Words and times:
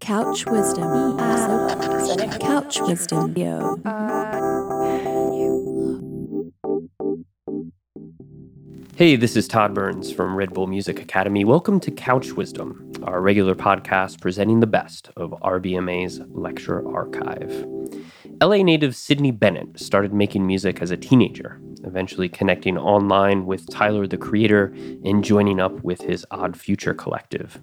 Couch 0.00 0.46
Wisdom. 0.46 1.18
Couch 2.38 2.80
Wisdom. 2.80 3.36
Yo. 3.36 3.76
Hey, 8.94 9.16
this 9.16 9.34
is 9.34 9.48
Todd 9.48 9.74
Burns 9.74 10.12
from 10.12 10.36
Red 10.36 10.52
Bull 10.52 10.66
Music 10.66 11.00
Academy. 11.00 11.44
Welcome 11.44 11.80
to 11.80 11.90
Couch 11.90 12.32
Wisdom, 12.32 12.92
our 13.02 13.20
regular 13.20 13.54
podcast 13.54 14.20
presenting 14.20 14.60
the 14.60 14.66
best 14.66 15.10
of 15.16 15.30
RBMA's 15.42 16.20
lecture 16.28 16.86
archive. 16.86 17.66
LA 18.42 18.58
native 18.62 18.94
Sydney 18.94 19.30
Bennett 19.30 19.80
started 19.80 20.12
making 20.12 20.46
music 20.46 20.80
as 20.80 20.90
a 20.90 20.96
teenager, 20.96 21.60
eventually 21.84 22.28
connecting 22.28 22.76
online 22.78 23.46
with 23.46 23.68
Tyler 23.70 24.06
the 24.06 24.18
Creator 24.18 24.74
and 25.04 25.24
joining 25.24 25.60
up 25.60 25.82
with 25.82 26.02
his 26.02 26.26
Odd 26.30 26.56
Future 26.56 26.94
collective. 26.94 27.60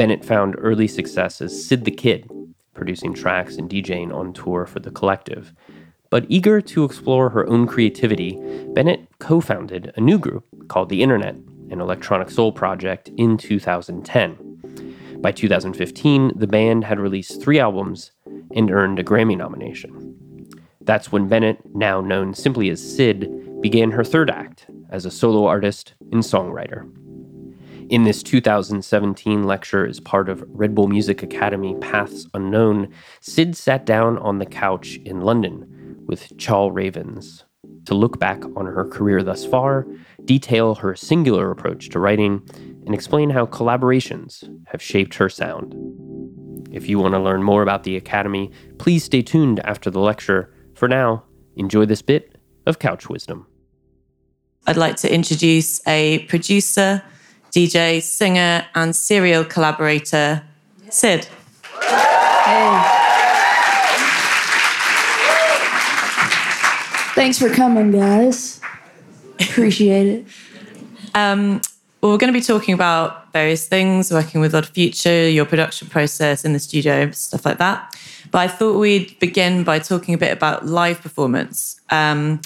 Bennett 0.00 0.24
found 0.24 0.54
early 0.56 0.88
success 0.88 1.42
as 1.42 1.66
Syd 1.66 1.84
tha 1.84 1.90
Kyd, 1.90 2.26
producing 2.72 3.12
tracks 3.12 3.56
and 3.56 3.68
DJing 3.68 4.14
on 4.14 4.32
tour 4.32 4.64
for 4.64 4.80
the 4.80 4.90
collective. 4.90 5.52
But 6.08 6.24
eager 6.30 6.62
to 6.62 6.84
explore 6.84 7.28
her 7.28 7.46
own 7.46 7.66
creativity, 7.66 8.40
Bennett 8.72 9.06
co 9.18 9.42
founded 9.42 9.92
a 9.96 10.00
new 10.00 10.18
group 10.18 10.46
called 10.68 10.88
The 10.88 11.02
Internet, 11.02 11.34
an 11.68 11.82
electronic 11.82 12.30
soul 12.30 12.50
project, 12.50 13.10
in 13.18 13.36
2010. 13.36 15.18
By 15.20 15.32
2015, 15.32 16.32
the 16.34 16.46
band 16.46 16.84
had 16.84 16.98
released 16.98 17.42
three 17.42 17.58
albums 17.58 18.12
and 18.56 18.70
earned 18.70 18.98
a 18.98 19.04
Grammy 19.04 19.36
nomination. 19.36 20.48
That's 20.80 21.12
when 21.12 21.28
Bennett, 21.28 21.58
now 21.74 22.00
known 22.00 22.32
simply 22.32 22.70
as 22.70 22.80
Syd, 22.80 23.60
began 23.60 23.90
her 23.90 24.04
third 24.04 24.30
act 24.30 24.64
as 24.88 25.04
a 25.04 25.10
solo 25.10 25.44
artist 25.44 25.92
and 26.10 26.22
songwriter. 26.22 26.90
In 27.90 28.04
this 28.04 28.22
2017 28.22 29.42
lecture, 29.42 29.84
as 29.84 29.98
part 29.98 30.28
of 30.28 30.44
Red 30.46 30.76
Bull 30.76 30.86
Music 30.86 31.24
Academy 31.24 31.74
Paths 31.80 32.24
Unknown, 32.34 32.88
Syd 33.20 33.56
sat 33.56 33.84
down 33.84 34.16
on 34.18 34.38
the 34.38 34.46
couch 34.46 35.00
in 35.04 35.22
London 35.22 35.96
with 36.06 36.38
Chal 36.38 36.70
Ravens 36.70 37.44
to 37.86 37.94
look 37.94 38.20
back 38.20 38.44
on 38.54 38.66
her 38.66 38.84
career 38.84 39.24
thus 39.24 39.44
far, 39.44 39.88
detail 40.24 40.76
her 40.76 40.94
singular 40.94 41.50
approach 41.50 41.88
to 41.88 41.98
writing, 41.98 42.48
and 42.86 42.94
explain 42.94 43.28
how 43.28 43.44
collaborations 43.46 44.48
have 44.68 44.80
shaped 44.80 45.14
her 45.14 45.28
sound. 45.28 45.74
If 46.70 46.88
you 46.88 47.00
want 47.00 47.14
to 47.14 47.20
learn 47.20 47.42
more 47.42 47.62
about 47.62 47.82
the 47.82 47.96
Academy, 47.96 48.52
please 48.78 49.02
stay 49.02 49.22
tuned 49.22 49.58
after 49.66 49.90
the 49.90 49.98
lecture. 49.98 50.54
For 50.76 50.86
now, 50.86 51.24
enjoy 51.56 51.86
this 51.86 52.02
bit 52.02 52.36
of 52.66 52.78
Couch 52.78 53.08
Wisdom. 53.08 53.48
I'd 54.68 54.76
like 54.76 54.94
to 54.98 55.12
introduce 55.12 55.84
a 55.88 56.20
producer, 56.28 57.02
DJ, 57.50 58.02
singer, 58.02 58.66
and 58.74 58.94
serial 58.94 59.44
collaborator, 59.44 60.42
Syd. 60.88 61.26
Hey. 61.80 62.96
Thanks 67.14 67.38
for 67.38 67.50
coming, 67.50 67.90
guys. 67.90 68.60
Appreciate 69.40 70.06
it. 70.06 70.26
Um, 71.14 71.60
well, 72.00 72.12
we're 72.12 72.18
going 72.18 72.32
to 72.32 72.38
be 72.38 72.44
talking 72.44 72.72
about 72.72 73.30
various 73.32 73.68
things, 73.68 74.10
working 74.10 74.40
with 74.40 74.54
Odd 74.54 74.66
Future, 74.66 75.28
your 75.28 75.44
production 75.44 75.88
process 75.88 76.44
in 76.44 76.52
the 76.52 76.58
studio, 76.58 77.10
stuff 77.10 77.44
like 77.44 77.58
that. 77.58 77.94
But 78.30 78.38
I 78.38 78.48
thought 78.48 78.78
we'd 78.78 79.18
begin 79.18 79.64
by 79.64 79.80
talking 79.80 80.14
a 80.14 80.18
bit 80.18 80.32
about 80.32 80.66
live 80.66 81.02
performance. 81.02 81.80
Um, 81.90 82.40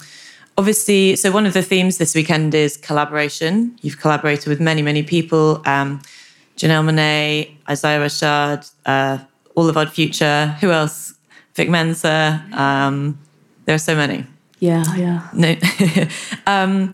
obviously, 0.57 1.15
so 1.15 1.31
one 1.31 1.45
of 1.45 1.53
the 1.53 1.61
themes 1.61 1.97
this 1.97 2.15
weekend 2.15 2.53
is 2.53 2.77
collaboration. 2.77 3.77
You've 3.81 3.99
collaborated 3.99 4.47
with 4.47 4.59
many, 4.59 4.81
many 4.81 5.03
people 5.03 5.61
um, 5.65 6.01
Janelle 6.57 6.85
Monáe, 6.85 7.51
Isaiah 7.69 7.99
Rashad, 7.99 8.71
uh, 8.85 9.19
all 9.55 9.67
of 9.67 9.77
Odd 9.77 9.91
Future. 9.91 10.55
Who 10.61 10.71
else? 10.71 11.13
Vic 11.55 11.69
Mensa. 11.69 12.43
Um, 12.53 13.17
there 13.65 13.75
are 13.75 13.79
so 13.79 13.95
many. 13.95 14.25
Yeah, 14.59 14.83
yeah. 14.95 15.29
No. 15.33 15.55
um, 16.47 16.91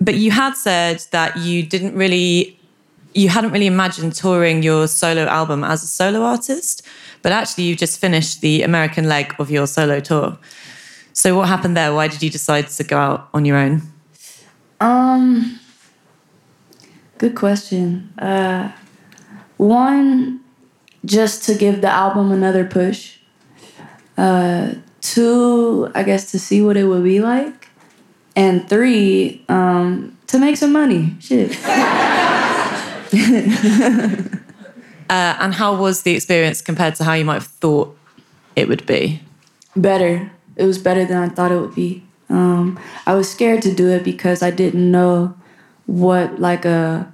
but 0.00 0.14
you 0.14 0.30
had 0.30 0.54
said 0.54 1.04
that 1.12 1.36
you 1.36 1.62
didn't 1.62 1.94
really, 1.94 2.58
you 3.14 3.28
hadn't 3.28 3.52
really 3.52 3.66
imagined 3.66 4.14
touring 4.14 4.62
your 4.62 4.88
solo 4.88 5.26
album 5.26 5.62
as 5.62 5.82
a 5.82 5.86
solo 5.86 6.22
artist, 6.22 6.82
but 7.22 7.30
actually 7.30 7.64
you 7.64 7.76
just 7.76 8.00
finished 8.00 8.40
the 8.40 8.62
American 8.62 9.08
leg 9.08 9.34
of 9.38 9.50
your 9.50 9.66
solo 9.66 10.00
tour. 10.00 10.38
So 11.12 11.36
what 11.36 11.48
happened 11.48 11.76
there? 11.76 11.94
Why 11.94 12.08
did 12.08 12.22
you 12.22 12.30
decide 12.30 12.68
to 12.68 12.84
go 12.84 12.96
out 12.96 13.28
on 13.34 13.44
your 13.44 13.56
own? 13.56 13.82
Um, 14.80 15.58
good 17.18 17.34
question. 17.34 18.12
Uh, 18.18 18.72
one, 19.56 20.40
just 21.04 21.44
to 21.44 21.54
give 21.54 21.80
the 21.80 21.90
album 21.90 22.32
another 22.32 22.64
push. 22.64 23.18
Uh, 24.16 24.74
two, 25.00 25.90
I 25.94 26.02
guess 26.02 26.30
to 26.32 26.38
see 26.38 26.62
what 26.62 26.76
it 26.76 26.84
would 26.84 27.04
be 27.04 27.20
like, 27.20 27.68
and 28.34 28.68
three, 28.68 29.44
um, 29.48 30.16
to 30.28 30.38
make 30.38 30.56
some 30.56 30.72
money. 30.72 31.16
Shit. 31.20 31.50
uh, 31.64 31.68
and 35.10 35.54
how 35.54 35.76
was 35.76 36.02
the 36.02 36.14
experience 36.14 36.62
compared 36.62 36.94
to 36.96 37.04
how 37.04 37.14
you 37.14 37.24
might 37.24 37.34
have 37.34 37.46
thought 37.46 37.96
it 38.56 38.68
would 38.68 38.86
be? 38.86 39.20
Better. 39.76 40.30
It 40.56 40.64
was 40.64 40.78
better 40.78 41.04
than 41.04 41.16
I 41.16 41.28
thought 41.28 41.52
it 41.52 41.60
would 41.60 41.74
be. 41.74 42.04
Um, 42.28 42.78
I 43.06 43.14
was 43.14 43.30
scared 43.30 43.62
to 43.62 43.74
do 43.74 43.88
it 43.90 44.04
because 44.04 44.42
I 44.42 44.50
didn't 44.50 44.90
know 44.90 45.34
what 45.86 46.40
like 46.40 46.64
a 46.64 47.12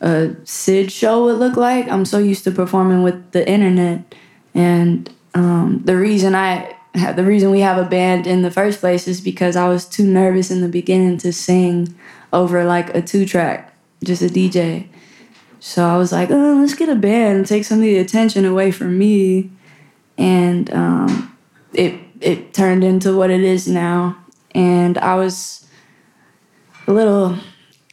a 0.00 0.34
Syd 0.44 0.90
show 0.90 1.24
would 1.24 1.38
look 1.38 1.56
like. 1.56 1.88
I'm 1.88 2.04
so 2.04 2.18
used 2.18 2.44
to 2.44 2.50
performing 2.50 3.02
with 3.02 3.32
the 3.32 3.46
internet, 3.48 4.14
and 4.54 5.12
um, 5.34 5.82
the 5.84 5.96
reason 5.96 6.34
I 6.34 6.74
the 7.14 7.24
reason 7.24 7.50
we 7.50 7.60
have 7.60 7.78
a 7.78 7.88
band 7.88 8.26
in 8.26 8.42
the 8.42 8.50
first 8.50 8.80
place 8.80 9.06
is 9.06 9.20
because 9.20 9.56
I 9.56 9.68
was 9.68 9.86
too 9.86 10.04
nervous 10.04 10.50
in 10.50 10.60
the 10.60 10.68
beginning 10.68 11.18
to 11.18 11.32
sing 11.32 11.94
over 12.32 12.64
like 12.64 12.94
a 12.94 13.02
two 13.02 13.26
track, 13.26 13.74
just 14.02 14.22
a 14.22 14.26
DJ. 14.26 14.88
So 15.60 15.84
I 15.84 15.98
was 15.98 16.10
like, 16.10 16.30
oh, 16.30 16.56
let's 16.60 16.74
get 16.74 16.88
a 16.88 16.94
band 16.94 17.38
and 17.38 17.46
take 17.46 17.64
some 17.64 17.78
of 17.78 17.82
the 17.82 17.98
attention 17.98 18.44
away 18.44 18.70
from 18.70 18.98
me. 18.98 19.50
And 20.16 20.72
um, 20.72 21.36
it 21.74 22.00
it 22.20 22.54
turned 22.54 22.84
into 22.84 23.16
what 23.16 23.30
it 23.30 23.42
is 23.42 23.66
now. 23.66 24.16
And 24.52 24.98
I 24.98 25.14
was 25.14 25.66
a 26.86 26.92
little 26.92 27.36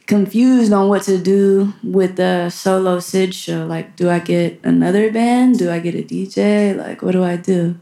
confused 0.06 0.72
on 0.72 0.88
what 0.88 1.02
to 1.02 1.18
do 1.18 1.74
with 1.84 2.16
the 2.16 2.50
solo 2.50 2.98
Syd 2.98 3.34
show. 3.34 3.66
Like, 3.66 3.96
do 3.96 4.10
I 4.10 4.18
get 4.18 4.60
another 4.64 5.12
band? 5.12 5.58
Do 5.58 5.70
I 5.70 5.78
get 5.78 5.94
a 5.94 6.02
DJ? 6.02 6.76
Like, 6.76 7.02
what 7.02 7.12
do 7.12 7.22
I 7.22 7.36
do? 7.36 7.78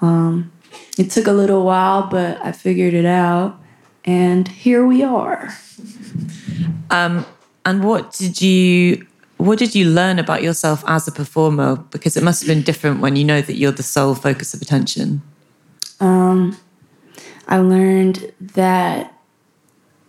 Um, 0.00 0.52
it 0.96 1.10
took 1.10 1.26
a 1.26 1.32
little 1.32 1.64
while, 1.64 2.08
but 2.08 2.38
I 2.44 2.52
figured 2.52 2.94
it 2.94 3.04
out, 3.04 3.60
and 4.04 4.46
here 4.46 4.86
we 4.86 5.02
are. 5.02 5.54
Um, 6.90 7.26
and 7.64 7.82
what 7.82 8.12
did 8.12 8.40
you 8.40 9.06
what 9.36 9.58
did 9.58 9.74
you 9.74 9.90
learn 9.90 10.18
about 10.18 10.42
yourself 10.42 10.84
as 10.86 11.08
a 11.08 11.12
performer? 11.12 11.76
Because 11.76 12.16
it 12.16 12.22
must 12.22 12.42
have 12.42 12.48
been 12.48 12.62
different 12.62 13.00
when 13.00 13.16
you 13.16 13.24
know 13.24 13.40
that 13.42 13.54
you're 13.54 13.72
the 13.72 13.82
sole 13.82 14.14
focus 14.14 14.54
of 14.54 14.62
attention. 14.62 15.22
Um, 16.04 16.58
I 17.48 17.58
learned 17.58 18.32
that 18.38 19.18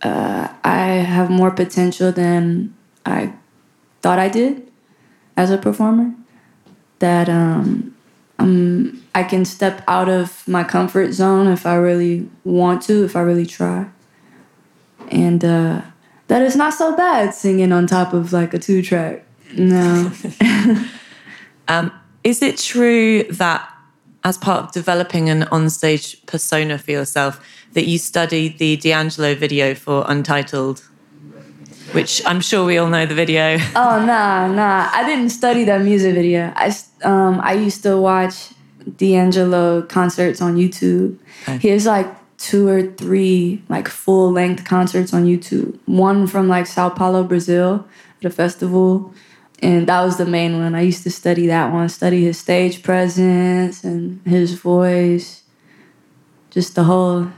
uh, 0.02 0.48
I 0.62 0.86
have 0.86 1.30
more 1.30 1.50
potential 1.50 2.12
than 2.12 2.74
I 3.06 3.32
thought 4.02 4.18
I 4.18 4.28
did 4.28 4.70
as 5.38 5.50
a 5.50 5.56
performer. 5.56 6.14
That 6.98 7.30
um, 7.30 7.96
um, 8.38 9.02
I 9.14 9.22
can 9.22 9.46
step 9.46 9.82
out 9.88 10.10
of 10.10 10.46
my 10.46 10.64
comfort 10.64 11.12
zone 11.12 11.46
if 11.46 11.64
I 11.64 11.76
really 11.76 12.28
want 12.44 12.82
to, 12.82 13.04
if 13.04 13.16
I 13.16 13.20
really 13.20 13.46
try. 13.46 13.86
And 15.08 15.42
uh, 15.42 15.80
that 16.28 16.42
is 16.42 16.56
not 16.56 16.74
so 16.74 16.94
bad 16.94 17.32
singing 17.32 17.72
on 17.72 17.86
top 17.86 18.12
of 18.12 18.34
like 18.34 18.52
a 18.52 18.58
two 18.58 18.82
track. 18.82 19.24
No. 19.56 20.12
um, 21.68 21.90
is 22.22 22.42
it 22.42 22.58
true 22.58 23.22
that 23.30 23.75
as 24.26 24.36
part 24.36 24.64
of 24.64 24.72
developing 24.72 25.30
an 25.30 25.42
onstage 25.52 26.26
persona 26.26 26.76
for 26.76 26.90
yourself, 26.90 27.40
that 27.74 27.86
you 27.86 27.96
studied 27.96 28.58
the 28.58 28.76
D'Angelo 28.76 29.36
video 29.36 29.72
for 29.72 30.04
Untitled? 30.08 30.80
Which 31.92 32.20
I'm 32.26 32.40
sure 32.40 32.66
we 32.66 32.76
all 32.76 32.88
know 32.88 33.06
the 33.06 33.14
video. 33.14 33.56
Oh 33.76 34.04
nah, 34.04 34.48
nah. 34.48 34.90
I 34.92 35.04
didn't 35.06 35.30
study 35.30 35.62
that 35.64 35.80
music 35.82 36.14
video. 36.16 36.52
I 36.56 36.74
um 37.04 37.40
I 37.40 37.52
used 37.52 37.84
to 37.84 37.96
watch 37.96 38.34
D'Angelo 38.96 39.82
concerts 39.82 40.42
on 40.42 40.56
YouTube. 40.56 41.18
Okay. 41.42 41.58
He 41.58 41.68
has 41.68 41.86
like 41.86 42.08
two 42.38 42.66
or 42.68 42.82
three 42.82 43.62
like 43.68 43.86
full 43.86 44.32
length 44.32 44.64
concerts 44.64 45.14
on 45.14 45.24
YouTube. 45.24 45.78
One 45.86 46.26
from 46.26 46.48
like 46.48 46.66
Sao 46.66 46.90
Paulo, 46.90 47.22
Brazil, 47.22 47.86
at 48.20 48.26
a 48.26 48.30
festival. 48.30 49.14
And 49.62 49.86
that 49.86 50.02
was 50.04 50.18
the 50.18 50.26
main 50.26 50.58
one. 50.58 50.74
I 50.74 50.82
used 50.82 51.02
to 51.04 51.10
study 51.10 51.46
that 51.46 51.72
one, 51.72 51.88
study 51.88 52.24
his 52.24 52.38
stage 52.38 52.82
presence 52.82 53.84
and 53.84 54.20
his 54.26 54.54
voice, 54.54 55.42
just 56.50 56.74
the 56.74 56.84
whole 56.84 57.28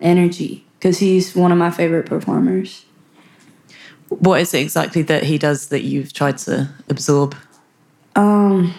energy, 0.00 0.66
because 0.78 0.98
he's 0.98 1.34
one 1.34 1.50
of 1.50 1.58
my 1.58 1.70
favorite 1.70 2.06
performers. 2.06 2.84
What 4.08 4.40
is 4.42 4.52
it 4.52 4.60
exactly 4.60 5.02
that 5.02 5.24
he 5.24 5.38
does 5.38 5.68
that 5.68 5.82
you've 5.82 6.12
tried 6.12 6.36
to 6.38 6.68
absorb? 6.90 7.34
Um, 8.14 8.74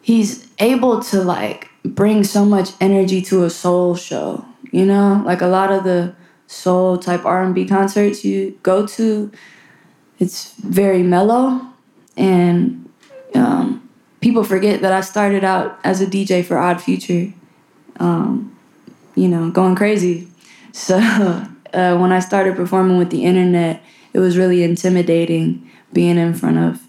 he's 0.00 0.48
able 0.60 1.00
to 1.02 1.22
like 1.22 1.68
bring 1.84 2.22
so 2.22 2.44
much 2.44 2.70
energy 2.80 3.20
to 3.22 3.44
a 3.44 3.50
soul 3.50 3.96
show 3.96 4.44
you 4.72 4.84
know 4.84 5.22
like 5.24 5.40
a 5.40 5.46
lot 5.46 5.70
of 5.70 5.84
the 5.84 6.14
soul 6.46 6.98
type 6.98 7.24
r&b 7.24 7.66
concerts 7.66 8.24
you 8.24 8.58
go 8.62 8.86
to 8.86 9.30
it's 10.18 10.52
very 10.54 11.02
mellow 11.02 11.60
and 12.16 12.88
um, 13.34 13.88
people 14.20 14.44
forget 14.44 14.80
that 14.80 14.92
i 14.92 15.00
started 15.00 15.44
out 15.44 15.78
as 15.84 16.00
a 16.00 16.06
dj 16.06 16.44
for 16.44 16.58
odd 16.58 16.80
future 16.80 17.32
um, 18.00 18.56
you 19.14 19.28
know 19.28 19.50
going 19.50 19.74
crazy 19.74 20.28
so 20.72 20.96
uh, 20.98 21.96
when 21.96 22.12
i 22.12 22.18
started 22.18 22.56
performing 22.56 22.98
with 22.98 23.10
the 23.10 23.24
internet 23.24 23.82
it 24.12 24.18
was 24.18 24.36
really 24.36 24.62
intimidating 24.62 25.70
being 25.92 26.18
in 26.18 26.34
front 26.34 26.58
of 26.58 26.88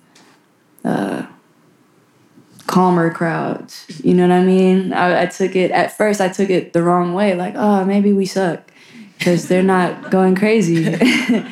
calmer 2.69 3.11
crowds. 3.11 3.99
You 4.03 4.13
know 4.13 4.27
what 4.27 4.35
I 4.35 4.43
mean? 4.43 4.93
I, 4.93 5.23
I 5.23 5.25
took 5.25 5.55
it 5.55 5.71
at 5.71 5.97
first. 5.97 6.21
I 6.21 6.29
took 6.29 6.49
it 6.49 6.71
the 6.71 6.83
wrong 6.83 7.13
way. 7.13 7.33
Like, 7.33 7.55
oh, 7.57 7.83
maybe 7.83 8.13
we 8.13 8.25
suck 8.25 8.71
because 9.17 9.47
they're 9.47 9.63
not 9.63 10.11
going 10.11 10.35
crazy. 10.35 10.85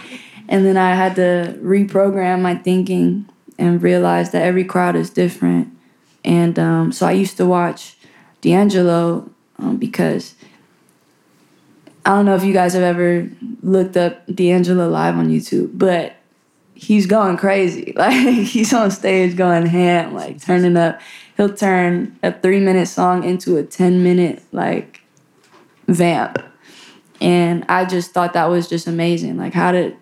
and 0.47 0.65
then 0.65 0.77
I 0.77 0.95
had 0.95 1.15
to 1.15 1.57
reprogram 1.61 2.41
my 2.41 2.55
thinking 2.55 3.27
and 3.57 3.81
realize 3.81 4.31
that 4.31 4.43
every 4.43 4.63
crowd 4.63 4.95
is 4.95 5.09
different. 5.09 5.75
And 6.23 6.57
um, 6.59 6.91
so 6.91 7.05
I 7.05 7.11
used 7.11 7.37
to 7.37 7.45
watch 7.45 7.97
D'Angelo 8.41 9.29
um, 9.59 9.77
because 9.77 10.35
I 12.05 12.11
don't 12.11 12.25
know 12.25 12.35
if 12.35 12.43
you 12.43 12.53
guys 12.53 12.73
have 12.73 12.83
ever 12.83 13.29
looked 13.61 13.97
up 13.97 14.25
D'Angelo 14.27 14.87
live 14.89 15.15
on 15.17 15.29
YouTube, 15.29 15.71
but 15.73 16.15
he's 16.73 17.05
going 17.05 17.37
crazy. 17.37 17.93
Like 17.97 18.13
he's 18.13 18.73
on 18.73 18.91
stage 18.91 19.35
going 19.35 19.65
ham, 19.65 20.13
like 20.13 20.41
turning 20.41 20.77
up. 20.77 21.01
He'll 21.35 21.53
turn 21.53 22.17
a 22.23 22.31
three 22.31 22.59
minute 22.59 22.87
song 22.87 23.23
into 23.23 23.57
a 23.57 23.63
10 23.63 24.03
minute 24.03 24.43
like 24.51 25.01
vamp. 25.87 26.39
And 27.19 27.65
I 27.67 27.85
just 27.85 28.11
thought 28.11 28.33
that 28.33 28.45
was 28.45 28.69
just 28.69 28.87
amazing. 28.87 29.37
Like 29.37 29.53
how 29.53 29.71
did 29.71 29.97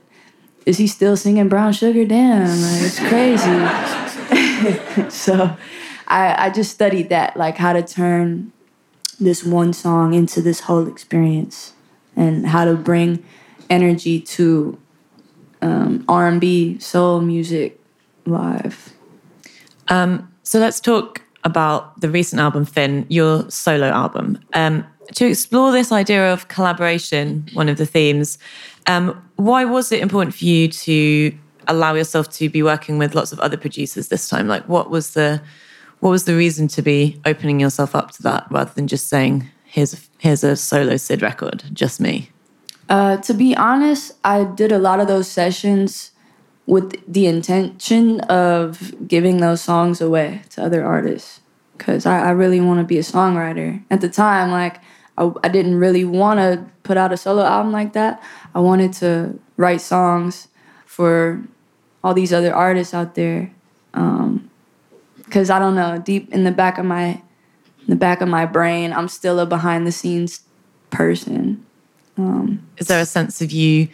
is 0.66 0.78
he 0.78 0.88
still 0.88 1.18
singing 1.18 1.50
brown 1.50 1.74
sugar? 1.74 2.06
Damn, 2.06 2.62
like 2.62 2.82
it's 2.82 3.00
crazy. 3.00 3.66
so 5.16 5.56
I, 6.08 6.48
I 6.48 6.50
just 6.50 6.72
studied 6.72 7.10
that, 7.10 7.38
like 7.38 7.58
how 7.58 7.74
to 7.74 7.84
turn 7.84 8.52
this 9.20 9.44
one 9.44 9.74
song 9.74 10.14
into 10.14 10.42
this 10.42 10.62
whole 10.62 10.88
experience 10.88 11.74
and 12.16 12.48
how 12.48 12.66
to 12.66 12.76
bring 12.76 13.24
energy 13.70 14.20
to 14.20 14.78
um, 15.62 16.04
R&B, 16.08 16.80
soul 16.80 17.22
music 17.22 17.80
live. 18.26 18.96
So 20.46 20.60
let's 20.60 20.80
talk 20.80 21.24
about 21.44 22.00
the 22.02 22.10
recent 22.10 22.40
album, 22.40 22.66
Fin, 22.66 23.08
your 23.10 23.50
solo 23.50 23.88
album. 23.88 24.40
Um, 24.54 24.86
to 25.16 25.26
explore 25.26 25.72
this 25.72 25.92
idea 25.92 26.32
of 26.32 26.48
collaboration, 26.50 27.50
one 27.54 27.68
of 27.68 27.78
the 27.78 27.86
themes, 27.86 28.38
um, 28.88 29.30
why 29.36 29.66
was 29.66 29.92
it 29.92 30.02
important 30.02 30.36
for 30.36 30.46
you 30.46 30.68
to 30.68 31.38
allow 31.68 31.94
yourself 31.94 32.30
to 32.32 32.50
be 32.50 32.62
working 32.62 32.98
with 32.98 33.16
lots 33.16 33.32
of 33.32 33.40
other 33.40 33.58
producers 33.58 34.08
this 34.08 34.28
time? 34.30 34.48
Like, 34.48 34.68
what 34.68 34.90
was 34.90 35.12
the 35.12 35.42
what 36.00 36.10
was 36.10 36.26
the 36.26 36.36
reason 36.36 36.68
to 36.70 36.82
be 36.82 37.20
opening 37.26 37.60
yourself 37.60 37.96
up 37.96 38.12
to 38.12 38.24
that 38.24 38.48
rather 38.52 38.72
than 38.74 38.88
just 38.88 39.08
saying, 39.08 39.50
"Here's 39.66 40.10
here's 40.20 40.44
a 40.44 40.56
solo 40.56 40.98
Syd 40.98 41.22
record, 41.22 41.64
just 41.74 42.00
me"? 42.00 42.30
Uh, 42.90 43.18
to 43.18 43.34
be 43.34 43.56
honest, 43.56 44.14
I 44.24 44.44
did 44.44 44.72
a 44.72 44.78
lot 44.78 45.00
of 45.00 45.08
those 45.08 45.28
sessions 45.28 46.12
with 46.68 47.02
the 47.12 47.28
intention 47.28 48.20
of 48.22 49.08
giving 49.08 49.38
those 49.38 49.62
songs 49.62 50.02
away 50.02 50.42
to 50.50 50.64
other 50.64 50.84
artists 50.84 51.42
because 51.78 52.06
I, 52.06 52.20
I 52.20 52.30
really 52.32 52.62
want 52.62 52.80
to 52.80 52.84
be 52.86 52.98
a 52.98 53.02
songwriter. 53.02 53.84
At 53.90 54.02
the 54.02 54.10
time, 54.10 54.52
like 54.52 54.80
I, 55.18 55.32
I 55.44 55.50
didn't 55.50 55.76
really 55.80 56.06
want 56.06 56.40
to 56.40 56.66
put 56.84 56.98
out 56.98 57.14
a 57.14 57.18
solo 57.18 57.44
album 57.44 57.72
like 57.72 57.94
that. 57.94 58.22
I 58.54 58.60
wanted 58.60 58.94
to 58.94 59.40
write 59.58 59.82
songs 59.82 60.48
for 60.86 61.44
all 62.04 62.14
these 62.14 62.32
other 62.32 62.54
artists 62.54 62.94
out 62.94 63.16
there. 63.16 63.52
Um, 63.94 64.50
because 65.18 65.50
I 65.50 65.60
don't 65.60 65.76
know, 65.76 65.98
deep 65.98 66.32
in 66.32 66.44
the 66.44 66.52
back 66.52 66.78
of 66.78 66.86
my 66.86 67.22
in 67.88 67.92
the 67.92 67.96
back 67.96 68.22
of 68.22 68.28
my 68.28 68.46
brain, 68.46 68.94
I'm 68.94 69.08
still 69.08 69.40
a 69.40 69.46
behind 69.46 69.86
the 69.86 69.92
scenes 69.92 70.42
person. 70.90 71.66
Um, 72.18 72.68
is 72.78 72.88
there 72.88 73.00
a 73.00 73.06
sense 73.06 73.42
of 73.42 73.52
you 73.52 73.90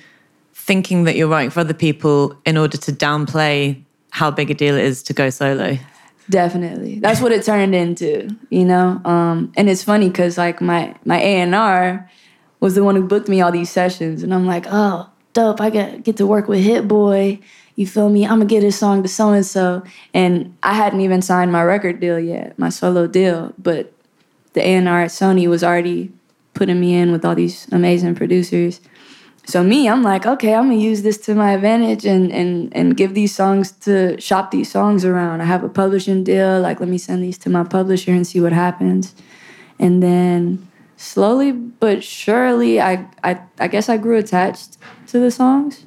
thinking 0.54 1.04
that 1.06 1.16
you're 1.16 1.28
writing 1.28 1.50
for 1.50 1.62
other 1.62 1.74
people 1.74 2.38
in 2.46 2.58
order 2.58 2.78
to 2.78 2.92
downplay 2.92 3.82
how 4.12 4.32
big 4.32 4.52
a 4.52 4.54
deal 4.54 4.76
it 4.76 4.86
is 4.86 5.04
to 5.04 5.14
go 5.14 5.30
solo? 5.30 5.78
Definitely. 6.32 7.00
That's 7.00 7.20
what 7.20 7.34
it 7.34 7.44
turned 7.44 7.76
into, 7.76 8.30
you 8.50 8.64
know? 8.64 9.02
Um, 9.04 9.52
and 9.58 9.70
it's 9.70 9.84
funny 9.84 10.08
because 10.08 10.38
like 10.38 10.62
my 10.62 10.96
my 11.04 11.22
A&R 11.22 12.10
was 12.62 12.76
the 12.76 12.84
one 12.84 12.96
who 12.96 13.06
booked 13.06 13.28
me 13.28 13.42
all 13.42 13.52
these 13.52 13.70
sessions. 13.70 14.24
And 14.24 14.34
I'm 14.34 14.46
like, 14.46 14.66
oh, 14.70 15.10
dope. 15.34 15.60
I 15.60 15.70
get, 15.70 16.04
get 16.04 16.18
to 16.18 16.26
work 16.26 16.48
with 16.48 16.64
Hit 16.64 16.88
Boy. 16.88 17.40
You 17.76 17.86
feel 17.86 18.10
me? 18.10 18.26
I'm 18.26 18.40
to 18.40 18.46
get 18.46 18.62
this 18.62 18.80
song 18.80 19.04
to 19.04 19.10
so-and-so. 19.10 19.84
And 20.14 20.56
I 20.64 20.74
hadn't 20.74 21.02
even 21.02 21.22
signed 21.22 21.52
my 21.52 21.64
record 21.64 22.00
deal 22.00 22.20
yet, 22.20 22.58
my 22.58 22.70
solo 22.70 23.08
deal. 23.08 23.54
But 23.58 23.92
the 24.54 24.62
A&R 24.62 25.02
at 25.02 25.10
Sony 25.10 25.50
was 25.50 25.64
already 25.64 26.12
putting 26.54 26.80
me 26.80 26.94
in 26.94 27.12
with 27.12 27.26
all 27.26 27.36
these 27.36 27.68
amazing 27.72 28.16
producers. 28.16 28.80
So 29.46 29.64
me, 29.64 29.90
I'm 29.90 30.04
like, 30.04 30.26
okay, 30.26 30.54
I'm 30.54 30.70
gonna 30.70 30.80
use 30.80 31.02
this 31.02 31.18
to 31.26 31.36
my 31.36 31.54
advantage 31.54 32.06
and 32.06 32.32
and 32.32 32.76
and 32.76 32.96
give 32.96 33.14
these 33.14 33.34
songs 33.36 33.72
to 33.86 34.20
shop 34.22 34.52
these 34.52 34.72
songs 34.72 35.04
around. 35.04 35.42
I 35.42 35.46
have 35.46 35.64
a 35.64 35.70
publishing 35.70 36.24
deal. 36.24 36.62
Like, 36.62 36.80
let 36.80 36.90
me 36.90 36.98
send 36.98 37.24
these 37.24 37.38
to 37.40 37.50
my 37.50 37.64
publisher 37.64 38.12
and 38.12 38.26
see 38.26 38.40
what 38.40 38.54
happens. 38.54 39.16
And 39.80 40.02
then 40.02 40.68
slowly 40.98 41.52
but 41.52 42.04
surely, 42.04 42.80
I 42.80 43.08
I, 43.24 43.42
I 43.60 43.68
guess 43.68 43.90
I 43.90 43.98
grew 43.98 44.18
attached 44.18 44.78
to 45.08 45.20
the 45.20 45.32
songs, 45.32 45.86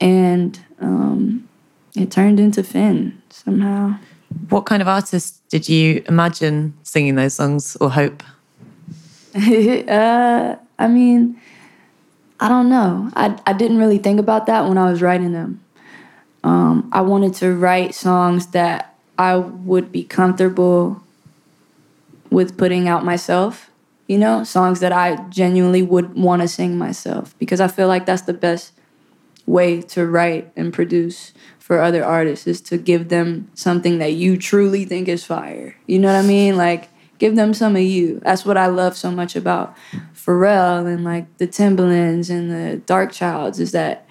and 0.00 0.60
um, 0.80 1.48
it 1.96 2.10
turned 2.10 2.38
into 2.38 2.62
Fin 2.62 3.22
somehow. 3.30 3.98
What 4.50 4.66
kind 4.66 4.82
of 4.82 4.88
artist 4.88 5.48
did 5.48 5.68
you 5.68 6.02
imagine 6.06 6.74
singing 6.82 7.14
those 7.14 7.34
songs 7.34 7.76
or 7.80 7.90
hope? 7.90 8.22
uh, 9.34 10.56
I 10.78 10.88
mean, 10.88 11.40
I 12.44 12.48
don't 12.48 12.68
know. 12.68 13.10
I, 13.16 13.40
I 13.46 13.54
didn't 13.54 13.78
really 13.78 13.96
think 13.96 14.20
about 14.20 14.44
that 14.46 14.68
when 14.68 14.76
I 14.76 14.90
was 14.90 15.00
writing 15.00 15.32
them. 15.32 15.64
Um, 16.42 16.90
I 16.92 17.00
wanted 17.00 17.32
to 17.36 17.54
write 17.54 17.94
songs 17.94 18.48
that 18.48 18.94
I 19.16 19.36
would 19.36 19.90
be 19.90 20.04
comfortable 20.04 21.02
with 22.28 22.58
putting 22.58 22.86
out 22.86 23.02
myself, 23.02 23.70
you 24.08 24.18
know, 24.18 24.44
songs 24.44 24.80
that 24.80 24.92
I 24.92 25.16
genuinely 25.30 25.80
would 25.80 26.16
want 26.18 26.42
to 26.42 26.48
sing 26.48 26.76
myself 26.76 27.34
because 27.38 27.62
I 27.62 27.68
feel 27.68 27.88
like 27.88 28.04
that's 28.04 28.22
the 28.22 28.34
best 28.34 28.74
way 29.46 29.80
to 29.80 30.06
write 30.06 30.52
and 30.54 30.70
produce 30.70 31.32
for 31.58 31.80
other 31.80 32.04
artists 32.04 32.46
is 32.46 32.60
to 32.60 32.76
give 32.76 33.08
them 33.08 33.50
something 33.54 34.00
that 34.00 34.12
you 34.12 34.36
truly 34.36 34.84
think 34.84 35.08
is 35.08 35.24
fire. 35.24 35.76
You 35.86 35.98
know 35.98 36.12
what 36.12 36.22
I 36.22 36.26
mean? 36.26 36.58
Like 36.58 36.90
give 37.24 37.36
them 37.36 37.54
some 37.54 37.74
of 37.74 37.80
you. 37.80 38.20
That's 38.22 38.44
what 38.44 38.58
I 38.58 38.66
love 38.66 38.98
so 38.98 39.10
much 39.10 39.34
about 39.34 39.74
Pharrell 40.14 40.86
and 40.86 41.04
like 41.04 41.24
the 41.38 41.48
Timbalands 41.48 42.28
and 42.28 42.50
the 42.50 42.76
Dark 42.84 43.12
Childs 43.12 43.58
is 43.58 43.72
that 43.72 44.06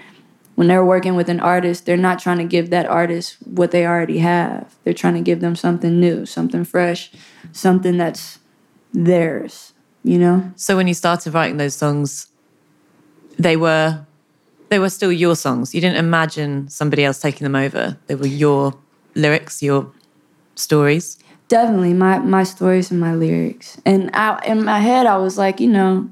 when 0.56 0.68
they're 0.68 0.84
working 0.84 1.14
with 1.14 1.30
an 1.30 1.40
artist, 1.40 1.86
they're 1.86 1.96
not 1.96 2.18
trying 2.18 2.40
to 2.40 2.44
give 2.44 2.72
that 2.72 2.88
artist 2.88 3.38
what 3.46 3.70
they 3.70 3.86
already 3.86 4.18
have. 4.18 4.74
They're 4.84 4.96
trying 4.96 5.14
to 5.14 5.22
give 5.22 5.42
them 5.42 5.56
something 5.56 6.00
new, 6.00 6.26
something 6.26 6.64
fresh, 6.64 7.12
something 7.52 7.98
that's 7.98 8.40
theirs, 8.96 9.74
you 10.04 10.18
know? 10.18 10.52
So 10.56 10.76
when 10.76 10.88
you 10.88 10.96
started 10.96 11.36
writing 11.36 11.58
those 11.58 11.76
songs, 11.76 12.30
they 13.38 13.56
were 13.56 14.08
they 14.70 14.80
were 14.80 14.90
still 14.90 15.12
your 15.12 15.36
songs. 15.36 15.76
You 15.76 15.82
didn't 15.82 15.98
imagine 15.98 16.68
somebody 16.68 17.06
else 17.06 17.20
taking 17.20 17.46
them 17.46 17.56
over. 17.56 17.96
They 18.08 18.16
were 18.16 18.26
your 18.26 18.74
lyrics, 19.14 19.62
your 19.62 19.92
stories. 20.56 21.23
Definitely 21.48 21.94
my 21.94 22.20
my 22.20 22.44
stories 22.44 22.92
and 22.92 23.00
my 23.00 23.14
lyrics. 23.16 23.80
And 23.86 24.10
I, 24.14 24.40
in 24.46 24.64
my 24.64 24.80
head, 24.80 25.06
I 25.06 25.18
was 25.18 25.38
like, 25.38 25.60
you 25.60 25.68
know, 25.68 26.10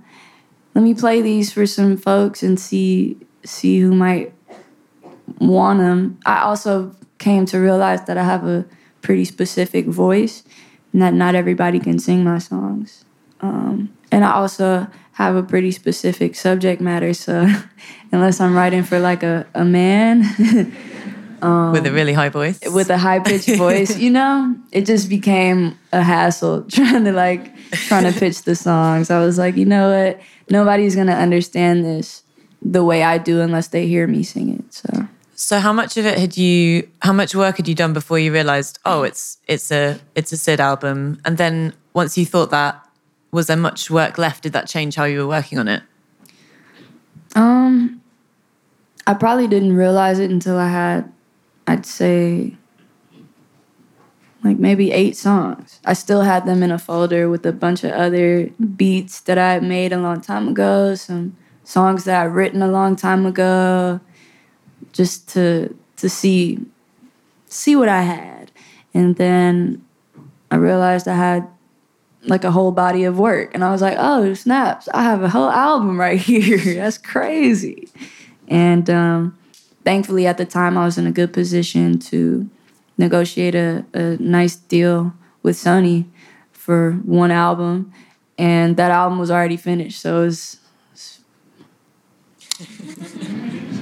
let 0.75 0.83
me 0.83 0.93
play 0.93 1.21
these 1.21 1.51
for 1.51 1.65
some 1.65 1.97
folks 1.97 2.43
and 2.43 2.59
see 2.59 3.17
see 3.43 3.79
who 3.79 3.93
might 3.93 4.33
want 5.39 5.79
them. 5.79 6.19
I 6.25 6.41
also 6.41 6.95
came 7.17 7.45
to 7.47 7.59
realize 7.59 8.05
that 8.05 8.17
I 8.17 8.23
have 8.23 8.45
a 8.45 8.65
pretty 9.01 9.25
specific 9.25 9.85
voice, 9.88 10.43
and 10.93 11.01
that 11.01 11.13
not 11.13 11.35
everybody 11.35 11.79
can 11.79 12.00
sing 12.00 12.23
my 12.23 12.38
songs. 12.38 13.05
Um, 13.41 13.95
and 14.11 14.23
I 14.23 14.33
also 14.33 14.88
have 15.13 15.35
a 15.35 15.43
pretty 15.43 15.71
specific 15.71 16.35
subject 16.35 16.81
matter, 16.81 17.13
so 17.13 17.47
unless 18.11 18.39
I'm 18.39 18.55
writing 18.55 18.83
for 18.83 19.00
like 19.00 19.23
a, 19.23 19.45
a 19.53 19.65
man 19.65 20.23
with 21.41 21.86
a 21.86 21.91
really 21.91 22.13
high 22.13 22.29
voice. 22.29 22.60
with 22.71 22.89
a 22.89 22.98
high 22.98 23.19
pitched 23.19 23.57
voice, 23.57 23.98
you 23.98 24.10
know, 24.10 24.55
it 24.71 24.86
just 24.86 25.10
became 25.10 25.77
a 25.91 26.01
hassle 26.01 26.63
trying 26.69 27.03
to 27.05 27.12
like 27.12 27.55
trying 27.88 28.12
to 28.12 28.17
pitch 28.17 28.43
the 28.43 28.55
songs. 28.55 29.10
I 29.10 29.19
was 29.19 29.38
like, 29.38 29.55
you 29.55 29.65
know 29.65 29.89
what? 29.89 30.21
Nobody's 30.50 30.95
gonna 30.95 31.13
understand 31.13 31.83
this 31.86 32.24
the 32.62 32.83
way 32.83 33.03
I 33.03 33.17
do 33.17 33.41
unless 33.41 33.69
they 33.69 33.88
hear 33.88 34.07
me 34.07 34.24
sing 34.24 34.50
it. 34.60 34.74
So 34.74 35.07
So 35.36 35.60
how 35.60 35.74
much 35.74 35.98
of 35.98 36.05
it 36.05 36.17
had 36.17 36.38
you 36.38 36.88
how 37.01 37.13
much 37.13 37.33
work 37.36 37.57
had 37.57 37.67
you 37.67 37.75
done 37.75 37.93
before 37.93 38.19
you 38.19 38.31
realized, 38.31 38.79
oh, 38.86 39.03
it's 39.03 39.38
it's 39.48 39.71
a 39.71 40.00
it's 40.15 40.31
a 40.31 40.38
Syd 40.38 40.60
album? 40.60 41.19
And 41.25 41.38
then 41.38 41.74
once 41.93 42.17
you 42.17 42.25
thought 42.25 42.51
that, 42.51 42.86
was 43.31 43.48
there 43.48 43.57
much 43.57 43.89
work 43.89 44.17
left? 44.17 44.43
Did 44.43 44.53
that 44.53 44.67
change 44.67 44.95
how 44.95 45.05
you 45.05 45.19
were 45.19 45.27
working 45.27 45.57
on 45.60 45.67
it? 45.67 45.83
Um, 47.36 48.01
I 49.07 49.13
probably 49.13 49.48
didn't 49.48 49.75
realize 49.75 50.19
it 50.19 50.29
until 50.29 50.57
I 50.57 50.69
had, 50.69 51.12
I'd 51.67 51.85
say, 51.85 52.55
like 54.43 54.57
maybe 54.57 54.91
eight 54.91 55.15
songs. 55.15 55.79
I 55.85 55.93
still 55.93 56.21
had 56.21 56.45
them 56.45 56.63
in 56.63 56.71
a 56.71 56.79
folder 56.79 57.29
with 57.29 57.45
a 57.45 57.51
bunch 57.51 57.83
of 57.83 57.91
other 57.91 58.47
beats 58.75 59.21
that 59.21 59.37
I 59.37 59.59
made 59.59 59.93
a 59.93 59.97
long 59.97 60.21
time 60.21 60.47
ago, 60.47 60.95
some 60.95 61.37
songs 61.63 62.03
that 62.05 62.21
I'd 62.21 62.33
written 62.33 62.61
a 62.61 62.67
long 62.67 62.95
time 62.95 63.25
ago, 63.25 63.99
just 64.91 65.29
to 65.29 65.75
to 65.97 66.09
see 66.09 66.59
see 67.45 67.75
what 67.75 67.89
I 67.89 68.01
had. 68.01 68.51
And 68.93 69.15
then 69.15 69.85
I 70.49 70.55
realized 70.55 71.07
I 71.07 71.15
had 71.15 71.47
like 72.23 72.43
a 72.43 72.51
whole 72.51 72.71
body 72.71 73.03
of 73.03 73.17
work. 73.17 73.53
And 73.53 73.63
I 73.63 73.71
was 73.71 73.81
like, 73.81 73.97
oh, 73.99 74.33
snaps, 74.33 74.87
I 74.93 75.03
have 75.03 75.23
a 75.23 75.29
whole 75.29 75.49
album 75.49 75.99
right 75.99 76.19
here. 76.19 76.75
That's 76.75 76.97
crazy. 76.97 77.89
And 78.47 78.89
um, 78.89 79.37
thankfully, 79.83 80.27
at 80.27 80.38
the 80.38 80.45
time, 80.45 80.77
I 80.77 80.85
was 80.85 80.97
in 80.97 81.07
a 81.07 81.11
good 81.11 81.33
position 81.33 82.00
to 82.00 82.50
negotiate 82.97 83.55
a, 83.55 83.85
a 83.93 84.17
nice 84.17 84.55
deal 84.55 85.13
with 85.43 85.55
Sony 85.57 86.05
for 86.51 86.93
one 87.03 87.31
album. 87.31 87.91
And 88.38 88.77
that 88.77 88.91
album 88.91 89.19
was 89.19 89.29
already 89.29 89.57
finished. 89.57 90.00
So 90.01 90.21
it 90.21 90.25
was 90.25 90.57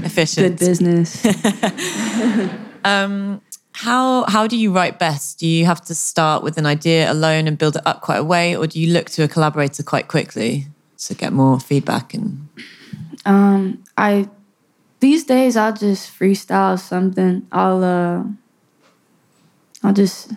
Efficient. 0.04 0.48
good 0.48 0.60
business. 0.60 1.26
Um, 2.86 3.42
how 3.74 4.24
how 4.30 4.48
do 4.48 4.56
you 4.58 4.72
write 4.72 5.00
best? 5.00 5.38
Do 5.40 5.46
you 5.46 5.66
have 5.66 5.82
to 5.86 5.94
start 5.94 6.44
with 6.44 6.58
an 6.58 6.66
idea 6.66 7.12
alone 7.12 7.46
and 7.46 7.58
build 7.58 7.76
it 7.76 7.82
up 7.86 8.00
quite 8.00 8.18
a 8.20 8.24
way, 8.24 8.56
or 8.56 8.68
do 8.68 8.80
you 8.80 8.94
look 8.94 9.10
to 9.12 9.24
a 9.24 9.28
collaborator 9.28 9.84
quite 9.84 10.08
quickly 10.08 10.68
to 11.00 11.14
get 11.14 11.34
more 11.34 11.60
feedback 11.60 12.14
and 12.14 12.48
Um, 13.26 13.84
I 13.98 14.30
these 15.00 15.24
days 15.24 15.56
I'll 15.56 15.74
just 15.74 16.12
freestyle 16.18 16.80
something. 16.80 17.48
I'll 17.52 17.84
uh 17.84 18.24
I'll 19.84 19.94
just 19.94 20.34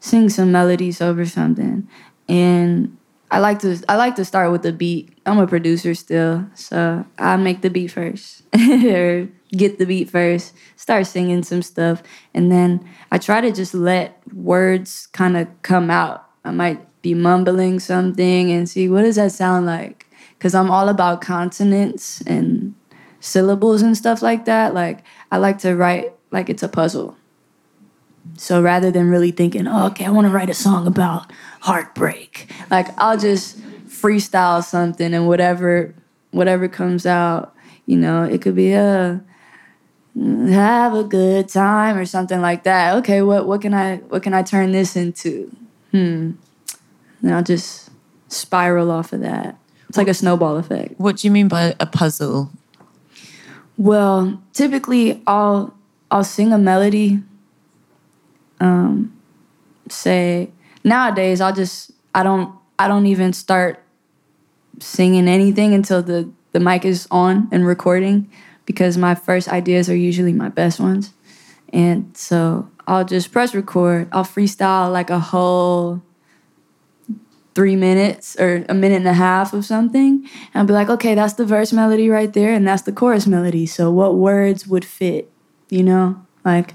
sing 0.00 0.28
some 0.28 0.52
melodies 0.52 1.00
over 1.00 1.26
something. 1.26 1.88
And 2.28 2.96
I 3.30 3.38
like 3.38 3.58
to 3.60 3.82
I 3.88 3.96
like 3.96 4.14
to 4.16 4.24
start 4.24 4.52
with 4.52 4.62
the 4.62 4.72
beat. 4.72 5.16
I'm 5.26 5.38
a 5.38 5.46
producer 5.46 5.94
still, 5.94 6.46
so 6.54 7.04
I 7.18 7.36
make 7.36 7.62
the 7.62 7.70
beat 7.70 7.88
first. 7.88 8.42
or 8.54 9.28
get 9.50 9.78
the 9.78 9.86
beat 9.86 10.10
first, 10.10 10.54
start 10.76 11.06
singing 11.06 11.42
some 11.42 11.62
stuff, 11.62 12.02
and 12.32 12.50
then 12.50 12.88
I 13.10 13.18
try 13.18 13.40
to 13.40 13.52
just 13.52 13.74
let 13.74 14.20
words 14.32 15.08
kind 15.08 15.36
of 15.36 15.48
come 15.62 15.90
out. 15.90 16.28
I 16.44 16.50
might 16.50 16.80
be 17.02 17.14
mumbling 17.14 17.80
something 17.80 18.50
and 18.50 18.68
see 18.68 18.88
what 18.88 19.02
does 19.02 19.16
that 19.16 19.32
sound 19.32 19.66
like 19.66 20.06
because 20.38 20.54
I'm 20.54 20.70
all 20.70 20.88
about 20.88 21.20
consonants 21.20 22.22
and 22.22 22.63
syllables 23.24 23.80
and 23.80 23.96
stuff 23.96 24.22
like 24.22 24.44
that. 24.44 24.74
Like 24.74 25.02
I 25.32 25.38
like 25.38 25.58
to 25.58 25.74
write 25.74 26.12
like 26.30 26.50
it's 26.50 26.62
a 26.62 26.68
puzzle. 26.68 27.16
So 28.36 28.62
rather 28.62 28.90
than 28.90 29.10
really 29.10 29.30
thinking, 29.30 29.66
oh, 29.66 29.86
okay, 29.86 30.06
I 30.06 30.10
want 30.10 30.26
to 30.26 30.32
write 30.32 30.50
a 30.50 30.54
song 30.54 30.86
about 30.86 31.30
heartbreak, 31.60 32.50
like 32.70 32.88
I'll 32.98 33.18
just 33.18 33.60
freestyle 33.86 34.62
something 34.62 35.14
and 35.14 35.26
whatever 35.26 35.94
whatever 36.30 36.68
comes 36.68 37.06
out, 37.06 37.54
you 37.86 37.96
know, 37.96 38.24
it 38.24 38.42
could 38.42 38.54
be 38.54 38.72
a 38.72 39.22
have 40.16 40.94
a 40.94 41.04
good 41.04 41.48
time 41.48 41.96
or 41.96 42.04
something 42.04 42.40
like 42.40 42.64
that. 42.64 42.96
Okay, 42.96 43.22
what 43.22 43.46
what 43.46 43.62
can 43.62 43.72
I 43.72 43.96
what 43.96 44.22
can 44.22 44.34
I 44.34 44.42
turn 44.42 44.72
this 44.72 44.96
into? 44.96 45.54
Hmm. 45.92 46.32
And 47.22 47.34
I'll 47.34 47.42
just 47.42 47.90
spiral 48.28 48.90
off 48.90 49.12
of 49.14 49.20
that. 49.20 49.56
It's 49.88 49.96
like 49.96 50.08
a 50.08 50.14
snowball 50.14 50.56
effect. 50.56 50.98
what 50.98 51.16
do 51.16 51.26
you 51.26 51.30
mean 51.30 51.48
by 51.48 51.74
a 51.80 51.86
puzzle? 51.86 52.50
Well, 53.76 54.40
typically 54.52 55.22
I'll 55.26 55.74
I'll 56.10 56.24
sing 56.24 56.52
a 56.52 56.58
melody. 56.58 57.20
Um, 58.60 59.12
say 59.88 60.50
nowadays 60.84 61.40
I'll 61.40 61.54
just 61.54 61.90
I 62.14 62.22
don't 62.22 62.54
I 62.78 62.88
don't 62.88 63.06
even 63.06 63.32
start 63.32 63.82
singing 64.80 65.28
anything 65.28 65.74
until 65.74 66.02
the 66.02 66.30
the 66.52 66.60
mic 66.60 66.84
is 66.84 67.08
on 67.10 67.48
and 67.50 67.66
recording 67.66 68.30
because 68.64 68.96
my 68.96 69.14
first 69.14 69.48
ideas 69.48 69.90
are 69.90 69.96
usually 69.96 70.32
my 70.32 70.48
best 70.48 70.78
ones, 70.78 71.12
and 71.72 72.16
so 72.16 72.68
I'll 72.86 73.04
just 73.04 73.32
press 73.32 73.54
record. 73.54 74.08
I'll 74.12 74.24
freestyle 74.24 74.92
like 74.92 75.10
a 75.10 75.18
whole 75.18 76.00
three 77.54 77.76
minutes 77.76 78.36
or 78.38 78.64
a 78.68 78.74
minute 78.74 78.96
and 78.96 79.08
a 79.08 79.14
half 79.14 79.52
of 79.52 79.64
something 79.64 80.26
and 80.26 80.50
I'll 80.54 80.66
be 80.66 80.72
like, 80.72 80.90
okay, 80.90 81.14
that's 81.14 81.34
the 81.34 81.46
verse 81.46 81.72
melody 81.72 82.08
right 82.08 82.32
there 82.32 82.52
and 82.52 82.66
that's 82.66 82.82
the 82.82 82.92
chorus 82.92 83.26
melody. 83.26 83.66
So 83.66 83.90
what 83.90 84.16
words 84.16 84.66
would 84.66 84.84
fit, 84.84 85.30
you 85.70 85.82
know? 85.82 86.20
Like 86.44 86.74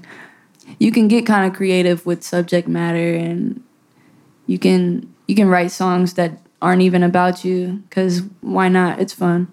you 0.78 0.90
can 0.90 1.08
get 1.08 1.26
kind 1.26 1.46
of 1.46 1.56
creative 1.56 2.06
with 2.06 2.22
subject 2.22 2.66
matter 2.66 3.14
and 3.14 3.62
you 4.46 4.58
can 4.58 5.12
you 5.26 5.34
can 5.34 5.48
write 5.48 5.70
songs 5.70 6.14
that 6.14 6.40
aren't 6.62 6.82
even 6.82 7.02
about 7.02 7.44
you 7.44 7.82
cuz 7.90 8.22
why 8.40 8.68
not? 8.68 9.00
It's 9.00 9.12
fun. 9.12 9.48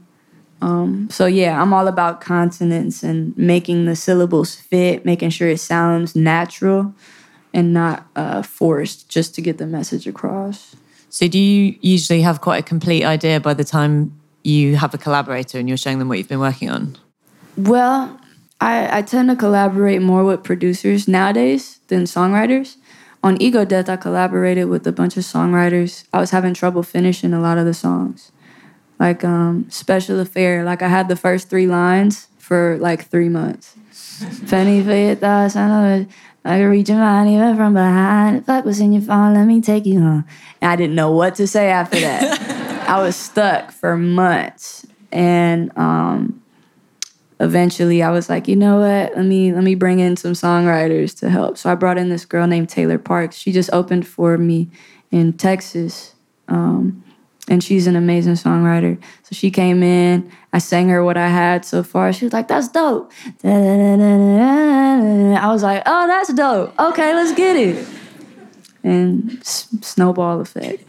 Um, 0.61 1.09
so 1.11 1.25
yeah, 1.27 1.61
I'm 1.61 1.73
all 1.73 1.87
about 1.87 2.19
consonants 2.21 3.03
and 3.03 3.37
making 3.37 3.85
the 3.85 3.95
syllables 3.95 4.55
fit, 4.55 5.05
making 5.05 5.29
sure 5.29 5.49
it 5.49 5.59
sounds 5.59 6.15
natural 6.15 6.95
and 7.53 7.73
not 7.73 8.07
uh, 8.15 8.41
forced 8.41 9.07
just 9.07 9.35
to 9.35 9.41
get 9.41 9.57
the 9.57 9.67
message 9.67 10.07
across. 10.07 10.75
So 11.17 11.27
do 11.27 11.39
you 11.39 11.75
usually 11.81 12.21
have 12.21 12.41
quite 12.41 12.59
a 12.59 12.61
complete 12.61 13.03
idea 13.03 13.39
by 13.39 13.55
the 13.55 13.63
time 13.63 14.13
you 14.43 14.75
have 14.75 14.93
a 14.93 14.99
collaborator 14.99 15.57
and 15.57 15.67
you're 15.67 15.75
showing 15.75 15.97
them 15.97 16.09
what 16.09 16.19
you've 16.19 16.27
been 16.27 16.39
working 16.39 16.69
on? 16.69 16.95
Well, 17.57 18.21
I, 18.61 18.99
I 18.99 19.01
tend 19.01 19.31
to 19.31 19.35
collaborate 19.35 20.03
more 20.03 20.23
with 20.23 20.43
producers 20.43 21.07
nowadays 21.07 21.79
than 21.87 22.03
songwriters. 22.03 22.75
On 23.23 23.41
Ego 23.41 23.65
Death, 23.65 23.89
I 23.89 23.95
collaborated 23.95 24.69
with 24.69 24.85
a 24.85 24.91
bunch 24.91 25.17
of 25.17 25.23
songwriters. 25.23 26.03
I 26.13 26.19
was 26.19 26.29
having 26.29 26.53
trouble 26.53 26.83
finishing 26.83 27.33
a 27.33 27.41
lot 27.41 27.57
of 27.57 27.65
the 27.65 27.73
songs. 27.73 28.31
Like 28.99 29.23
um, 29.23 29.65
Special 29.71 30.19
Affair, 30.19 30.63
like 30.63 30.83
I 30.83 30.87
had 30.87 31.07
the 31.07 31.15
first 31.15 31.49
three 31.49 31.65
lines 31.65 32.27
for 32.37 32.77
like 32.79 33.07
three 33.07 33.29
months. 33.29 33.75
Your 34.51 35.15
thoughts, 35.15 35.55
I 36.47 36.51
know 36.51 36.55
it. 36.55 36.57
I 36.57 36.59
can 36.59 36.69
read 36.69 36.89
your 36.89 36.97
mind 36.97 37.29
even 37.29 37.55
from 37.55 37.73
behind. 37.73 38.37
If 38.37 38.49
I 38.49 38.61
was 38.61 38.79
in 38.79 38.93
your 38.93 39.01
phone, 39.01 39.33
let 39.33 39.45
me 39.45 39.61
take 39.61 39.85
you 39.85 39.99
home. 40.01 40.25
And 40.61 40.71
I 40.71 40.75
didn't 40.75 40.95
know 40.95 41.11
what 41.11 41.35
to 41.35 41.47
say 41.47 41.69
after 41.69 41.99
that. 41.99 42.87
I 42.89 42.99
was 42.99 43.15
stuck 43.15 43.71
for 43.71 43.97
months. 43.97 44.85
And 45.11 45.77
um, 45.77 46.41
eventually 47.39 48.01
I 48.01 48.11
was 48.11 48.29
like, 48.29 48.47
you 48.47 48.55
know 48.55 48.79
what? 48.79 49.15
Let 49.15 49.25
me 49.25 49.53
let 49.53 49.63
me 49.63 49.75
bring 49.75 49.99
in 49.99 50.15
some 50.15 50.33
songwriters 50.33 51.17
to 51.19 51.29
help. 51.29 51.57
So 51.57 51.71
I 51.71 51.75
brought 51.75 51.97
in 51.97 52.09
this 52.09 52.25
girl 52.25 52.47
named 52.47 52.69
Taylor 52.69 52.97
Parks. 52.97 53.35
She 53.35 53.51
just 53.51 53.69
opened 53.73 54.07
for 54.07 54.37
me 54.37 54.69
in 55.11 55.33
Texas. 55.33 56.15
Um, 56.47 57.03
and 57.47 57.63
she's 57.63 57.87
an 57.87 57.95
amazing 57.95 58.33
songwriter. 58.33 59.01
So 59.23 59.33
she 59.33 59.51
came 59.51 59.83
in, 59.83 60.31
I 60.53 60.59
sang 60.59 60.89
her 60.89 61.03
what 61.03 61.17
I 61.17 61.29
had 61.29 61.65
so 61.65 61.83
far. 61.83 62.11
She 62.13 62.25
was 62.25 62.33
like, 62.33 62.47
that's 62.47 62.67
dope. 62.67 63.11
I 63.43 65.47
was 65.47 65.63
like, 65.63 65.83
oh, 65.85 66.07
that's 66.07 66.33
dope. 66.33 66.77
Okay, 66.79 67.13
let's 67.13 67.33
get 67.33 67.55
it. 67.55 67.87
And 68.83 69.37
s- 69.39 69.67
snowball 69.81 70.41
effect. 70.41 70.83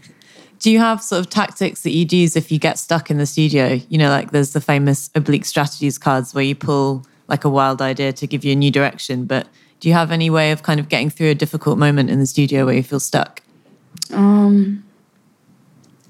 Do 0.60 0.70
you 0.70 0.80
have 0.80 1.02
sort 1.02 1.20
of 1.20 1.30
tactics 1.30 1.82
that 1.82 1.90
you'd 1.90 2.12
use 2.12 2.34
if 2.34 2.50
you 2.50 2.58
get 2.58 2.78
stuck 2.78 3.10
in 3.10 3.18
the 3.18 3.26
studio? 3.26 3.80
You 3.88 3.98
know, 3.98 4.10
like 4.10 4.32
there's 4.32 4.52
the 4.52 4.60
famous 4.60 5.10
oblique 5.14 5.44
strategies 5.44 5.98
cards 5.98 6.34
where 6.34 6.44
you 6.44 6.56
pull 6.56 7.06
like 7.28 7.44
a 7.44 7.48
wild 7.48 7.80
idea 7.80 8.12
to 8.14 8.26
give 8.26 8.44
you 8.44 8.52
a 8.52 8.56
new 8.56 8.70
direction. 8.70 9.24
But 9.24 9.46
do 9.80 9.88
you 9.88 9.94
have 9.94 10.10
any 10.10 10.30
way 10.30 10.50
of 10.50 10.64
kind 10.64 10.80
of 10.80 10.88
getting 10.88 11.10
through 11.10 11.30
a 11.30 11.34
difficult 11.34 11.78
moment 11.78 12.10
in 12.10 12.18
the 12.18 12.26
studio 12.26 12.64
where 12.64 12.74
you 12.74 12.82
feel 12.82 12.98
stuck? 12.98 13.42
Um, 14.12 14.82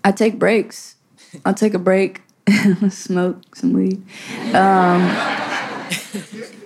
I 0.05 0.13
take 0.13 0.39
breaks. 0.39 0.97
I'll 1.45 1.55
take 1.55 1.75
a 1.75 1.79
break, 1.79 2.23
smoke 2.91 3.55
some 3.57 3.73
weed. 3.73 4.03
Um, 4.55 5.03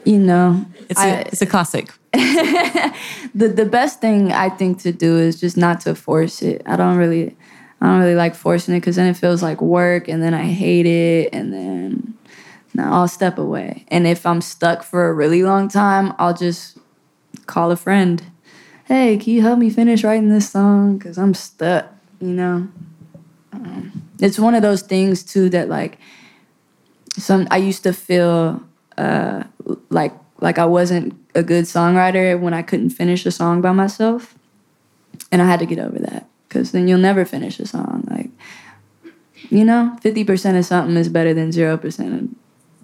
you 0.05 0.19
know, 0.19 0.65
It's 0.89 1.01
I- 1.01 1.09
a, 1.09 1.21
it's 1.23 1.43
a 1.43 1.47
classic. 1.47 1.89
the 2.13 3.49
the 3.49 3.65
best 3.65 4.01
thing 4.01 4.33
I 4.33 4.51
think 4.51 4.81
to 4.83 4.93
do 4.93 5.17
is 5.19 5.41
just 5.41 5.57
not 5.57 5.81
to 5.83 5.95
force 5.95 6.43
it. 6.43 6.63
I 6.67 6.77
don't 6.77 6.97
really, 6.99 7.35
I 7.81 7.87
don't 7.87 8.01
really 8.01 8.15
like 8.15 8.35
forcing 8.35 8.75
it 8.75 8.81
because 8.81 8.97
then 8.97 9.07
it 9.09 9.17
feels 9.17 9.43
like 9.43 9.63
work, 9.63 10.09
and 10.09 10.23
then 10.23 10.35
I 10.35 10.45
hate 10.45 10.85
it, 10.87 11.31
and 11.33 11.53
then 11.53 12.15
no, 12.75 12.85
I'll 12.85 13.09
step 13.09 13.39
away. 13.39 13.85
And 13.89 14.07
if 14.07 14.27
I'm 14.27 14.41
stuck 14.43 14.83
for 14.83 15.09
a 15.09 15.13
really 15.15 15.43
long 15.43 15.69
time, 15.69 16.13
I'll 16.19 16.35
just 16.35 16.77
call 17.47 17.71
a 17.71 17.77
friend. 17.77 18.23
Hey, 18.85 19.17
can 19.17 19.33
you 19.33 19.41
help 19.41 19.59
me 19.59 19.71
finish 19.71 20.05
writing 20.05 20.29
this 20.29 20.51
song? 20.51 20.99
Cause 20.99 21.17
I'm 21.17 21.33
stuck. 21.35 21.87
You 22.21 22.29
know, 22.29 22.69
um, 23.53 24.09
it's 24.21 24.39
one 24.39 24.55
of 24.55 24.63
those 24.63 24.83
things 24.83 25.23
too 25.23 25.49
that 25.51 25.69
like 25.69 25.99
some 27.17 27.47
I 27.51 27.59
used 27.59 27.83
to 27.83 27.93
feel 27.93 28.63
uh, 28.97 29.45
like 29.91 30.13
like 30.41 30.59
I 30.59 30.67
wasn't 30.67 31.15
a 31.35 31.43
good 31.43 31.65
songwriter 31.65 32.39
when 32.39 32.55
I 32.55 32.63
couldn't 32.63 32.91
finish 32.91 33.25
a 33.27 33.31
song 33.31 33.61
by 33.61 33.73
myself. 33.73 34.35
And 35.31 35.41
I 35.41 35.47
had 35.47 35.61
to 35.61 35.67
get 35.67 35.79
over 35.79 35.99
that 35.99 36.27
because 36.49 36.73
then 36.73 36.89
you'll 36.89 36.99
never 36.99 37.25
finish 37.25 37.61
a 37.61 37.67
song. 37.67 38.05
Like, 38.11 38.31
you 39.51 39.65
know, 39.65 39.97
50% 40.03 40.59
of 40.59 40.65
something 40.65 40.97
is 40.97 41.09
better 41.09 41.33
than 41.33 41.51
0% 41.51 42.35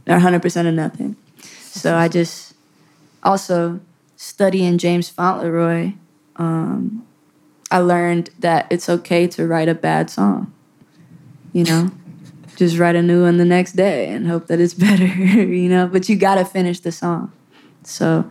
or 0.06 0.18
100% 0.18 0.68
of 0.68 0.74
nothing. 0.74 1.16
So 1.42 1.96
I 1.96 2.08
just 2.08 2.54
also 3.22 3.80
studying 4.16 4.78
James 4.78 5.08
Fauntleroy, 5.10 5.92
um, 6.36 7.06
I 7.70 7.78
learned 7.78 8.30
that 8.38 8.66
it's 8.70 8.88
okay 8.88 9.26
to 9.28 9.46
write 9.46 9.68
a 9.68 9.74
bad 9.74 10.10
song. 10.10 10.52
You 11.52 11.64
know, 11.64 11.90
just 12.56 12.78
write 12.78 12.96
a 12.96 13.02
new 13.02 13.22
one 13.22 13.36
the 13.36 13.44
next 13.44 13.72
day 13.72 14.08
and 14.08 14.26
hope 14.26 14.48
that 14.48 14.60
it's 14.60 14.74
better, 14.86 15.06
you 15.06 15.68
know, 15.68 15.86
but 15.86 16.08
you 16.08 16.16
got 16.16 16.36
to 16.36 16.44
finish 16.44 16.80
the 16.80 16.92
song. 16.92 17.32
So 17.84 18.28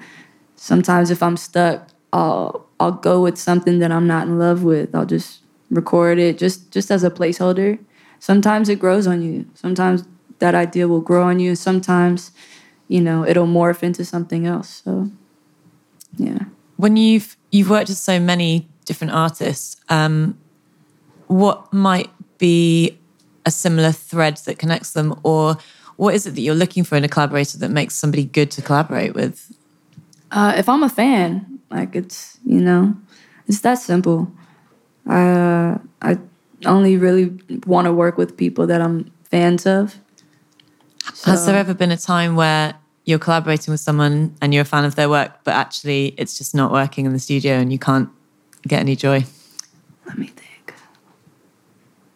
sometimes 0.55 1.09
if 1.09 1.23
I'm 1.23 1.37
stuck, 1.37 1.87
I'll 2.13 2.65
I'll 2.79 2.91
go 2.91 3.21
with 3.21 3.37
something 3.37 3.79
that 3.79 3.91
I'm 3.91 4.07
not 4.07 4.27
in 4.27 4.37
love 4.37 4.63
with. 4.63 4.93
I'll 4.93 5.05
just 5.05 5.39
record 5.69 6.19
it 6.19 6.37
just 6.37 6.71
just 6.71 6.91
as 6.91 7.03
a 7.03 7.09
placeholder. 7.09 7.79
Sometimes 8.19 8.69
it 8.69 8.79
grows 8.79 9.07
on 9.07 9.21
you. 9.21 9.45
Sometimes 9.53 10.03
that 10.39 10.55
idea 10.55 10.87
will 10.87 11.01
grow 11.01 11.23
on 11.23 11.39
you. 11.39 11.55
Sometimes, 11.55 12.31
you 12.87 13.01
know, 13.01 13.25
it'll 13.25 13.47
morph 13.47 13.83
into 13.83 14.05
something 14.05 14.45
else. 14.45 14.81
So, 14.83 15.09
yeah. 16.17 16.39
When 16.77 16.97
you've 16.97 17.35
you've 17.51 17.69
worked 17.69 17.89
with 17.89 17.97
so 17.97 18.19
many 18.19 18.67
different 18.85 19.13
artists, 19.13 19.77
um, 19.89 20.37
what 21.27 21.71
might 21.73 22.09
be 22.37 22.97
a 23.47 23.51
similar 23.51 23.93
thread 23.93 24.37
that 24.45 24.59
connects 24.59 24.91
them, 24.91 25.17
or 25.23 25.57
what 25.95 26.13
is 26.13 26.27
it 26.27 26.35
that 26.35 26.41
you're 26.41 26.61
looking 26.63 26.83
for 26.83 26.97
in 26.97 27.03
a 27.03 27.07
collaborator 27.07 27.57
that 27.57 27.71
makes 27.71 27.95
somebody 27.95 28.25
good 28.25 28.51
to 28.51 28.61
collaborate 28.61 29.15
with? 29.15 29.51
Uh, 30.31 30.53
if 30.57 30.67
I'm 30.67 30.83
a 30.83 30.89
fan, 30.89 31.59
like 31.71 31.95
it's 31.95 32.37
you 32.45 32.61
know, 32.61 32.95
it's 33.47 33.61
that 33.61 33.75
simple. 33.75 34.29
Uh, 35.09 35.77
I 36.01 36.19
only 36.65 36.97
really 36.97 37.39
want 37.65 37.85
to 37.85 37.93
work 37.93 38.17
with 38.17 38.35
people 38.35 38.67
that 38.67 38.81
I'm 38.81 39.09
fans 39.31 39.65
of. 39.65 39.95
Has 41.23 41.45
there 41.45 41.55
ever 41.55 41.73
been 41.73 41.91
a 41.91 41.97
time 41.97 42.35
where 42.35 42.75
you're 43.05 43.19
collaborating 43.19 43.71
with 43.71 43.79
someone 43.79 44.35
and 44.41 44.53
you're 44.53 44.63
a 44.63 44.65
fan 44.65 44.83
of 44.83 44.95
their 44.95 45.07
work, 45.09 45.31
but 45.45 45.53
actually 45.53 46.13
it's 46.17 46.37
just 46.37 46.53
not 46.53 46.73
working 46.73 47.05
in 47.05 47.13
the 47.13 47.19
studio 47.19 47.53
and 47.53 47.71
you 47.71 47.79
can't 47.79 48.09
get 48.67 48.81
any 48.81 48.97
joy? 48.97 49.23
Let 50.05 50.17
me 50.17 50.27
think. 50.27 50.73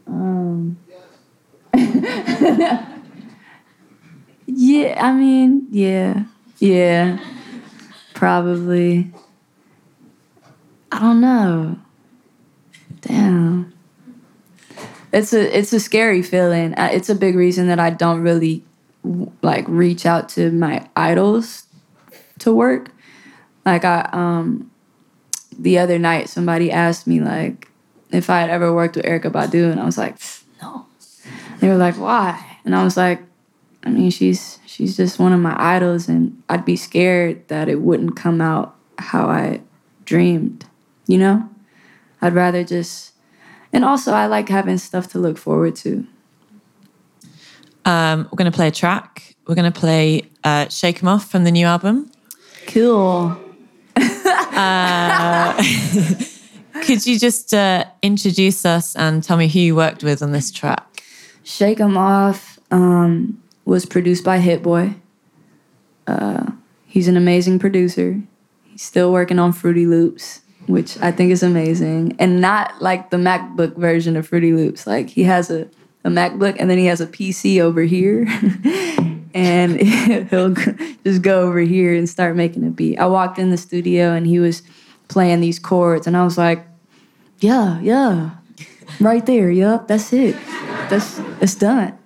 Um. 0.08 0.78
yeah, 4.46 5.04
I 5.04 5.14
mean, 5.14 5.68
yeah, 5.72 6.26
yeah, 6.60 7.18
probably. 8.14 9.12
I 10.92 11.00
don't 11.00 11.22
know. 11.22 11.80
Damn. 13.02 13.74
It's 15.14 15.34
a 15.34 15.58
it's 15.58 15.74
a 15.74 15.80
scary 15.80 16.22
feeling. 16.22 16.74
It's 16.78 17.10
a 17.10 17.16
big 17.16 17.36
reason 17.36 17.68
that 17.68 17.80
I 17.80 17.90
don't 17.90 18.22
really 18.22 18.64
like 19.42 19.66
reach 19.68 20.06
out 20.06 20.30
to 20.30 20.52
my 20.52 20.88
idols 20.96 21.66
to 22.40 22.54
work. 22.54 22.92
Like 23.66 23.86
I 23.86 24.08
um 24.14 24.70
the 25.58 25.80
other 25.80 25.98
night 25.98 26.30
somebody 26.30 26.72
asked 26.72 27.08
me 27.08 27.20
like 27.20 27.70
if 28.12 28.30
I 28.30 28.42
had 28.42 28.50
ever 28.50 28.74
worked 28.74 28.96
with 28.96 29.06
Erykah 29.06 29.32
Badu 29.32 29.72
and 29.72 29.80
I 29.80 29.86
was 29.86 29.98
like. 29.98 30.18
They 31.62 31.70
were 31.70 31.78
like, 31.78 31.96
why? 31.96 32.58
And 32.66 32.76
I 32.76 32.84
was 32.84 32.98
like, 32.98 33.22
I 33.84 33.90
mean, 33.90 34.10
she's 34.10 34.60
she's 34.66 34.98
just 34.98 35.20
one 35.20 35.32
of 35.32 35.40
my 35.40 35.56
idols 35.58 36.10
and 36.10 36.42
I'd 36.50 36.66
be 36.66 36.76
scared 36.76 37.48
that 37.48 37.70
it 37.70 37.82
wouldn't 37.82 38.16
come 38.16 38.42
out 38.42 38.76
how 38.98 39.28
I 39.28 39.62
dreamed, 40.04 40.66
you 41.08 41.18
know? 41.18 41.48
I'd 42.22 42.34
rather 42.34 42.64
just 42.64 43.14
and 43.72 43.86
also 43.86 44.12
I 44.12 44.26
like 44.26 44.50
having 44.50 44.78
stuff 44.80 45.08
to 45.10 45.20
look 45.20 45.38
forward 45.38 45.76
to. 45.78 46.06
Um, 47.86 48.28
we're 48.32 48.38
going 48.38 48.52
to 48.52 48.56
play 48.56 48.68
a 48.68 48.72
track. 48.72 49.36
We're 49.48 49.56
going 49.56 49.72
to 49.72 49.80
play 49.80 50.30
uh, 50.44 50.68
Shake 50.70 51.02
'em 51.02 51.08
Off 51.10 51.30
from 51.30 51.44
the 51.44 51.52
new 51.52 51.66
album. 51.66 52.12
Cool. 52.68 53.40
uh, 53.96 55.64
Could 56.84 57.06
you 57.06 57.20
just 57.20 57.54
uh, 57.54 57.86
introduce 58.02 58.66
us 58.66 58.96
and 58.96 59.24
tell 59.24 59.38
me 59.38 59.48
who 59.48 59.60
you 59.60 59.76
worked 59.76 60.04
with 60.04 60.22
on 60.22 60.32
this 60.32 60.52
track? 60.52 60.91
Shake 61.44 61.80
'em 61.80 61.98
Off 61.98 62.60
um, 62.70 63.42
was 63.66 63.86
produced 63.86 64.24
by 64.24 64.40
Hit 64.40 64.64
Boy. 64.64 64.96
Uh, 66.08 66.52
he's 66.88 67.08
an 67.08 67.18
amazing 67.18 67.60
producer. 67.60 68.22
He's 68.66 68.82
still 68.82 69.12
working 69.12 69.40
on 69.40 69.52
Fruity 69.52 69.86
Loops, 69.86 70.42
which 70.68 70.98
I 71.02 71.12
think 71.12 71.32
is 71.32 71.44
amazing. 71.44 72.16
And 72.20 72.42
not 72.42 72.82
like 72.82 73.10
the 73.10 73.18
MacBook 73.18 73.76
version 73.78 74.16
of 74.16 74.28
Fruity 74.28 74.54
Loops. 74.54 74.88
Like 74.88 75.10
he 75.10 75.24
has 75.24 75.50
a, 75.50 75.68
a 76.04 76.10
MacBook 76.10 76.56
and 76.60 76.70
then 76.70 76.78
he 76.78 76.86
has 76.86 77.02
a 77.02 77.08
PC 77.08 77.60
over 77.60 77.82
here. 77.82 78.28
and 79.34 79.80
he'll 80.30 80.54
just 81.04 81.22
go 81.22 81.42
over 81.42 81.60
here 81.60 81.96
and 81.96 82.10
start 82.10 82.36
making 82.36 82.66
a 82.66 82.70
beat. 82.70 83.00
I 83.00 83.06
walked 83.08 83.40
in 83.40 83.50
the 83.50 83.58
studio 83.58 84.14
and 84.14 84.26
he 84.28 84.40
was 84.40 84.64
playing 85.08 85.42
these 85.42 85.60
chords 85.60 86.08
and 86.08 86.16
I 86.16 86.24
was 86.24 86.38
like, 86.38 86.66
yeah, 87.40 87.80
yeah, 87.80 88.32
right 89.00 89.26
there. 89.26 89.50
Yup, 89.50 89.88
that's 89.88 90.14
it. 90.14 90.36
That's 90.92 91.20
it's 91.42 91.56
done. 91.56 91.98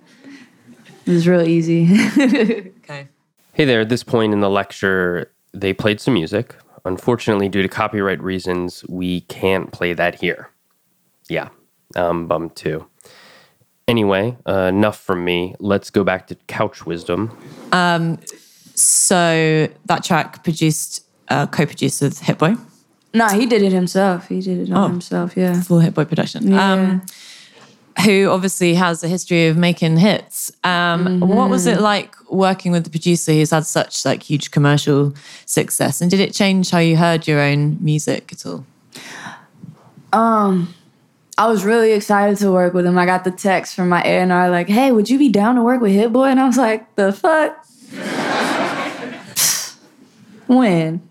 It 1.06 1.10
was 1.10 1.26
real 1.28 1.42
easy. 1.46 1.88
Okay. 2.86 3.08
Hey 3.54 3.64
there, 3.64 3.80
at 3.80 3.88
this 3.88 4.04
point 4.04 4.32
in 4.32 4.38
the 4.38 4.48
lecture, 4.48 5.32
they 5.52 5.72
played 5.72 6.00
some 6.00 6.14
music. 6.14 6.54
Unfortunately, 6.84 7.48
due 7.48 7.62
to 7.62 7.68
copyright 7.68 8.22
reasons, 8.22 8.84
we 8.88 9.22
can't 9.22 9.72
play 9.72 9.92
that 9.92 10.14
here. 10.20 10.50
Yeah, 11.28 11.48
I'm 11.96 12.28
bummed 12.28 12.54
too. 12.54 12.86
Anyway, 13.88 14.36
uh, 14.46 14.70
enough 14.72 15.00
from 15.00 15.24
me. 15.24 15.56
Let's 15.58 15.90
go 15.90 16.04
back 16.04 16.28
to 16.28 16.36
Couch 16.46 16.86
Wisdom. 16.86 17.36
Um, 17.72 18.18
So 18.76 19.66
that 19.86 20.04
track 20.04 20.44
produced, 20.44 21.04
uh, 21.28 21.46
co-produced 21.46 22.02
with 22.02 22.20
Hit 22.20 22.38
Boy, 22.38 22.54
nah, 23.14 23.30
he 23.30 23.46
did 23.46 23.62
it 23.62 23.72
himself. 23.72 24.28
He 24.28 24.40
did 24.40 24.58
it 24.68 24.70
on 24.72 24.84
Oh. 24.84 24.88
himself. 24.88 25.36
Yeah. 25.36 25.60
full 25.60 25.80
Hit 25.80 25.94
Boy 25.94 26.04
production. 26.04 26.52
Yeah. 26.52 26.72
Um, 26.72 27.02
who 28.04 28.28
obviously 28.28 28.74
has 28.74 29.02
a 29.02 29.08
history 29.08 29.46
of 29.46 29.56
making 29.56 29.96
hits. 29.96 30.52
Um, 30.64 31.20
What 31.20 31.50
was 31.50 31.66
it 31.66 31.80
like 31.80 32.14
working 32.30 32.72
with 32.72 32.84
the 32.84 32.90
producer 32.90 33.32
who's 33.32 33.50
had 33.50 33.64
such 33.64 34.04
like 34.04 34.22
huge 34.22 34.50
commercial 34.50 35.14
success? 35.46 36.00
And 36.00 36.10
did 36.10 36.20
it 36.20 36.34
change 36.34 36.70
how 36.70 36.78
you 36.78 36.96
heard 36.96 37.26
your 37.26 37.40
own 37.40 37.78
music 37.80 38.32
at 38.32 38.46
all? 38.46 38.64
I 41.38 41.48
was 41.48 41.64
really 41.64 41.92
excited 41.92 42.38
to 42.38 42.50
work 42.50 42.72
with 42.72 42.86
him. 42.86 42.96
I 42.96 43.04
got 43.04 43.24
the 43.24 43.30
text 43.30 43.74
from 43.74 43.90
my 43.90 44.02
A&R 44.02 44.50
like, 44.50 44.68
hey, 44.68 44.90
would 44.90 45.10
you 45.10 45.18
be 45.18 45.28
down 45.28 45.56
to 45.56 45.62
work 45.62 45.82
with 45.82 45.92
Hit 45.92 46.12
Boy? 46.12 46.28
And 46.28 46.40
I 46.40 46.46
was 46.46 46.56
like, 46.56 46.94
the 46.96 47.12
fuck? 47.12 47.62
when? 50.46 51.02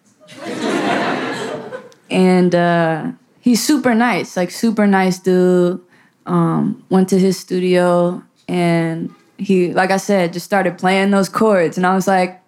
and 2.09 2.55
uh, 2.55 3.11
he's 3.39 3.63
super 3.63 3.93
nice, 3.93 4.35
like 4.35 4.49
super 4.49 4.87
nice 4.87 5.19
dude. 5.19 5.79
Um, 6.25 6.83
went 6.89 7.09
to 7.09 7.19
his 7.19 7.38
studio 7.38 8.23
and 8.47 9.13
he, 9.38 9.73
like 9.73 9.91
I 9.91 9.97
said, 9.97 10.33
just 10.33 10.45
started 10.45 10.77
playing 10.77 11.11
those 11.11 11.29
chords. 11.29 11.77
And 11.77 11.85
I 11.85 11.93
was 11.93 12.07
like, 12.07 12.41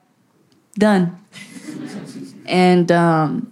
done. 0.77 1.17
and 2.45 2.91
um, 2.91 3.51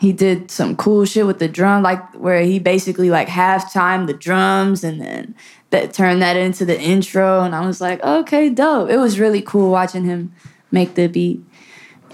he 0.00 0.12
did 0.12 0.50
some 0.50 0.76
cool 0.76 1.04
shit 1.04 1.26
with 1.26 1.38
the 1.38 1.48
drum, 1.48 1.82
like 1.82 2.14
where 2.14 2.42
he 2.42 2.58
basically 2.58 3.10
like 3.10 3.28
half 3.28 3.72
time 3.72 4.06
the 4.06 4.14
drums 4.14 4.84
and 4.84 5.00
then 5.00 5.34
that 5.70 5.92
turned 5.92 6.22
that 6.22 6.36
into 6.36 6.64
the 6.64 6.80
intro. 6.80 7.42
And 7.42 7.54
I 7.54 7.66
was 7.66 7.80
like, 7.80 8.02
okay, 8.02 8.48
dope. 8.48 8.90
It 8.90 8.98
was 8.98 9.18
really 9.18 9.42
cool 9.42 9.70
watching 9.70 10.04
him 10.04 10.32
make 10.70 10.94
the 10.94 11.08
beat. 11.08 11.40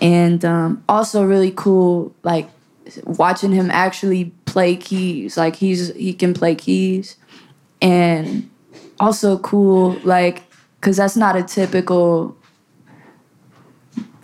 And 0.00 0.44
um, 0.44 0.82
also 0.88 1.22
really 1.22 1.52
cool, 1.54 2.14
like 2.22 2.48
watching 3.04 3.52
him 3.52 3.70
actually 3.70 4.26
play 4.46 4.76
keys. 4.76 5.36
Like 5.36 5.56
he's 5.56 5.94
he 5.94 6.12
can 6.12 6.34
play 6.34 6.54
keys. 6.54 7.16
And 7.80 8.50
also 8.98 9.38
cool, 9.38 9.98
like, 10.04 10.42
cause 10.80 10.96
that's 10.96 11.16
not 11.16 11.36
a 11.36 11.42
typical 11.42 12.36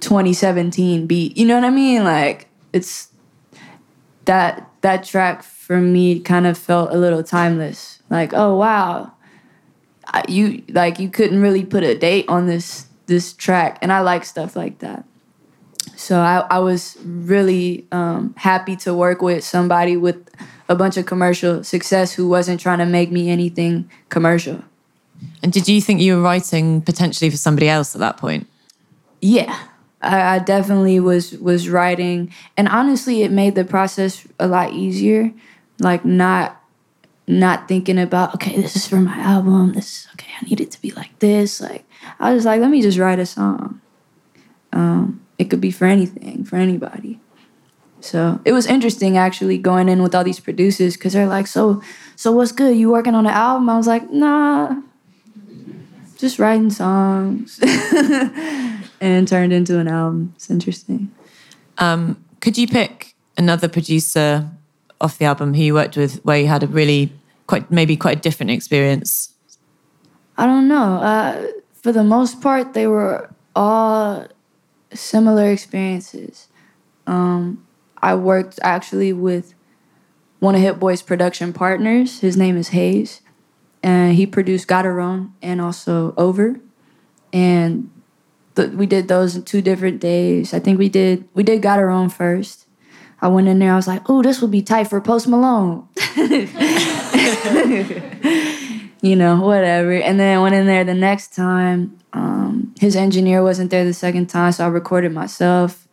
2017 0.00 1.06
beat. 1.06 1.36
You 1.36 1.46
know 1.46 1.56
what 1.56 1.64
I 1.64 1.70
mean? 1.70 2.04
Like 2.04 2.48
it's 2.72 3.08
that 4.24 4.70
that 4.80 5.04
track 5.04 5.42
for 5.42 5.78
me 5.80 6.20
kind 6.20 6.46
of 6.46 6.56
felt 6.56 6.92
a 6.92 6.96
little 6.96 7.22
timeless. 7.22 8.02
Like, 8.08 8.32
oh 8.32 8.56
wow, 8.56 9.12
you 10.28 10.62
like 10.68 10.98
you 10.98 11.10
couldn't 11.10 11.40
really 11.40 11.64
put 11.64 11.82
a 11.82 11.96
date 11.96 12.28
on 12.28 12.46
this 12.46 12.86
this 13.06 13.32
track, 13.32 13.78
and 13.82 13.92
I 13.92 14.00
like 14.00 14.24
stuff 14.24 14.56
like 14.56 14.78
that. 14.78 15.04
So 16.00 16.18
I, 16.18 16.46
I 16.50 16.58
was 16.60 16.96
really 17.04 17.86
um, 17.92 18.34
happy 18.38 18.74
to 18.76 18.94
work 18.94 19.20
with 19.20 19.44
somebody 19.44 19.98
with 19.98 20.16
a 20.66 20.74
bunch 20.74 20.96
of 20.96 21.04
commercial 21.04 21.62
success 21.62 22.14
who 22.14 22.26
wasn't 22.26 22.58
trying 22.58 22.78
to 22.78 22.86
make 22.86 23.12
me 23.12 23.28
anything 23.28 23.90
commercial. 24.08 24.64
And 25.42 25.52
did 25.52 25.68
you 25.68 25.82
think 25.82 26.00
you 26.00 26.16
were 26.16 26.22
writing 26.22 26.80
potentially 26.80 27.28
for 27.28 27.36
somebody 27.36 27.68
else 27.68 27.94
at 27.94 27.98
that 27.98 28.16
point? 28.16 28.46
Yeah, 29.20 29.54
I, 30.00 30.36
I 30.36 30.38
definitely 30.38 31.00
was 31.00 31.32
was 31.32 31.68
writing, 31.68 32.32
and 32.56 32.66
honestly, 32.68 33.22
it 33.22 33.30
made 33.30 33.54
the 33.54 33.64
process 33.64 34.26
a 34.38 34.48
lot 34.48 34.72
easier. 34.72 35.30
Like 35.80 36.06
not 36.06 36.62
not 37.26 37.68
thinking 37.68 37.98
about 37.98 38.34
okay, 38.36 38.58
this 38.58 38.74
is 38.74 38.88
for 38.88 38.96
my 38.96 39.18
album. 39.18 39.74
This 39.74 39.90
is 39.90 40.08
okay. 40.14 40.32
I 40.40 40.46
need 40.46 40.62
it 40.62 40.70
to 40.70 40.80
be 40.80 40.92
like 40.92 41.18
this. 41.18 41.60
Like 41.60 41.84
I 42.18 42.32
was 42.32 42.46
like, 42.46 42.62
let 42.62 42.70
me 42.70 42.80
just 42.80 42.98
write 42.98 43.18
a 43.18 43.26
song. 43.26 43.82
Um, 44.72 45.20
it 45.40 45.48
could 45.48 45.60
be 45.60 45.70
for 45.70 45.86
anything, 45.86 46.44
for 46.44 46.56
anybody. 46.56 47.18
So 48.00 48.40
it 48.44 48.52
was 48.52 48.66
interesting 48.66 49.16
actually 49.16 49.56
going 49.56 49.88
in 49.88 50.02
with 50.02 50.14
all 50.14 50.22
these 50.22 50.38
producers 50.38 50.96
because 50.96 51.14
they're 51.14 51.26
like, 51.26 51.46
so 51.46 51.82
so 52.14 52.30
what's 52.30 52.52
good? 52.52 52.76
You 52.76 52.90
working 52.90 53.14
on 53.14 53.26
an 53.26 53.32
album? 53.32 53.70
I 53.70 53.76
was 53.78 53.86
like, 53.86 54.10
nah, 54.10 54.76
just 56.18 56.38
writing 56.38 56.70
songs, 56.70 57.58
and 59.00 59.26
turned 59.26 59.54
into 59.54 59.78
an 59.78 59.88
album. 59.88 60.34
It's 60.36 60.50
interesting. 60.50 61.10
Um, 61.78 62.22
could 62.40 62.58
you 62.58 62.68
pick 62.68 63.14
another 63.38 63.68
producer 63.68 64.46
off 65.00 65.16
the 65.16 65.24
album 65.24 65.54
who 65.54 65.62
you 65.62 65.74
worked 65.74 65.96
with 65.96 66.22
where 66.22 66.38
you 66.38 66.48
had 66.48 66.62
a 66.62 66.66
really 66.66 67.12
quite 67.46 67.70
maybe 67.70 67.96
quite 67.96 68.18
a 68.18 68.20
different 68.20 68.50
experience? 68.50 69.32
I 70.36 70.44
don't 70.44 70.68
know. 70.68 70.96
Uh, 70.96 71.46
for 71.72 71.92
the 71.92 72.04
most 72.04 72.42
part, 72.42 72.74
they 72.74 72.86
were 72.86 73.30
all 73.56 74.26
similar 74.92 75.50
experiences. 75.50 76.48
Um, 77.06 77.66
I 78.02 78.14
worked 78.14 78.58
actually 78.62 79.12
with 79.12 79.54
one 80.38 80.54
of 80.54 80.60
Hit 80.60 80.78
Boy's 80.78 81.02
production 81.02 81.52
partners. 81.52 82.20
His 82.20 82.36
name 82.36 82.56
is 82.56 82.68
Hayes, 82.68 83.20
and 83.82 84.14
he 84.14 84.26
produced 84.26 84.68
Got 84.68 84.84
Her 84.84 85.00
Own 85.00 85.34
and 85.42 85.60
also 85.60 86.14
Over, 86.16 86.60
and 87.32 87.90
th- 88.56 88.70
we 88.70 88.86
did 88.86 89.08
those 89.08 89.36
in 89.36 89.42
two 89.42 89.62
different 89.62 90.00
days. 90.00 90.54
I 90.54 90.60
think 90.60 90.78
we 90.78 90.88
did 90.88 91.28
we 91.34 91.42
did 91.42 91.62
Got 91.62 91.78
Her 91.78 91.90
Own 91.90 92.08
first. 92.08 92.66
I 93.22 93.28
went 93.28 93.48
in 93.48 93.58
there. 93.58 93.72
I 93.72 93.76
was 93.76 93.86
like, 93.86 94.08
"Oh, 94.08 94.22
this 94.22 94.40
would 94.40 94.50
be 94.50 94.62
tight 94.62 94.88
for 94.88 95.00
Post 95.00 95.28
Malone." 95.28 95.88
you 99.02 99.16
know, 99.16 99.40
whatever. 99.40 99.92
And 99.92 100.20
then 100.20 100.36
I 100.36 100.42
went 100.42 100.54
in 100.54 100.66
there 100.66 100.84
the 100.84 100.94
next 100.94 101.34
time. 101.34 101.98
Um, 102.12 102.74
his 102.78 102.96
engineer 102.96 103.42
wasn't 103.42 103.70
there 103.70 103.84
the 103.84 103.94
second 103.94 104.26
time, 104.26 104.52
so 104.52 104.64
I 104.64 104.68
recorded 104.68 105.12
myself 105.12 105.86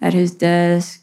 at 0.00 0.12
his 0.14 0.32
desk, 0.32 1.02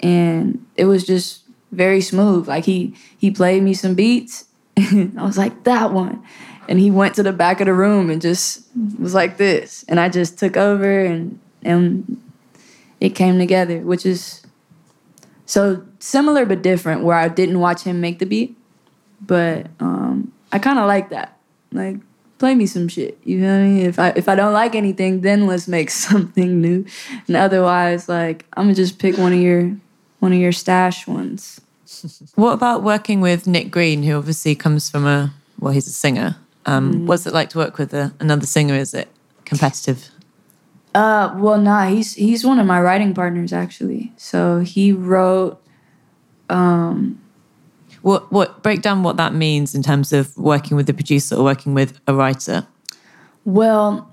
and 0.00 0.64
it 0.76 0.86
was 0.86 1.04
just 1.04 1.42
very 1.72 2.00
smooth. 2.00 2.48
Like 2.48 2.64
he 2.64 2.94
he 3.16 3.30
played 3.30 3.62
me 3.62 3.74
some 3.74 3.94
beats. 3.94 4.46
I 4.78 5.10
was 5.16 5.38
like 5.38 5.64
that 5.64 5.92
one, 5.92 6.22
and 6.68 6.78
he 6.78 6.90
went 6.90 7.14
to 7.16 7.22
the 7.22 7.32
back 7.32 7.60
of 7.60 7.66
the 7.66 7.74
room 7.74 8.10
and 8.10 8.20
just 8.22 8.66
was 8.98 9.14
like 9.14 9.36
this, 9.36 9.84
and 9.88 10.00
I 10.00 10.08
just 10.08 10.38
took 10.38 10.56
over 10.56 11.04
and 11.04 11.38
and 11.62 12.20
it 13.00 13.10
came 13.10 13.38
together, 13.38 13.80
which 13.80 14.06
is 14.06 14.42
so 15.46 15.84
similar 15.98 16.46
but 16.46 16.62
different. 16.62 17.02
Where 17.04 17.16
I 17.16 17.28
didn't 17.28 17.60
watch 17.60 17.82
him 17.82 18.00
make 18.00 18.18
the 18.18 18.26
beat, 18.26 18.56
but 19.20 19.66
um, 19.80 20.32
I 20.52 20.58
kind 20.58 20.78
of 20.78 20.86
like 20.86 21.10
that. 21.10 21.38
Like 21.72 21.96
play 22.38 22.54
me 22.54 22.66
some 22.66 22.88
shit. 22.88 23.18
You 23.24 23.40
know 23.40 23.52
what 23.52 23.64
I 23.64 23.68
mean? 23.68 23.86
If 23.86 23.98
I 23.98 24.08
if 24.10 24.28
I 24.28 24.34
don't 24.34 24.52
like 24.52 24.74
anything, 24.74 25.20
then 25.20 25.46
let's 25.46 25.68
make 25.68 25.90
something 26.08 26.60
new. 26.60 26.84
And 27.26 27.36
otherwise, 27.36 28.08
like 28.08 28.46
I'm 28.56 28.64
gonna 28.64 28.74
just 28.74 28.98
pick 28.98 29.18
one 29.18 29.32
of 29.32 29.40
your 29.40 29.76
one 30.20 30.32
of 30.32 30.38
your 30.38 30.52
stash 30.52 31.06
ones. 31.06 31.60
What 32.34 32.52
about 32.52 32.82
working 32.82 33.20
with 33.20 33.46
Nick 33.46 33.70
Green, 33.70 34.02
who 34.02 34.14
obviously 34.16 34.54
comes 34.54 34.90
from 34.90 35.06
a 35.06 35.32
well, 35.58 35.72
he's 35.72 35.88
a 35.88 35.92
singer. 35.92 36.36
Um, 36.66 37.06
What's 37.06 37.26
it 37.26 37.32
like 37.32 37.48
to 37.50 37.58
work 37.58 37.78
with 37.78 37.94
a, 37.94 38.12
another 38.20 38.46
singer? 38.46 38.74
Is 38.74 38.94
it 38.94 39.08
competitive? 39.44 40.10
Uh, 40.94 41.34
well, 41.36 41.58
nah, 41.58 41.88
he's 41.88 42.14
he's 42.14 42.44
one 42.44 42.58
of 42.58 42.66
my 42.66 42.80
writing 42.80 43.14
partners 43.14 43.52
actually. 43.52 44.12
So 44.16 44.60
he 44.60 44.92
wrote. 44.92 45.60
What 48.02 48.30
what 48.32 48.62
break 48.62 48.82
down 48.82 49.02
what 49.02 49.16
that 49.16 49.34
means 49.34 49.74
in 49.74 49.82
terms 49.82 50.12
of 50.12 50.36
working 50.36 50.76
with 50.76 50.86
the 50.86 50.94
producer 50.94 51.36
or 51.36 51.44
working 51.44 51.74
with 51.74 51.98
a 52.06 52.14
writer? 52.14 52.66
Well, 53.44 54.10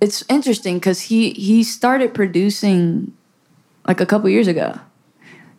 it's 0.00 0.24
interesting 0.28 0.76
because 0.76 1.02
he 1.02 1.30
he 1.30 1.62
started 1.64 2.14
producing 2.14 3.12
like 3.86 4.00
a 4.00 4.06
couple 4.06 4.28
years 4.28 4.48
ago, 4.48 4.78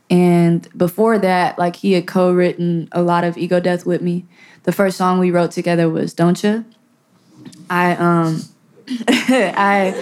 and 0.10 0.68
before 0.78 1.18
that, 1.20 1.58
like 1.58 1.78
he 1.78 1.94
had 1.94 2.08
co-written 2.08 2.88
a 2.92 3.02
lot 3.02 3.24
of 3.24 3.38
Ego 3.38 3.60
Death 3.60 3.86
with 3.86 4.02
me. 4.02 4.26
The 4.64 4.72
first 4.72 4.98
song 4.98 5.20
we 5.20 5.32
wrote 5.32 5.52
together 5.52 5.90
was 5.90 6.14
"Don't 6.14 6.42
You." 6.44 6.66
I 7.70 7.96
um 7.96 8.44
I 9.08 9.94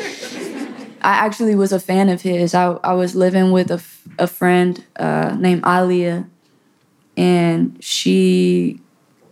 I 1.01 1.11
actually 1.25 1.55
was 1.55 1.71
a 1.71 1.79
fan 1.79 2.09
of 2.09 2.21
his. 2.21 2.53
I 2.53 2.71
I 2.83 2.93
was 2.93 3.15
living 3.15 3.51
with 3.51 3.71
a, 3.71 3.81
a 4.19 4.27
friend 4.27 4.83
uh, 4.95 5.35
named 5.39 5.63
Alia, 5.65 6.27
and 7.17 7.77
she 7.83 8.81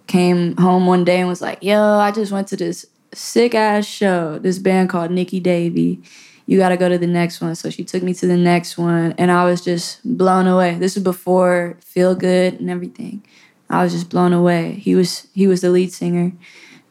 came 0.07 0.55
home 0.57 0.85
one 0.85 1.03
day 1.03 1.19
and 1.19 1.29
was 1.29 1.41
like, 1.41 1.59
"Yo, 1.61 1.81
I 1.81 2.11
just 2.11 2.31
went 2.31 2.47
to 2.49 2.57
this 2.57 2.85
sick 3.13 3.55
ass 3.55 3.85
show. 3.85 4.39
This 4.39 4.59
band 4.59 4.89
called 4.89 5.11
Nikki 5.11 5.39
Davy. 5.39 6.01
You 6.45 6.57
got 6.57 6.69
to 6.69 6.77
go 6.77 6.89
to 6.89 6.97
the 6.97 7.07
next 7.07 7.41
one." 7.41 7.55
So 7.55 7.69
she 7.69 7.83
took 7.83 8.03
me 8.03 8.13
to 8.15 8.27
the 8.27 8.37
next 8.37 8.77
one, 8.77 9.13
and 9.17 9.31
I 9.31 9.45
was 9.45 9.61
just 9.61 9.99
blown 10.03 10.47
away. 10.47 10.75
This 10.75 10.95
was 10.95 11.03
before 11.03 11.77
Feel 11.81 12.15
Good 12.15 12.59
and 12.59 12.69
everything. 12.69 13.23
I 13.69 13.83
was 13.83 13.93
just 13.93 14.09
blown 14.09 14.33
away. 14.33 14.73
He 14.73 14.95
was 14.95 15.27
he 15.33 15.47
was 15.47 15.61
the 15.61 15.69
lead 15.69 15.91
singer, 15.91 16.33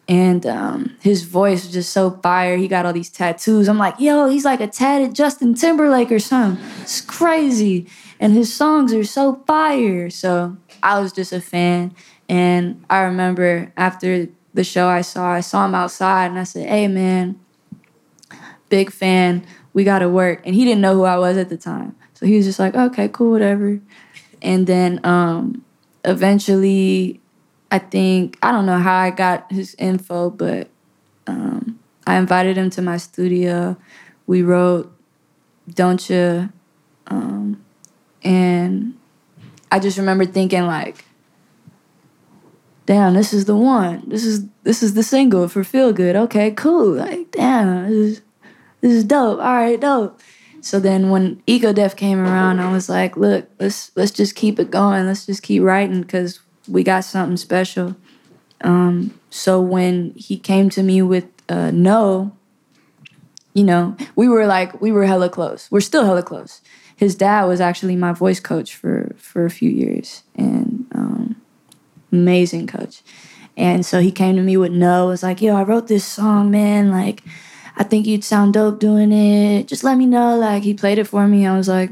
and 0.08 0.44
um, 0.46 0.96
his 1.00 1.22
voice 1.22 1.64
was 1.64 1.72
just 1.72 1.92
so 1.92 2.10
fire. 2.22 2.56
He 2.56 2.66
got 2.66 2.86
all 2.86 2.92
these 2.92 3.10
tattoos. 3.10 3.68
I'm 3.68 3.78
like, 3.78 3.94
yo, 3.98 4.28
he's 4.28 4.44
like 4.44 4.60
a 4.60 4.66
tatted 4.66 5.14
Justin 5.14 5.54
Timberlake 5.54 6.10
or 6.10 6.18
something. 6.18 6.64
It's 6.80 7.00
crazy, 7.00 7.86
and 8.18 8.32
his 8.32 8.52
songs 8.52 8.92
are 8.92 9.04
so 9.04 9.42
fire. 9.46 10.10
So 10.10 10.56
I 10.82 11.00
was 11.00 11.12
just 11.12 11.32
a 11.32 11.40
fan, 11.40 11.94
and 12.28 12.84
I 12.90 13.00
remember 13.00 13.72
after 13.76 14.28
the 14.54 14.64
show 14.64 14.88
I 14.88 15.02
saw, 15.02 15.32
I 15.32 15.40
saw 15.40 15.64
him 15.66 15.74
outside, 15.74 16.26
and 16.30 16.38
I 16.38 16.44
said, 16.44 16.68
hey 16.68 16.88
man, 16.88 17.40
big 18.68 18.90
fan. 18.90 19.44
We 19.74 19.84
got 19.84 20.00
to 20.00 20.08
work, 20.08 20.42
and 20.44 20.54
he 20.54 20.64
didn't 20.64 20.82
know 20.82 20.94
who 20.94 21.04
I 21.04 21.16
was 21.18 21.36
at 21.38 21.48
the 21.48 21.56
time, 21.56 21.96
so 22.14 22.26
he 22.26 22.36
was 22.36 22.44
just 22.44 22.58
like, 22.58 22.74
okay, 22.74 23.08
cool, 23.08 23.30
whatever. 23.30 23.80
And 24.42 24.66
then 24.66 25.00
um, 25.04 25.64
eventually 26.04 27.20
I 27.72 27.78
think 27.78 28.36
I 28.42 28.52
don't 28.52 28.66
know 28.66 28.78
how 28.78 28.96
I 28.98 29.10
got 29.10 29.50
his 29.50 29.74
info, 29.78 30.28
but 30.28 30.68
um, 31.26 31.80
I 32.06 32.16
invited 32.16 32.58
him 32.58 32.68
to 32.70 32.82
my 32.82 32.98
studio. 32.98 33.78
We 34.26 34.42
wrote 34.42 34.94
"Don't 35.72 36.10
You," 36.10 36.52
um, 37.06 37.64
and 38.22 38.98
I 39.72 39.78
just 39.78 39.96
remember 39.96 40.26
thinking 40.26 40.66
like, 40.66 41.06
"Damn, 42.84 43.14
this 43.14 43.32
is 43.32 43.46
the 43.46 43.56
one. 43.56 44.02
This 44.06 44.22
is 44.22 44.46
this 44.64 44.82
is 44.82 44.92
the 44.92 45.02
single 45.02 45.48
for 45.48 45.64
Feel 45.64 45.94
Good. 45.94 46.14
Okay, 46.14 46.50
cool. 46.50 46.92
Like, 46.92 47.30
damn, 47.30 47.88
this 47.88 47.94
is 47.94 48.22
this 48.82 48.92
is 48.92 49.04
dope. 49.04 49.38
All 49.38 49.54
right, 49.54 49.80
dope." 49.80 50.20
So 50.60 50.78
then 50.78 51.08
when 51.08 51.42
Ego 51.46 51.72
Death 51.72 51.96
came 51.96 52.20
around, 52.20 52.60
I 52.60 52.70
was 52.70 52.90
like, 52.90 53.16
"Look, 53.16 53.48
let's 53.58 53.90
let's 53.96 54.12
just 54.12 54.34
keep 54.34 54.60
it 54.60 54.70
going. 54.70 55.06
Let's 55.06 55.24
just 55.24 55.42
keep 55.42 55.62
writing 55.62 56.02
because 56.02 56.40
we 56.68 56.82
got 56.84 57.04
something 57.04 57.38
special." 57.38 57.96
Um, 58.60 59.18
so 59.30 59.58
when 59.58 60.12
he 60.16 60.38
came 60.38 60.68
to 60.70 60.82
me 60.82 61.00
with 61.00 61.24
uh, 61.48 61.70
"No," 61.70 62.32
you 63.54 63.64
know, 63.64 63.96
we 64.16 64.28
were 64.28 64.46
like, 64.46 64.80
we 64.82 64.92
were 64.92 65.06
hella 65.06 65.30
close. 65.30 65.70
We're 65.70 65.80
still 65.80 66.04
hella 66.04 66.22
close. 66.22 66.60
His 67.02 67.16
dad 67.16 67.46
was 67.46 67.60
actually 67.60 67.96
my 67.96 68.12
voice 68.12 68.38
coach 68.38 68.76
for 68.76 69.12
for 69.18 69.44
a 69.44 69.50
few 69.50 69.68
years, 69.68 70.22
and 70.36 70.86
um, 70.94 71.34
amazing 72.12 72.68
coach. 72.68 73.02
And 73.56 73.84
so 73.84 73.98
he 73.98 74.12
came 74.12 74.36
to 74.36 74.42
me 74.42 74.56
with 74.56 74.70
"No." 74.70 75.08
Was 75.08 75.24
like, 75.24 75.42
"Yo, 75.42 75.56
I 75.56 75.64
wrote 75.64 75.88
this 75.88 76.04
song, 76.04 76.50
man. 76.50 76.92
Like." 76.92 77.22
I 77.74 77.84
think 77.84 78.06
you'd 78.06 78.22
sound 78.22 78.52
dope 78.52 78.78
doing 78.78 79.12
it. 79.12 79.66
Just 79.66 79.82
let 79.82 79.96
me 79.96 80.04
know. 80.04 80.36
Like 80.36 80.62
he 80.62 80.74
played 80.74 80.98
it 80.98 81.08
for 81.08 81.26
me. 81.26 81.46
I 81.46 81.56
was 81.56 81.68
like, 81.68 81.90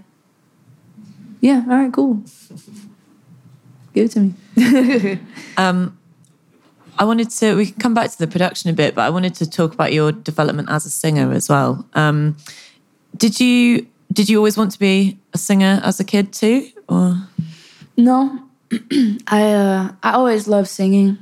yeah, 1.40 1.64
all 1.66 1.76
right, 1.76 1.92
cool. 1.92 2.22
Give 3.94 4.04
it 4.04 4.10
to 4.12 4.20
me. 4.20 4.34
I 6.98 7.04
wanted 7.04 7.30
to. 7.30 7.56
We 7.56 7.66
can 7.66 7.80
come 7.80 7.94
back 7.94 8.10
to 8.10 8.18
the 8.18 8.26
production 8.26 8.68
a 8.68 8.74
bit, 8.74 8.94
but 8.94 9.02
I 9.02 9.10
wanted 9.10 9.34
to 9.36 9.48
talk 9.48 9.72
about 9.72 9.94
your 9.94 10.12
development 10.12 10.68
as 10.70 10.84
a 10.84 10.90
singer 10.90 11.32
as 11.32 11.48
well. 11.48 11.88
Um, 11.94 12.36
did 13.16 13.40
you 13.40 13.86
did 14.12 14.28
you 14.28 14.38
always 14.38 14.56
want 14.56 14.72
to 14.72 14.78
be 14.78 15.18
a 15.32 15.38
singer 15.38 15.80
as 15.84 16.00
a 16.00 16.04
kid 16.04 16.32
too, 16.32 16.68
or 16.88 17.16
no, 17.96 18.42
I 19.26 19.52
uh, 19.52 19.92
I 20.02 20.12
always 20.12 20.48
loved 20.48 20.68
singing 20.68 21.18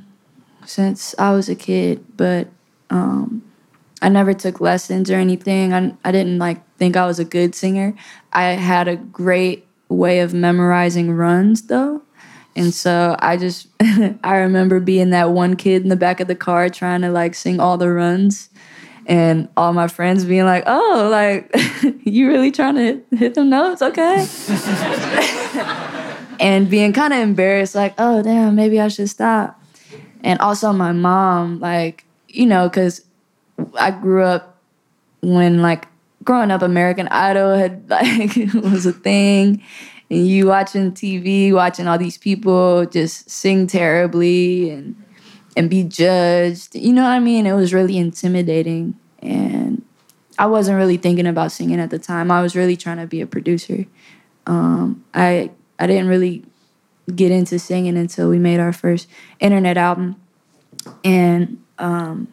since 0.65 1.15
I 1.17 1.31
was 1.31 1.49
a 1.49 1.55
kid, 1.55 2.03
but 2.15 2.47
um, 2.89 3.43
I 4.01 4.09
never 4.09 4.33
took 4.33 4.61
lessons 4.61 5.09
or 5.11 5.15
anything. 5.15 5.73
I 5.73 5.93
I 6.03 6.11
didn't 6.11 6.39
like 6.39 6.63
think 6.77 6.95
I 6.95 7.05
was 7.05 7.19
a 7.19 7.25
good 7.25 7.55
singer. 7.55 7.95
I 8.33 8.43
had 8.51 8.87
a 8.87 8.95
great 8.95 9.65
way 9.89 10.19
of 10.19 10.33
memorizing 10.33 11.11
runs 11.11 11.63
though. 11.63 12.01
And 12.55 12.73
so 12.73 13.15
I 13.19 13.37
just 13.37 13.67
I 14.23 14.37
remember 14.37 14.79
being 14.79 15.11
that 15.11 15.31
one 15.31 15.55
kid 15.55 15.83
in 15.83 15.89
the 15.89 15.95
back 15.95 16.19
of 16.19 16.27
the 16.27 16.35
car 16.35 16.69
trying 16.69 17.01
to 17.01 17.09
like 17.09 17.35
sing 17.35 17.59
all 17.59 17.77
the 17.77 17.91
runs. 17.91 18.49
And 19.09 19.49
all 19.57 19.73
my 19.73 19.87
friends 19.87 20.23
being 20.23 20.45
like, 20.45 20.63
"Oh, 20.67 21.09
like 21.11 21.53
you 22.05 22.27
really 22.27 22.51
trying 22.51 22.75
to 22.75 23.17
hit, 23.17 23.33
them 23.33 23.49
notes? 23.49 23.81
Okay." 23.81 24.27
and 26.39 26.69
being 26.69 26.93
kind 26.93 27.11
of 27.11 27.19
embarrassed, 27.19 27.73
like, 27.73 27.95
"Oh, 27.97 28.21
damn, 28.21 28.55
maybe 28.55 28.79
I 28.79 28.87
should 28.87 29.09
stop." 29.09 29.59
And 30.23 30.39
also 30.39 30.71
my 30.71 30.91
mom, 30.91 31.59
like, 31.59 32.05
you 32.27 32.45
know, 32.45 32.69
because 32.69 33.03
I 33.79 33.89
grew 33.91 34.23
up 34.23 34.57
when 35.21 35.63
like 35.63 35.87
growing 36.23 36.51
up, 36.51 36.61
American 36.61 37.07
Idol 37.07 37.55
had 37.55 37.89
like 37.89 38.35
was 38.53 38.85
a 38.85 38.93
thing, 38.93 39.63
and 40.11 40.27
you 40.27 40.45
watching 40.45 40.91
TV, 40.91 41.51
watching 41.51 41.87
all 41.87 41.97
these 41.97 42.19
people 42.19 42.85
just 42.85 43.27
sing 43.27 43.65
terribly 43.65 44.69
and 44.69 45.03
and 45.59 45.69
be 45.69 45.83
judged. 45.83 46.73
You 46.73 46.93
know 46.93 47.03
what 47.03 47.09
I 47.09 47.19
mean? 47.19 47.45
It 47.45 47.51
was 47.51 47.73
really 47.73 47.97
intimidating, 47.97 48.97
and 49.21 49.83
I 50.37 50.45
wasn't 50.45 50.77
really 50.77 50.95
thinking 50.95 51.27
about 51.27 51.51
singing 51.51 51.81
at 51.81 51.89
the 51.89 51.99
time. 51.99 52.31
I 52.31 52.41
was 52.41 52.55
really 52.55 52.77
trying 52.77 52.95
to 52.95 53.05
be 53.05 53.19
a 53.19 53.27
producer. 53.27 53.85
Um, 54.47 55.03
I 55.13 55.51
I 55.77 55.85
didn't 55.85 56.07
really 56.07 56.45
get 57.13 57.29
into 57.29 57.59
singing 57.59 57.97
until 57.97 58.29
we 58.29 58.39
made 58.39 58.61
our 58.61 58.71
first 58.71 59.09
internet 59.41 59.75
album, 59.75 60.15
and 61.03 61.61
um, 61.77 62.29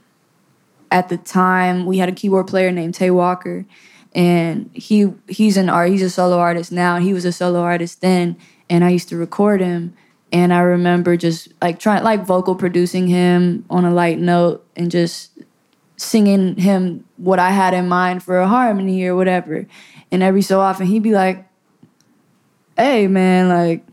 at 0.93 1.09
the 1.09 1.17
time 1.17 1.85
we 1.85 1.99
had 1.99 2.09
a 2.09 2.13
keyboard 2.13 2.47
player 2.47 2.71
named 2.71 2.95
Tay 2.95 3.11
Walker, 3.11 3.67
and 4.15 4.71
he 4.73 5.13
he's 5.27 5.57
an 5.57 5.69
art 5.69 5.91
he's 5.91 6.03
a 6.03 6.11
solo 6.11 6.39
artist 6.39 6.71
now. 6.71 7.01
He 7.01 7.13
was 7.13 7.25
a 7.25 7.33
solo 7.33 7.59
artist 7.59 8.03
then, 8.03 8.37
and 8.71 8.85
I 8.85 8.91
used 8.91 9.09
to 9.09 9.17
record 9.17 9.61
him. 9.61 9.97
And 10.33 10.53
I 10.53 10.61
remember 10.61 11.17
just 11.17 11.49
like 11.63 11.79
trying 11.79 12.03
like 12.03 12.25
vocal 12.25 12.55
producing 12.55 13.07
him 13.07 13.65
on 13.71 13.85
a 13.85 13.93
light 13.93 14.19
note 14.19 14.67
and 14.75 14.91
just 14.91 15.39
singing 15.97 16.57
him 16.57 17.05
what 17.17 17.39
I 17.39 17.51
had 17.51 17.75
in 17.75 17.89
mind 17.89 18.23
for 18.23 18.39
a 18.39 18.49
harmony 18.49 19.05
or 19.07 19.15
whatever. 19.15 19.67
And 20.11 20.23
every 20.23 20.43
so 20.43 20.61
often 20.61 20.87
he'd 20.87 21.03
be 21.03 21.13
like, 21.13 21.47
"Hey 22.77 23.07
man, 23.07 23.49
like 23.49 23.87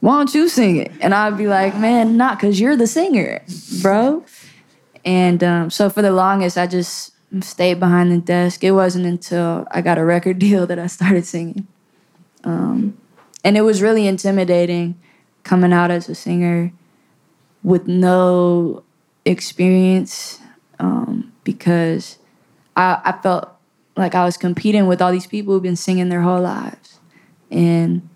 why 0.00 0.16
don't 0.16 0.34
you 0.34 0.48
sing 0.48 0.76
it? 0.78 0.92
And 1.00 1.14
I'd 1.14 1.36
be 1.36 1.46
like, 1.46 1.76
man, 1.76 2.16
not 2.16 2.38
because 2.38 2.58
you're 2.58 2.76
the 2.76 2.86
singer, 2.86 3.42
bro. 3.82 4.24
And 5.04 5.44
um, 5.44 5.70
so 5.70 5.90
for 5.90 6.02
the 6.02 6.10
longest, 6.10 6.56
I 6.58 6.66
just 6.66 7.12
stayed 7.40 7.78
behind 7.78 8.10
the 8.10 8.18
desk. 8.18 8.64
It 8.64 8.72
wasn't 8.72 9.06
until 9.06 9.66
I 9.70 9.82
got 9.82 9.98
a 9.98 10.04
record 10.04 10.38
deal 10.46 10.66
that 10.66 10.78
I 10.78 10.86
started 10.86 11.26
singing. 11.26 11.66
Um, 12.44 12.96
and 13.44 13.56
it 13.56 13.62
was 13.62 13.82
really 13.82 14.06
intimidating 14.06 15.00
coming 15.42 15.72
out 15.72 15.90
as 15.90 16.08
a 16.08 16.14
singer 16.14 16.72
with 17.62 17.86
no 17.86 18.82
experience 19.24 20.40
um, 20.78 21.32
because 21.44 22.18
I, 22.76 23.00
I 23.04 23.12
felt 23.22 23.50
like 23.96 24.14
I 24.14 24.24
was 24.24 24.36
competing 24.36 24.86
with 24.86 25.02
all 25.02 25.12
these 25.12 25.26
people 25.26 25.54
who've 25.54 25.62
been 25.62 25.76
singing 25.76 26.08
their 26.08 26.22
whole 26.22 26.40
lives. 26.40 27.00
And 27.50 28.08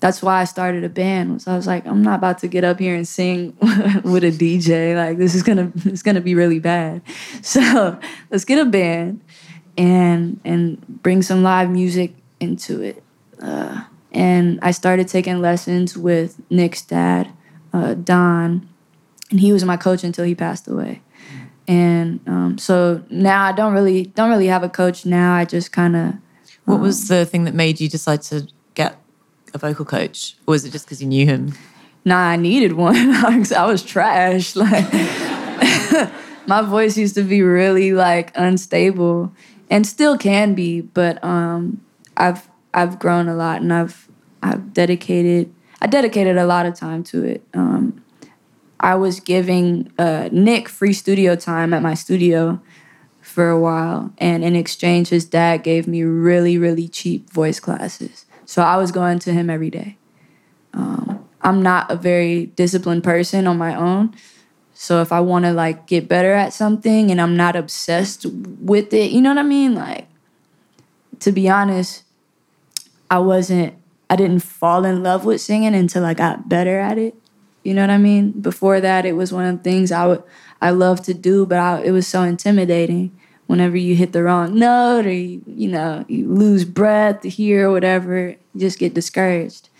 that's 0.00 0.22
why 0.22 0.40
I 0.40 0.44
started 0.44 0.84
a 0.84 0.88
band. 0.88 1.34
Was 1.34 1.48
I 1.48 1.56
was 1.56 1.66
like, 1.66 1.86
I'm 1.86 2.02
not 2.02 2.18
about 2.18 2.38
to 2.38 2.48
get 2.48 2.64
up 2.64 2.78
here 2.78 2.94
and 2.94 3.06
sing 3.06 3.56
with 3.60 4.24
a 4.24 4.32
DJ. 4.32 4.96
Like 4.96 5.18
this 5.18 5.34
is 5.34 5.42
gonna 5.42 5.72
it's 5.84 6.02
gonna 6.02 6.20
be 6.20 6.34
really 6.34 6.58
bad. 6.58 7.02
So 7.42 7.98
let's 8.30 8.44
get 8.44 8.58
a 8.58 8.64
band 8.64 9.20
and 9.76 10.40
and 10.44 11.02
bring 11.02 11.22
some 11.22 11.42
live 11.42 11.70
music 11.70 12.14
into 12.40 12.82
it. 12.82 13.02
Uh, 13.40 13.84
and 14.18 14.58
I 14.62 14.72
started 14.72 15.06
taking 15.06 15.40
lessons 15.40 15.96
with 15.96 16.42
Nick's 16.50 16.82
dad, 16.82 17.30
uh, 17.72 17.94
Don, 17.94 18.68
and 19.30 19.40
he 19.40 19.52
was 19.52 19.64
my 19.64 19.76
coach 19.76 20.02
until 20.02 20.24
he 20.24 20.34
passed 20.34 20.66
away. 20.66 21.02
And 21.68 22.18
um, 22.26 22.58
so 22.58 23.04
now 23.10 23.44
I 23.44 23.52
don't 23.52 23.72
really 23.72 24.06
don't 24.06 24.28
really 24.28 24.48
have 24.48 24.64
a 24.64 24.68
coach 24.68 25.06
now. 25.06 25.34
I 25.34 25.44
just 25.44 25.70
kind 25.70 25.94
of. 25.94 26.14
What 26.64 26.80
was 26.80 27.06
the 27.06 27.24
thing 27.24 27.44
that 27.44 27.54
made 27.54 27.80
you 27.80 27.88
decide 27.88 28.22
to 28.22 28.48
get 28.74 29.00
a 29.54 29.58
vocal 29.58 29.84
coach, 29.84 30.36
or 30.46 30.52
was 30.52 30.64
it 30.64 30.72
just 30.72 30.86
because 30.86 31.00
you 31.00 31.06
knew 31.06 31.24
him? 31.24 31.54
Nah, 32.04 32.30
I 32.30 32.36
needed 32.36 32.72
one. 32.72 32.96
I 32.96 33.66
was 33.66 33.82
trash. 33.84 34.56
Like 34.56 34.92
my 36.46 36.62
voice 36.62 36.96
used 36.96 37.14
to 37.14 37.22
be 37.22 37.42
really 37.42 37.92
like 37.92 38.32
unstable, 38.34 39.32
and 39.70 39.86
still 39.86 40.18
can 40.18 40.54
be. 40.54 40.80
But 40.80 41.22
um, 41.22 41.80
I've 42.16 42.48
I've 42.74 42.98
grown 42.98 43.28
a 43.28 43.36
lot, 43.36 43.60
and 43.60 43.72
I've 43.72 44.07
I've 44.42 44.72
dedicated 44.72 45.52
I 45.80 45.86
dedicated 45.86 46.36
a 46.36 46.46
lot 46.46 46.66
of 46.66 46.74
time 46.74 47.04
to 47.04 47.24
it. 47.24 47.44
Um, 47.54 48.02
I 48.80 48.94
was 48.96 49.20
giving 49.20 49.92
uh, 49.98 50.28
Nick 50.32 50.68
free 50.68 50.92
studio 50.92 51.36
time 51.36 51.72
at 51.72 51.82
my 51.82 51.94
studio 51.94 52.60
for 53.20 53.48
a 53.48 53.58
while, 53.58 54.12
and 54.18 54.44
in 54.44 54.56
exchange, 54.56 55.08
his 55.08 55.24
dad 55.24 55.62
gave 55.62 55.86
me 55.86 56.02
really 56.02 56.58
really 56.58 56.88
cheap 56.88 57.30
voice 57.30 57.60
classes. 57.60 58.26
So 58.44 58.62
I 58.62 58.76
was 58.76 58.92
going 58.92 59.18
to 59.20 59.32
him 59.32 59.50
every 59.50 59.70
day. 59.70 59.98
Um, 60.72 61.28
I'm 61.42 61.62
not 61.62 61.90
a 61.90 61.96
very 61.96 62.46
disciplined 62.46 63.04
person 63.04 63.46
on 63.46 63.58
my 63.58 63.74
own. 63.74 64.14
So 64.74 65.02
if 65.02 65.12
I 65.12 65.20
want 65.20 65.44
to 65.44 65.52
like 65.52 65.86
get 65.86 66.08
better 66.08 66.32
at 66.32 66.52
something 66.52 67.10
and 67.10 67.20
I'm 67.20 67.36
not 67.36 67.56
obsessed 67.56 68.26
with 68.26 68.94
it, 68.94 69.10
you 69.10 69.20
know 69.20 69.30
what 69.30 69.38
I 69.38 69.42
mean? 69.42 69.74
Like 69.74 70.06
to 71.20 71.32
be 71.32 71.48
honest, 71.48 72.04
I 73.10 73.18
wasn't 73.18 73.74
I 74.10 74.16
didn't 74.16 74.40
fall 74.40 74.84
in 74.84 75.02
love 75.02 75.24
with 75.24 75.40
singing 75.40 75.74
until 75.74 76.04
I 76.04 76.14
got 76.14 76.48
better 76.48 76.78
at 76.78 76.98
it. 76.98 77.14
You 77.62 77.74
know 77.74 77.82
what 77.82 77.90
I 77.90 77.98
mean? 77.98 78.32
Before 78.32 78.80
that, 78.80 79.04
it 79.04 79.12
was 79.12 79.32
one 79.32 79.44
of 79.44 79.58
the 79.58 79.62
things 79.62 79.92
I 79.92 80.06
would 80.06 80.22
I 80.60 80.70
loved 80.70 81.04
to 81.04 81.14
do, 81.14 81.46
but 81.46 81.58
I, 81.58 81.82
it 81.82 81.90
was 81.90 82.06
so 82.06 82.22
intimidating 82.22 83.12
whenever 83.48 83.76
you 83.76 83.96
hit 83.96 84.12
the 84.12 84.22
wrong 84.22 84.56
note 84.58 85.06
or 85.06 85.12
you, 85.12 85.42
you 85.46 85.68
know 85.68 86.04
you 86.06 86.28
lose 86.28 86.64
breath 86.64 87.22
here 87.24 87.68
or 87.68 87.72
whatever 87.72 88.28
you 88.28 88.60
just 88.60 88.78
get 88.78 88.94
discouraged 88.94 89.70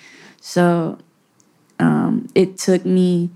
so 0.41 0.99
um, 1.79 2.27
it 2.35 2.57
took 2.57 2.85
me 2.85 3.31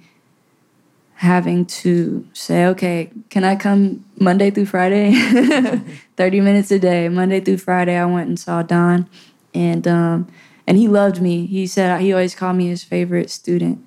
having 1.16 1.64
to 1.66 2.26
say 2.32 2.64
okay 2.64 3.10
can 3.28 3.44
i 3.44 3.54
come 3.54 4.04
monday 4.18 4.50
through 4.50 4.66
friday 4.66 5.12
30 6.16 6.40
minutes 6.40 6.70
a 6.70 6.78
day 6.78 7.08
monday 7.08 7.38
through 7.38 7.58
friday 7.58 7.96
i 7.96 8.04
went 8.04 8.26
and 8.26 8.40
saw 8.40 8.62
don 8.62 9.08
and 9.54 9.86
um, 9.86 10.26
and 10.66 10.78
he 10.78 10.88
loved 10.88 11.20
me 11.20 11.46
he 11.46 11.66
said 11.66 12.00
he 12.00 12.12
always 12.12 12.34
called 12.34 12.56
me 12.56 12.68
his 12.68 12.84
favorite 12.84 13.30
student 13.30 13.84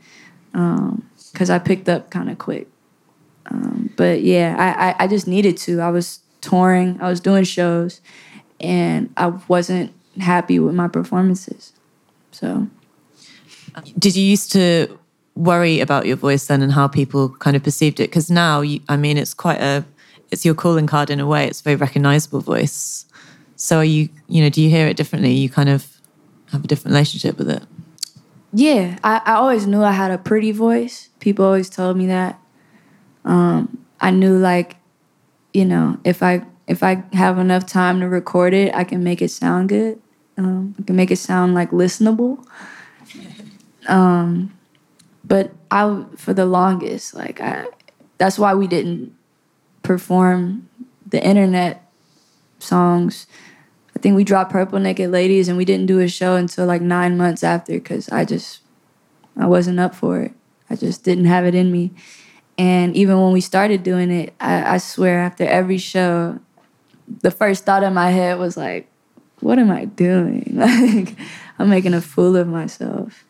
because 0.52 1.50
um, 1.50 1.56
i 1.56 1.60
picked 1.60 1.90
up 1.90 2.10
kind 2.10 2.30
of 2.30 2.38
quick 2.38 2.68
um, 3.48 3.92
but 3.96 4.22
yeah 4.22 4.56
I, 4.58 4.90
I, 4.90 4.96
I 5.04 5.08
just 5.08 5.28
needed 5.28 5.58
to 5.58 5.82
i 5.82 5.90
was 5.90 6.20
touring, 6.46 7.02
I 7.02 7.10
was 7.10 7.20
doing 7.20 7.44
shows, 7.44 8.02
and 8.60 9.12
I 9.18 9.28
wasn't 9.48 9.94
happy 10.20 10.60
with 10.60 10.76
my 10.76 10.88
performances. 10.88 11.74
So, 12.32 12.68
did 13.98 14.16
you 14.16 14.24
used 14.24 14.52
to 14.54 14.98
worry 15.36 15.80
about 15.82 16.06
your 16.06 16.16
voice 16.16 16.46
then 16.46 16.62
and 16.62 16.72
how 16.72 16.88
people 16.88 17.30
kind 17.30 17.58
of 17.58 17.64
perceived 17.64 18.00
it? 18.00 18.10
Because 18.10 18.30
now, 18.30 18.62
you, 18.62 18.80
I 18.88 18.96
mean, 18.96 19.18
it's 19.18 19.34
quite 19.34 19.60
a, 19.60 19.84
it's 20.32 20.46
your 20.46 20.56
calling 20.56 20.88
card 20.88 21.10
in 21.10 21.20
a 21.20 21.28
way. 21.28 21.48
It's 21.48 21.62
a 21.62 21.64
very 21.64 21.76
recognizable 21.76 22.42
voice. 22.42 23.06
So, 23.56 23.80
are 23.80 23.84
you, 23.84 24.10
you 24.28 24.44
know, 24.44 24.50
do 24.50 24.62
you 24.62 24.70
hear 24.70 24.88
it 24.88 24.98
differently? 24.98 25.32
You 25.32 25.50
kind 25.50 25.70
of 25.70 25.95
have 26.52 26.64
a 26.64 26.68
different 26.68 26.94
relationship 26.94 27.38
with 27.38 27.50
it. 27.50 27.64
Yeah, 28.54 28.98
I, 29.04 29.22
I 29.26 29.34
always 29.34 29.68
knew 29.68 29.84
I 29.84 29.92
had 29.92 30.12
a 30.12 30.18
pretty 30.18 30.52
voice. 30.52 31.10
People 31.20 31.46
always 31.46 31.70
told 31.70 31.98
me 31.98 32.08
that. 32.08 32.40
Um, 33.26 33.86
I 34.00 34.12
knew 34.12 34.38
like 34.38 34.78
you 35.56 35.64
know, 35.64 35.98
if 36.04 36.22
I 36.22 36.46
if 36.68 36.84
I 36.84 37.04
have 37.14 37.40
enough 37.40 37.66
time 37.66 38.02
to 38.02 38.10
record 38.10 38.54
it, 38.54 38.76
I 38.76 38.84
can 38.84 39.04
make 39.04 39.22
it 39.22 39.32
sound 39.32 39.70
good. 39.70 40.02
Um, 40.38 40.76
I 40.78 40.84
can 40.84 40.98
make 40.98 41.12
it 41.12 41.18
sound 41.18 41.56
like 41.56 41.72
listenable. 41.72 42.46
Um, 43.88 44.52
but 45.24 45.52
I, 45.70 46.06
for 46.16 46.34
the 46.34 46.48
longest, 46.48 47.14
like 47.14 47.40
I, 47.40 47.68
that's 48.18 48.40
why 48.40 48.56
we 48.56 48.66
didn't 48.66 49.16
perform 49.84 50.68
the 51.06 51.24
internet 51.24 51.88
songs. 52.58 53.28
Think 54.06 54.18
we 54.18 54.24
dropped 54.24 54.52
Purple 54.52 54.78
Naked 54.78 55.10
Ladies, 55.10 55.48
and 55.48 55.58
we 55.58 55.66
didn't 55.66 55.88
do 55.88 56.00
a 56.00 56.08
show 56.08 56.36
until 56.36 56.68
like 56.68 56.80
nine 56.84 57.18
months 57.18 57.44
after 57.44 57.74
because 57.74 58.08
I 58.10 58.24
just, 58.24 58.60
I 59.36 59.48
wasn't 59.48 59.80
up 59.80 59.96
for 59.96 60.22
it. 60.22 60.32
I 60.70 60.76
just 60.76 61.04
didn't 61.04 61.26
have 61.26 61.44
it 61.44 61.56
in 61.56 61.72
me. 61.72 61.92
And 62.56 62.96
even 62.96 63.20
when 63.20 63.32
we 63.34 63.42
started 63.42 63.82
doing 63.82 64.12
it, 64.12 64.36
I, 64.40 64.76
I 64.76 64.78
swear 64.78 65.22
after 65.22 65.44
every 65.44 65.80
show, 65.80 66.38
the 67.24 67.32
first 67.32 67.66
thought 67.66 67.82
in 67.82 67.96
my 67.96 68.12
head 68.12 68.38
was 68.38 68.56
like, 68.56 68.92
what 69.40 69.58
am 69.58 69.72
I 69.72 69.86
doing? 69.86 70.52
Like, 70.54 71.18
I'm 71.58 71.70
making 71.70 71.96
a 71.96 72.02
fool 72.02 72.36
of 72.36 72.48
myself. 72.48 73.26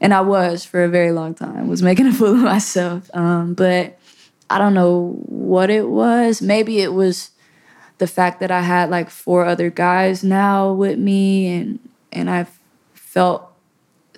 And 0.00 0.14
I 0.14 0.20
was 0.20 0.64
for 0.64 0.84
a 0.84 0.88
very 0.88 1.10
long 1.10 1.34
time, 1.34 1.66
was 1.66 1.82
making 1.82 2.06
a 2.06 2.12
fool 2.12 2.34
of 2.34 2.42
myself. 2.42 3.10
Um, 3.12 3.54
but 3.54 3.98
I 4.48 4.58
don't 4.58 4.74
know 4.74 5.20
what 5.26 5.68
it 5.68 5.88
was. 5.88 6.40
Maybe 6.40 6.78
it 6.78 6.92
was 6.92 7.31
the 8.02 8.08
fact 8.08 8.40
that 8.40 8.50
I 8.50 8.62
had 8.62 8.90
like 8.90 9.08
four 9.08 9.44
other 9.44 9.70
guys 9.70 10.24
now 10.24 10.72
with 10.72 10.98
me 10.98 11.46
and 11.46 11.78
and 12.10 12.28
I 12.28 12.48
felt 12.94 13.48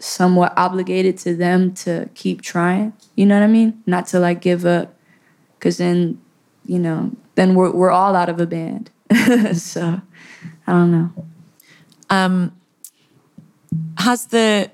somewhat 0.00 0.54
obligated 0.56 1.18
to 1.18 1.36
them 1.36 1.74
to 1.84 2.08
keep 2.14 2.40
trying. 2.40 2.94
You 3.14 3.26
know 3.26 3.34
what 3.38 3.44
I 3.44 3.46
mean? 3.46 3.82
Not 3.84 4.06
to 4.06 4.18
like 4.18 4.40
give 4.40 4.64
up. 4.64 4.94
Cause 5.60 5.76
then, 5.76 6.18
you 6.64 6.78
know, 6.78 7.12
then 7.34 7.54
we're 7.54 7.72
we're 7.72 7.90
all 7.90 8.16
out 8.16 8.30
of 8.30 8.40
a 8.40 8.46
band. 8.46 8.90
so 9.52 10.00
I 10.66 10.72
don't 10.72 10.90
know. 10.90 11.10
Um, 12.08 12.56
has 13.98 14.28
the 14.28 14.70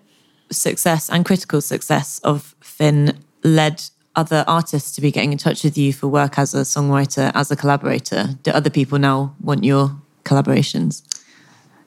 success 0.52 1.10
and 1.10 1.24
critical 1.24 1.60
success 1.60 2.20
of 2.20 2.54
Fin 2.60 3.18
led 3.42 3.82
other 4.16 4.44
artists 4.46 4.92
to 4.96 5.00
be 5.00 5.10
getting 5.10 5.32
in 5.32 5.38
touch 5.38 5.64
with 5.64 5.78
you 5.78 5.92
for 5.92 6.08
work 6.08 6.38
as 6.38 6.54
a 6.54 6.62
songwriter, 6.62 7.30
as 7.34 7.50
a 7.50 7.56
collaborator? 7.56 8.30
Do 8.42 8.50
other 8.50 8.70
people 8.70 8.98
now 8.98 9.34
want 9.40 9.64
your 9.64 9.96
collaborations? 10.24 11.02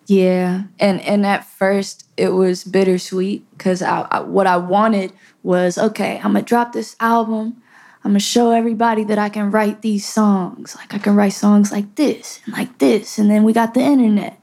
Yeah, 0.05 0.63
and 0.79 0.99
and 1.01 1.25
at 1.25 1.45
first 1.45 2.05
it 2.17 2.29
was 2.29 2.63
bittersweet 2.63 3.49
because 3.51 3.81
I, 3.81 4.07
I, 4.11 4.19
what 4.19 4.47
I 4.47 4.57
wanted 4.57 5.13
was 5.43 5.77
okay. 5.77 6.17
I'm 6.17 6.33
gonna 6.33 6.41
drop 6.41 6.73
this 6.73 6.95
album. 6.99 7.61
I'm 8.03 8.11
gonna 8.11 8.19
show 8.19 8.51
everybody 8.51 9.05
that 9.05 9.17
I 9.17 9.29
can 9.29 9.49
write 9.49 9.81
these 9.81 10.05
songs. 10.05 10.75
Like 10.75 10.93
I 10.93 10.97
can 10.97 11.15
write 11.15 11.33
songs 11.33 11.71
like 11.71 11.95
this 11.95 12.41
and 12.45 12.53
like 12.53 12.77
this, 12.79 13.17
and 13.17 13.29
then 13.29 13.43
we 13.43 13.53
got 13.53 13.73
the 13.73 13.81
internet. 13.81 14.39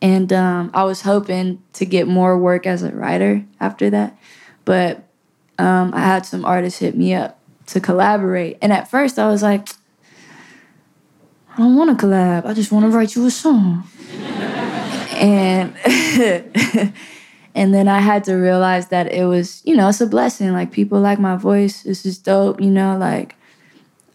And 0.00 0.32
um, 0.32 0.70
I 0.74 0.84
was 0.84 1.02
hoping 1.02 1.62
to 1.74 1.86
get 1.86 2.06
more 2.06 2.38
work 2.38 2.66
as 2.66 2.82
a 2.82 2.90
writer 2.90 3.44
after 3.60 3.90
that, 3.90 4.16
but 4.64 5.03
um, 5.58 5.92
I 5.94 6.00
had 6.00 6.26
some 6.26 6.44
artists 6.44 6.78
hit 6.78 6.96
me 6.96 7.14
up 7.14 7.38
to 7.66 7.80
collaborate. 7.80 8.58
And 8.60 8.72
at 8.72 8.90
first 8.90 9.18
I 9.18 9.28
was 9.28 9.42
like, 9.42 9.68
I 11.54 11.58
don't 11.58 11.76
want 11.76 11.98
to 11.98 12.06
collab. 12.06 12.44
I 12.44 12.54
just 12.54 12.72
want 12.72 12.84
to 12.84 12.90
write 12.90 13.14
you 13.14 13.26
a 13.26 13.30
song 13.30 13.84
and 15.14 15.74
and 17.54 17.72
then 17.72 17.86
I 17.86 18.00
had 18.00 18.24
to 18.24 18.34
realize 18.34 18.88
that 18.88 19.12
it 19.12 19.24
was, 19.26 19.62
you 19.64 19.76
know, 19.76 19.88
it's 19.88 20.00
a 20.00 20.06
blessing. 20.06 20.52
Like 20.52 20.72
people 20.72 21.00
like 21.00 21.20
my 21.20 21.36
voice. 21.36 21.82
This 21.82 22.04
is 22.04 22.18
dope, 22.18 22.60
you 22.60 22.70
know, 22.70 22.96
like 22.98 23.36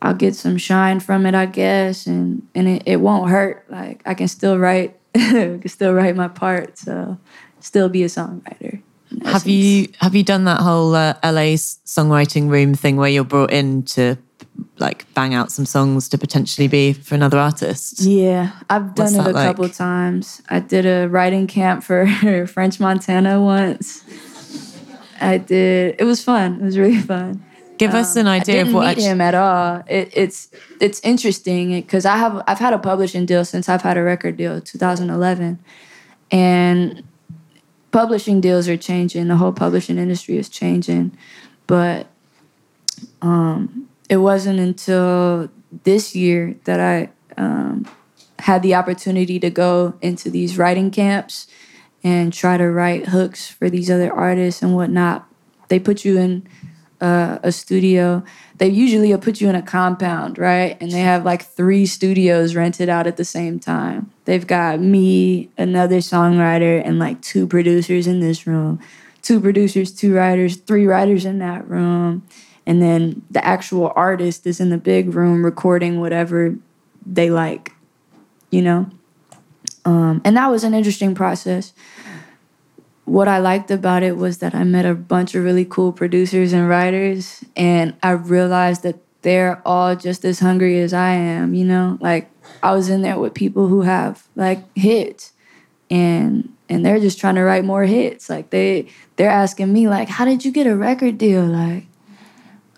I'll 0.02 0.14
get 0.14 0.36
some 0.36 0.58
shine 0.58 1.00
from 1.00 1.26
it, 1.26 1.36
I 1.36 1.46
guess, 1.46 2.08
and 2.08 2.48
and 2.54 2.68
it, 2.68 2.84
it 2.86 2.98
won't 2.98 3.30
hurt. 3.30 3.66
Like 3.70 4.02
I 4.06 4.14
can 4.14 4.28
still 4.28 4.58
write, 4.58 4.98
I 5.16 5.60
can 5.62 5.68
still 5.70 5.94
write 5.94 6.16
my 6.16 6.28
part, 6.28 6.78
so 6.78 7.18
still 7.60 7.90
be 7.90 8.04
a 8.04 8.08
songwriter. 8.08 8.82
In 9.22 9.28
Have 9.28 9.48
you 9.48 9.90
have 10.00 10.16
you 10.16 10.24
done 10.24 10.46
that 10.46 10.62
whole 10.62 10.96
uh, 10.96 11.14
LA 11.24 11.56
songwriting 11.86 12.50
room 12.50 12.74
thing 12.74 12.98
where 12.98 13.10
you're 13.10 13.24
brought 13.24 13.52
in 13.52 13.84
to 13.84 14.18
like 14.78 15.12
bang 15.14 15.34
out 15.34 15.52
some 15.52 15.66
songs 15.66 16.10
to 16.10 16.18
potentially 16.18 16.68
be 16.68 16.94
for 16.94 17.16
another 17.16 17.38
artist? 17.38 18.02
Yeah, 18.02 18.52
I've 18.70 18.98
What's 18.98 19.14
done 19.14 19.28
it 19.28 19.30
a 19.30 19.34
like? 19.34 19.48
couple 19.48 19.70
times. 19.70 20.42
I 20.50 20.60
did 20.60 20.86
a 20.86 21.08
writing 21.08 21.48
camp 21.48 21.84
for 21.84 22.08
French 22.48 22.80
Montana 22.80 23.42
once. 23.42 24.04
I 25.22 25.38
did. 25.38 25.96
It 26.00 26.06
was 26.06 26.24
fun. 26.24 26.56
It 26.56 26.64
was 26.64 26.78
really 26.78 27.00
fun. 27.02 27.44
Give 27.78 27.94
us 27.94 28.18
an 28.18 28.28
idea 28.28 28.64
of 28.64 28.74
what 28.74 28.82
meet 28.82 28.88
actually. 28.90 29.06
him 29.06 29.22
at 29.22 29.36
all. 29.36 29.84
It, 29.88 30.12
it's 30.14 30.50
it's 30.82 31.00
interesting 31.00 31.72
because 31.80 32.06
I 32.06 32.18
have 32.18 32.44
I've 32.46 32.60
had 32.60 32.74
a 32.74 32.78
publishing 32.78 33.26
deal 33.26 33.46
since 33.46 33.70
I've 33.70 33.82
had 33.82 33.98
a 33.98 34.04
record 34.04 34.36
deal, 34.36 34.60
2011, 34.60 35.60
and 36.30 37.04
publishing 37.92 38.42
deals 38.42 38.68
are 38.68 38.78
changing. 38.78 39.28
The 39.28 39.38
whole 39.38 39.54
publishing 39.54 39.98
industry 39.98 40.38
is 40.38 40.50
changing, 40.50 41.18
but 41.68 42.08
um, 43.22 43.90
it 44.10 44.18
wasn't 44.18 44.60
until 44.60 45.50
this 45.84 46.16
year 46.16 46.56
that 46.66 46.80
I 46.80 47.10
um, 47.38 47.88
had 48.40 48.64
the 48.64 48.76
opportunity 48.76 49.40
to 49.40 49.50
go 49.50 49.94
into 50.02 50.30
these 50.30 50.58
writing 50.58 50.92
camps 50.92 51.48
and 52.04 52.34
try 52.34 52.58
to 52.58 52.70
write 52.70 53.08
hooks 53.08 53.48
for 53.48 53.70
these 53.70 53.92
other 53.92 54.12
artists 54.12 54.62
and 54.62 54.76
whatnot. 54.76 55.28
They 55.68 55.80
put 55.80 56.06
you 56.06 56.18
in 56.18 56.48
uh, 57.02 57.40
a 57.44 57.52
studio. 57.52 58.24
They 58.58 58.68
usually 58.68 59.16
put 59.18 59.40
you 59.40 59.50
in 59.50 59.56
a 59.56 59.62
compound, 59.62 60.38
right? 60.38 60.78
And 60.82 60.92
they 60.92 61.00
have 61.00 61.24
like 61.26 61.46
three 61.46 61.86
studios 61.86 62.56
rented 62.56 62.90
out 62.90 63.08
at 63.08 63.18
the 63.18 63.26
same 63.26 63.60
time. 63.60 64.12
They've 64.26 64.46
got 64.46 64.80
me, 64.80 65.50
another 65.58 65.98
songwriter, 65.98 66.82
and 66.86 67.00
like 67.00 67.22
two 67.22 67.48
producers 67.48 68.08
in 68.08 68.20
this 68.20 68.46
room. 68.46 68.80
Two 69.22 69.40
producers, 69.40 69.94
two 69.94 70.14
writers, 70.14 70.58
three 70.58 70.88
writers 70.88 71.26
in 71.26 71.40
that 71.40 71.68
room. 71.70 72.24
And 72.66 72.82
then 72.82 73.24
the 73.32 73.44
actual 73.44 73.92
artist 73.96 74.46
is 74.46 74.60
in 74.60 74.70
the 74.70 74.78
big 74.78 75.16
room 75.16 75.44
recording 75.44 76.00
whatever 76.00 76.56
they 77.06 77.30
like, 77.30 77.72
you 78.52 78.62
know? 78.62 78.90
Um, 79.86 80.22
and 80.24 80.38
that 80.38 80.48
was 80.48 80.64
an 80.64 80.74
interesting 80.74 81.16
process 81.16 81.74
what 83.10 83.28
I 83.28 83.40
liked 83.40 83.72
about 83.72 84.04
it 84.04 84.18
was 84.18 84.38
that 84.38 84.54
I 84.54 84.64
met 84.64 84.86
a 84.86 84.94
bunch 84.94 85.36
of 85.36 85.44
really 85.44 85.66
cool 85.66 85.92
producers 85.92 86.54
and 86.54 86.70
writers, 86.70 87.44
and 87.56 87.96
I 88.04 88.12
realized 88.12 88.84
that 88.84 89.00
they're 89.22 89.62
all 89.66 89.96
just 89.96 90.24
as 90.24 90.40
hungry 90.40 90.80
as 90.80 90.94
I 90.94 91.12
am, 91.12 91.54
you 91.54 91.66
know? 91.66 91.98
Like 92.00 92.30
I 92.64 92.74
was 92.74 92.90
in 92.90 93.02
there 93.02 93.20
with 93.20 93.34
people 93.34 93.68
who 93.68 93.82
have 93.82 94.28
like 94.36 94.64
hits 94.78 95.34
and 95.90 96.54
and 96.70 96.86
they're 96.86 97.00
just 97.00 97.20
trying 97.20 97.36
to 97.36 97.44
write 97.44 97.66
more 97.66 97.84
hits. 97.84 98.30
Like 98.30 98.52
they 98.52 98.88
they're 99.16 99.30
asking 99.30 99.74
me 99.74 99.88
like, 99.88 100.08
"How 100.08 100.26
did 100.26 100.46
you 100.46 100.52
get 100.52 100.68
a 100.68 100.76
record 100.76 101.18
deal?" 101.18 101.44
Like, 101.46 101.86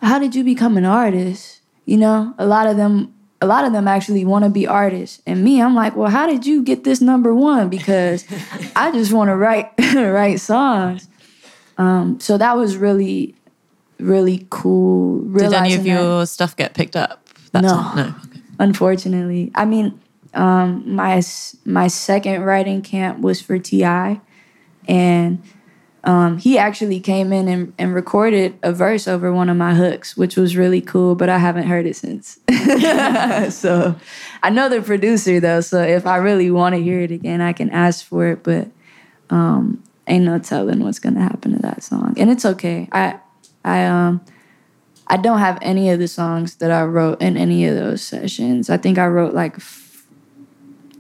"How 0.01 0.17
did 0.17 0.33
you 0.33 0.43
become 0.43 0.77
an 0.77 0.85
artist?" 0.85 1.61
You 1.85 1.97
know? 1.97 2.33
A 2.37 2.45
lot 2.45 2.67
of 2.67 2.77
them 2.77 3.13
a 3.41 3.47
lot 3.47 3.65
of 3.65 3.73
them 3.73 3.87
actually 3.87 4.23
want 4.23 4.43
to 4.45 4.49
be 4.49 4.67
artists. 4.67 5.21
And 5.25 5.43
me, 5.43 5.61
I'm 5.61 5.73
like, 5.75 5.95
well, 5.95 6.09
how 6.09 6.27
did 6.27 6.45
you 6.45 6.61
get 6.63 6.83
this 6.83 7.01
number 7.01 7.33
one? 7.33 7.69
Because 7.69 8.25
I 8.75 8.91
just 8.91 9.11
want 9.11 9.29
to 9.29 9.35
write 9.35 9.71
write 9.95 10.39
songs. 10.39 11.07
Um, 11.77 12.19
so 12.19 12.37
that 12.37 12.55
was 12.55 12.77
really, 12.77 13.33
really 13.99 14.45
cool. 14.49 15.21
Did 15.21 15.53
any 15.53 15.73
of 15.73 15.83
realizing 15.83 15.83
that- 15.83 15.89
your 16.01 16.25
stuff 16.25 16.55
get 16.55 16.73
picked 16.73 16.95
up? 16.95 17.17
that 17.51 17.63
No. 17.63 17.69
time? 17.69 17.95
No. 17.95 18.03
Okay. 18.29 18.41
unfortunately. 18.59 19.51
I 19.55 19.65
mean, 19.65 19.99
um, 20.33 20.83
my 20.95 21.21
my 21.65 21.87
second 21.87 22.43
writing 22.43 22.81
camp 22.81 23.19
was 23.19 23.41
for 23.41 23.57
T.I., 23.59 24.21
and 24.87 25.41
um, 26.03 26.39
he 26.39 26.57
actually 26.57 26.99
came 26.99 27.31
in 27.31 27.47
and, 27.47 27.73
and 27.77 27.93
recorded 27.93 28.57
a 28.63 28.73
verse 28.73 29.07
over 29.07 29.31
one 29.31 29.49
of 29.49 29.57
my 29.57 29.75
hooks, 29.75 30.17
which 30.17 30.35
was 30.35 30.55
really 30.55 30.81
cool. 30.81 31.13
But 31.15 31.29
I 31.29 31.37
haven't 31.37 31.67
heard 31.67 31.85
it 31.85 31.95
since. 31.95 32.39
so 33.55 33.95
I 34.41 34.49
know 34.49 34.67
the 34.67 34.81
producer 34.81 35.39
though, 35.39 35.61
so 35.61 35.81
if 35.81 36.07
I 36.07 36.17
really 36.17 36.49
want 36.49 36.73
to 36.75 36.81
hear 36.81 37.01
it 37.01 37.11
again, 37.11 37.39
I 37.41 37.53
can 37.53 37.69
ask 37.69 38.03
for 38.05 38.27
it. 38.27 38.43
But 38.43 38.69
um, 39.29 39.83
ain't 40.07 40.25
no 40.25 40.39
telling 40.39 40.83
what's 40.83 40.99
gonna 40.99 41.21
happen 41.21 41.53
to 41.53 41.61
that 41.61 41.83
song, 41.83 42.15
and 42.17 42.31
it's 42.31 42.45
okay. 42.45 42.87
I 42.91 43.19
I 43.63 43.85
um. 43.85 44.21
I 45.07 45.17
don't 45.17 45.39
have 45.39 45.57
any 45.61 45.89
of 45.89 45.99
the 45.99 46.07
songs 46.07 46.55
that 46.55 46.71
I 46.71 46.83
wrote 46.83 47.21
in 47.21 47.35
any 47.35 47.65
of 47.65 47.75
those 47.75 48.01
sessions. 48.01 48.69
I 48.69 48.77
think 48.77 48.97
I 48.97 49.07
wrote 49.07 49.33
like 49.33 49.55
f- 49.55 50.05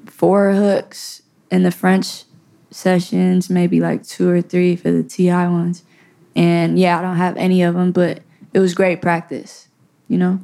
four 0.05 0.51
hooks 0.51 1.21
in 1.49 1.63
the 1.63 1.71
French 1.71 2.25
sessions, 2.71 3.49
maybe 3.49 3.79
like 3.79 4.03
two 4.03 4.29
or 4.29 4.41
three 4.41 4.75
for 4.75 4.91
the 4.91 5.03
TI 5.03 5.29
ones. 5.29 5.83
And 6.35 6.79
yeah, 6.79 6.97
I 6.97 7.01
don't 7.01 7.17
have 7.17 7.37
any 7.37 7.61
of 7.61 7.75
them, 7.75 7.91
but 7.91 8.21
it 8.53 8.59
was 8.59 8.73
great 8.73 9.01
practice, 9.01 9.67
you 10.07 10.17
know? 10.17 10.39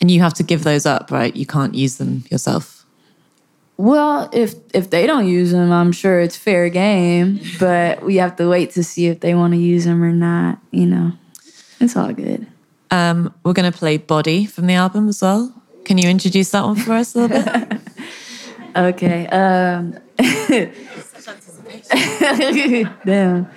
And 0.00 0.10
you 0.10 0.20
have 0.20 0.34
to 0.34 0.42
give 0.42 0.64
those 0.64 0.86
up, 0.86 1.10
right? 1.10 1.34
You 1.34 1.46
can't 1.46 1.74
use 1.74 1.96
them 1.96 2.24
yourself. 2.30 2.84
Well, 3.78 4.30
if 4.32 4.54
if 4.72 4.88
they 4.88 5.06
don't 5.06 5.28
use 5.28 5.52
them, 5.52 5.70
I'm 5.70 5.92
sure 5.92 6.20
it's 6.20 6.36
fair 6.36 6.70
game, 6.70 7.40
but 7.60 8.02
we 8.02 8.16
have 8.16 8.36
to 8.36 8.48
wait 8.48 8.70
to 8.72 8.82
see 8.82 9.06
if 9.06 9.20
they 9.20 9.34
want 9.34 9.52
to 9.52 9.58
use 9.58 9.84
them 9.84 10.02
or 10.02 10.12
not, 10.12 10.58
you 10.70 10.86
know. 10.86 11.12
It's 11.78 11.94
all 11.94 12.12
good. 12.12 12.46
Um, 12.90 13.34
we're 13.44 13.52
going 13.52 13.70
to 13.70 13.76
play 13.76 13.98
Body 13.98 14.46
from 14.46 14.66
the 14.66 14.74
album 14.74 15.10
as 15.10 15.20
well. 15.20 15.52
Can 15.84 15.98
you 15.98 16.08
introduce 16.08 16.50
that 16.50 16.64
one 16.64 16.76
for 16.76 16.92
us 16.94 17.14
a 17.14 17.26
little 17.26 17.42
bit? 17.42 17.80
Okay. 18.76 19.26
Um, 19.28 19.98
damn. 23.04 23.48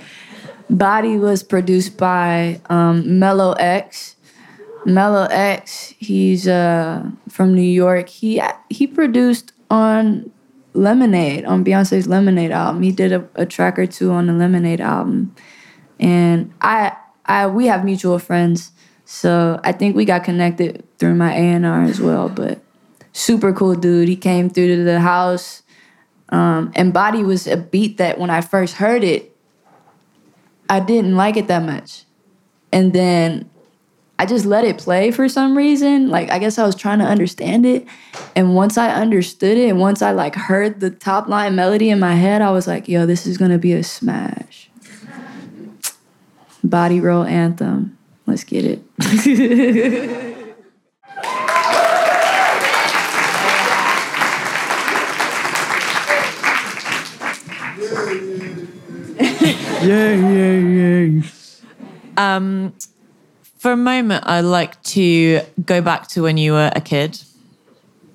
Body 0.69 1.17
was 1.17 1.41
produced 1.43 1.97
by 1.97 2.61
um, 2.69 3.03
MeLo-X. 3.03 4.15
Mellow 4.85 5.27
X, 5.29 5.93
he's 5.97 6.47
uh, 6.47 7.09
from 7.27 7.53
New 7.53 7.61
York. 7.61 8.09
He 8.09 8.41
he 8.69 8.87
produced 8.87 9.51
on 9.69 10.31
Lemonade, 10.73 11.45
on 11.45 11.63
Beyonce's 11.63 12.07
Lemonade 12.07 12.51
album. 12.51 12.81
He 12.81 12.91
did 12.91 13.11
a, 13.11 13.27
a 13.35 13.45
track 13.45 13.77
or 13.77 13.85
two 13.85 14.11
on 14.11 14.27
the 14.27 14.33
Lemonade 14.33 14.81
album. 14.81 15.35
And 15.99 16.53
I 16.61 16.95
I 17.25 17.47
we 17.47 17.67
have 17.67 17.83
mutual 17.83 18.19
friends. 18.19 18.71
So 19.05 19.59
I 19.63 19.71
think 19.71 19.95
we 19.95 20.05
got 20.05 20.23
connected 20.23 20.85
through 20.99 21.15
my 21.15 21.33
A&R 21.33 21.83
as 21.83 21.99
well, 21.99 22.29
but 22.29 22.61
super 23.11 23.51
cool 23.51 23.73
dude. 23.73 24.07
He 24.07 24.15
came 24.15 24.49
through 24.49 24.75
to 24.75 24.83
the 24.83 24.99
house. 24.99 25.63
Um, 26.29 26.71
and 26.75 26.93
Body 26.93 27.23
was 27.23 27.47
a 27.47 27.57
beat 27.57 27.97
that 27.97 28.19
when 28.19 28.29
I 28.29 28.41
first 28.41 28.75
heard 28.75 29.03
it, 29.03 29.35
I 30.69 30.79
didn't 30.79 31.15
like 31.15 31.37
it 31.37 31.47
that 31.47 31.63
much. 31.63 32.03
And 32.71 32.93
then 32.93 33.49
I 34.19 34.25
just 34.25 34.45
let 34.45 34.63
it 34.65 34.77
play 34.77 35.11
for 35.11 35.27
some 35.27 35.57
reason. 35.57 36.09
Like 36.09 36.29
I 36.29 36.39
guess 36.39 36.59
I 36.59 36.65
was 36.65 36.75
trying 36.75 36.99
to 36.99 37.05
understand 37.05 37.65
it. 37.65 37.87
And 38.35 38.53
once 38.53 38.77
I 38.77 38.89
understood 38.91 39.57
it, 39.57 39.69
and 39.69 39.79
once 39.79 40.01
I 40.01 40.11
like 40.11 40.35
heard 40.35 40.81
the 40.81 40.91
top 40.91 41.27
line 41.27 41.55
melody 41.55 41.89
in 41.89 41.99
my 41.99 42.15
head, 42.15 42.41
I 42.41 42.51
was 42.51 42.67
like, 42.67 42.87
yo, 42.87 43.05
this 43.05 43.25
is 43.25 43.37
gonna 43.37 43.57
be 43.57 43.73
a 43.73 43.83
smash. 43.83 44.69
Body 46.63 46.99
roll 46.99 47.23
anthem. 47.23 47.97
Let's 48.27 48.43
get 48.43 48.65
it. 48.65 50.35
yeah, 59.81 60.13
yeah, 60.13 60.59
yeah. 60.59 61.21
Um, 62.17 62.73
for 63.57 63.71
a 63.71 63.77
moment, 63.77 64.25
I'd 64.27 64.41
like 64.41 64.81
to 64.83 65.41
go 65.65 65.81
back 65.81 66.07
to 66.09 66.23
when 66.23 66.37
you 66.37 66.53
were 66.53 66.71
a 66.75 66.81
kid, 66.81 67.21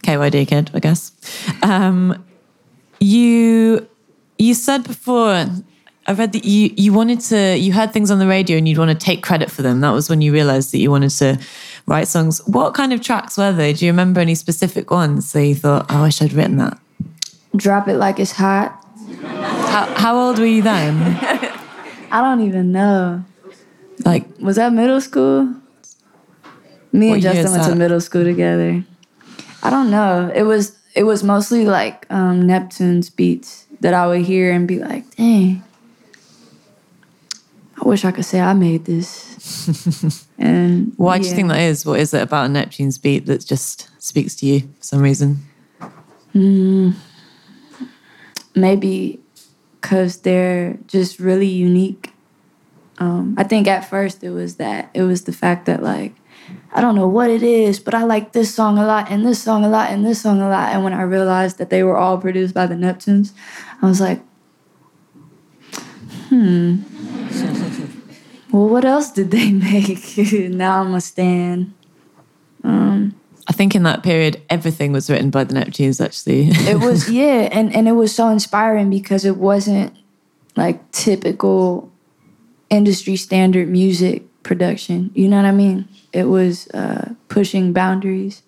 KYD 0.02 0.48
kid, 0.48 0.70
I 0.74 0.78
guess. 0.78 1.12
Um, 1.62 2.24
you 3.00 3.86
you 4.38 4.54
said 4.54 4.84
before, 4.84 5.46
I 6.06 6.12
read 6.12 6.32
that 6.32 6.44
you 6.44 6.72
you 6.76 6.92
wanted 6.92 7.20
to 7.20 7.56
you 7.58 7.72
heard 7.72 7.92
things 7.92 8.10
on 8.10 8.18
the 8.18 8.26
radio 8.26 8.56
and 8.56 8.68
you'd 8.68 8.78
want 8.78 8.98
to 8.98 9.06
take 9.06 9.22
credit 9.22 9.50
for 9.50 9.62
them. 9.62 9.80
That 9.80 9.90
was 9.90 10.08
when 10.08 10.20
you 10.20 10.32
realized 10.32 10.72
that 10.72 10.78
you 10.78 10.90
wanted 10.90 11.10
to 11.10 11.38
write 11.86 12.08
songs. 12.08 12.40
What 12.46 12.74
kind 12.74 12.92
of 12.92 13.02
tracks 13.02 13.36
were 13.36 13.52
they? 13.52 13.72
Do 13.72 13.84
you 13.84 13.92
remember 13.92 14.20
any 14.20 14.34
specific 14.34 14.90
ones 14.90 15.32
that 15.32 15.46
you 15.46 15.54
thought, 15.54 15.86
oh, 15.90 15.98
I 15.98 16.02
wish 16.04 16.22
I'd 16.22 16.32
written 16.32 16.56
that? 16.56 16.78
Drop 17.56 17.88
it 17.88 17.96
like 17.96 18.18
it's 18.18 18.32
hot. 18.32 18.80
How, 19.22 19.86
how 19.96 20.16
old 20.16 20.38
were 20.38 20.46
you 20.46 20.62
then? 20.62 21.50
I 22.14 22.20
don't 22.20 22.42
even 22.42 22.70
know. 22.70 23.24
Like, 24.04 24.24
Was 24.38 24.54
that 24.54 24.72
middle 24.72 25.00
school? 25.00 25.52
Me 26.92 27.10
and 27.12 27.20
Justin 27.20 27.50
went 27.50 27.64
to 27.64 27.74
middle 27.74 28.00
school 28.00 28.22
together. 28.22 28.84
I 29.64 29.70
don't 29.70 29.90
know. 29.90 30.30
It 30.32 30.44
was 30.44 30.78
it 30.94 31.02
was 31.02 31.24
mostly 31.24 31.66
like 31.66 32.06
um, 32.10 32.46
Neptune's 32.46 33.10
beats 33.10 33.66
that 33.80 33.94
I 33.94 34.06
would 34.06 34.20
hear 34.20 34.52
and 34.52 34.68
be 34.68 34.78
like, 34.78 35.16
dang. 35.16 35.64
I 37.84 37.88
wish 37.88 38.04
I 38.04 38.12
could 38.12 38.24
say 38.24 38.40
I 38.40 38.52
made 38.52 38.84
this. 38.84 40.24
and 40.38 40.92
why 40.96 41.18
do 41.18 41.26
you 41.26 41.34
think 41.34 41.48
that 41.48 41.58
is? 41.58 41.84
What 41.84 41.98
is 41.98 42.14
it 42.14 42.22
about 42.22 42.48
Neptune's 42.52 42.96
beat 42.96 43.26
that 43.26 43.44
just 43.44 43.90
speaks 44.00 44.36
to 44.36 44.46
you 44.46 44.60
for 44.60 44.84
some 44.84 45.02
reason? 45.02 45.38
maybe 48.54 49.23
because 49.84 50.22
they're 50.22 50.78
just 50.86 51.20
really 51.20 51.46
unique. 51.46 52.10
Um, 52.96 53.34
I 53.36 53.44
think 53.44 53.68
at 53.68 53.86
first 53.86 54.24
it 54.24 54.30
was 54.30 54.56
that 54.56 54.88
it 54.94 55.02
was 55.02 55.24
the 55.24 55.32
fact 55.32 55.66
that 55.66 55.82
like 55.82 56.14
I 56.72 56.80
don't 56.80 56.94
know 56.94 57.06
what 57.06 57.28
it 57.28 57.42
is, 57.42 57.80
but 57.80 57.92
I 57.92 58.04
like 58.04 58.32
this 58.32 58.54
song 58.54 58.78
a 58.78 58.86
lot 58.86 59.10
and 59.10 59.26
this 59.26 59.42
song 59.42 59.62
a 59.62 59.68
lot 59.68 59.90
and 59.90 60.06
this 60.06 60.22
song 60.22 60.40
a 60.40 60.48
lot. 60.48 60.72
And 60.72 60.84
when 60.84 60.94
I 60.94 61.02
realized 61.02 61.58
that 61.58 61.68
they 61.68 61.82
were 61.82 61.98
all 61.98 62.16
produced 62.16 62.54
by 62.54 62.66
the 62.66 62.74
Neptunes, 62.74 63.32
I 63.82 63.86
was 63.86 64.00
like, 64.00 64.22
hmm. 66.30 66.76
well, 68.52 68.68
what 68.70 68.86
else 68.86 69.10
did 69.10 69.30
they 69.32 69.52
make? 69.68 70.16
now 70.50 70.80
I'm 70.80 70.94
a 70.94 71.00
stan. 71.02 71.74
I 73.46 73.52
think 73.52 73.74
in 73.74 73.82
that 73.82 74.02
period, 74.02 74.40
everything 74.48 74.92
was 74.92 75.10
written 75.10 75.30
by 75.30 75.44
the 75.44 75.54
Neptunes, 75.54 76.02
actually. 76.02 76.48
it 76.48 76.80
was 76.80 77.10
yeah 77.20 77.48
and 77.52 77.74
and 77.74 77.86
it 77.88 77.92
was 77.92 78.14
so 78.14 78.28
inspiring 78.28 78.90
because 78.90 79.24
it 79.24 79.36
wasn't 79.36 79.94
like 80.56 80.90
typical 80.92 81.92
industry 82.70 83.16
standard 83.16 83.68
music 83.68 84.22
production. 84.42 85.10
You 85.14 85.28
know 85.28 85.36
what 85.36 85.46
i 85.46 85.52
mean? 85.52 85.88
It 86.12 86.24
was 86.24 86.68
uh 86.68 87.14
pushing 87.28 87.72
boundaries. 87.72 88.42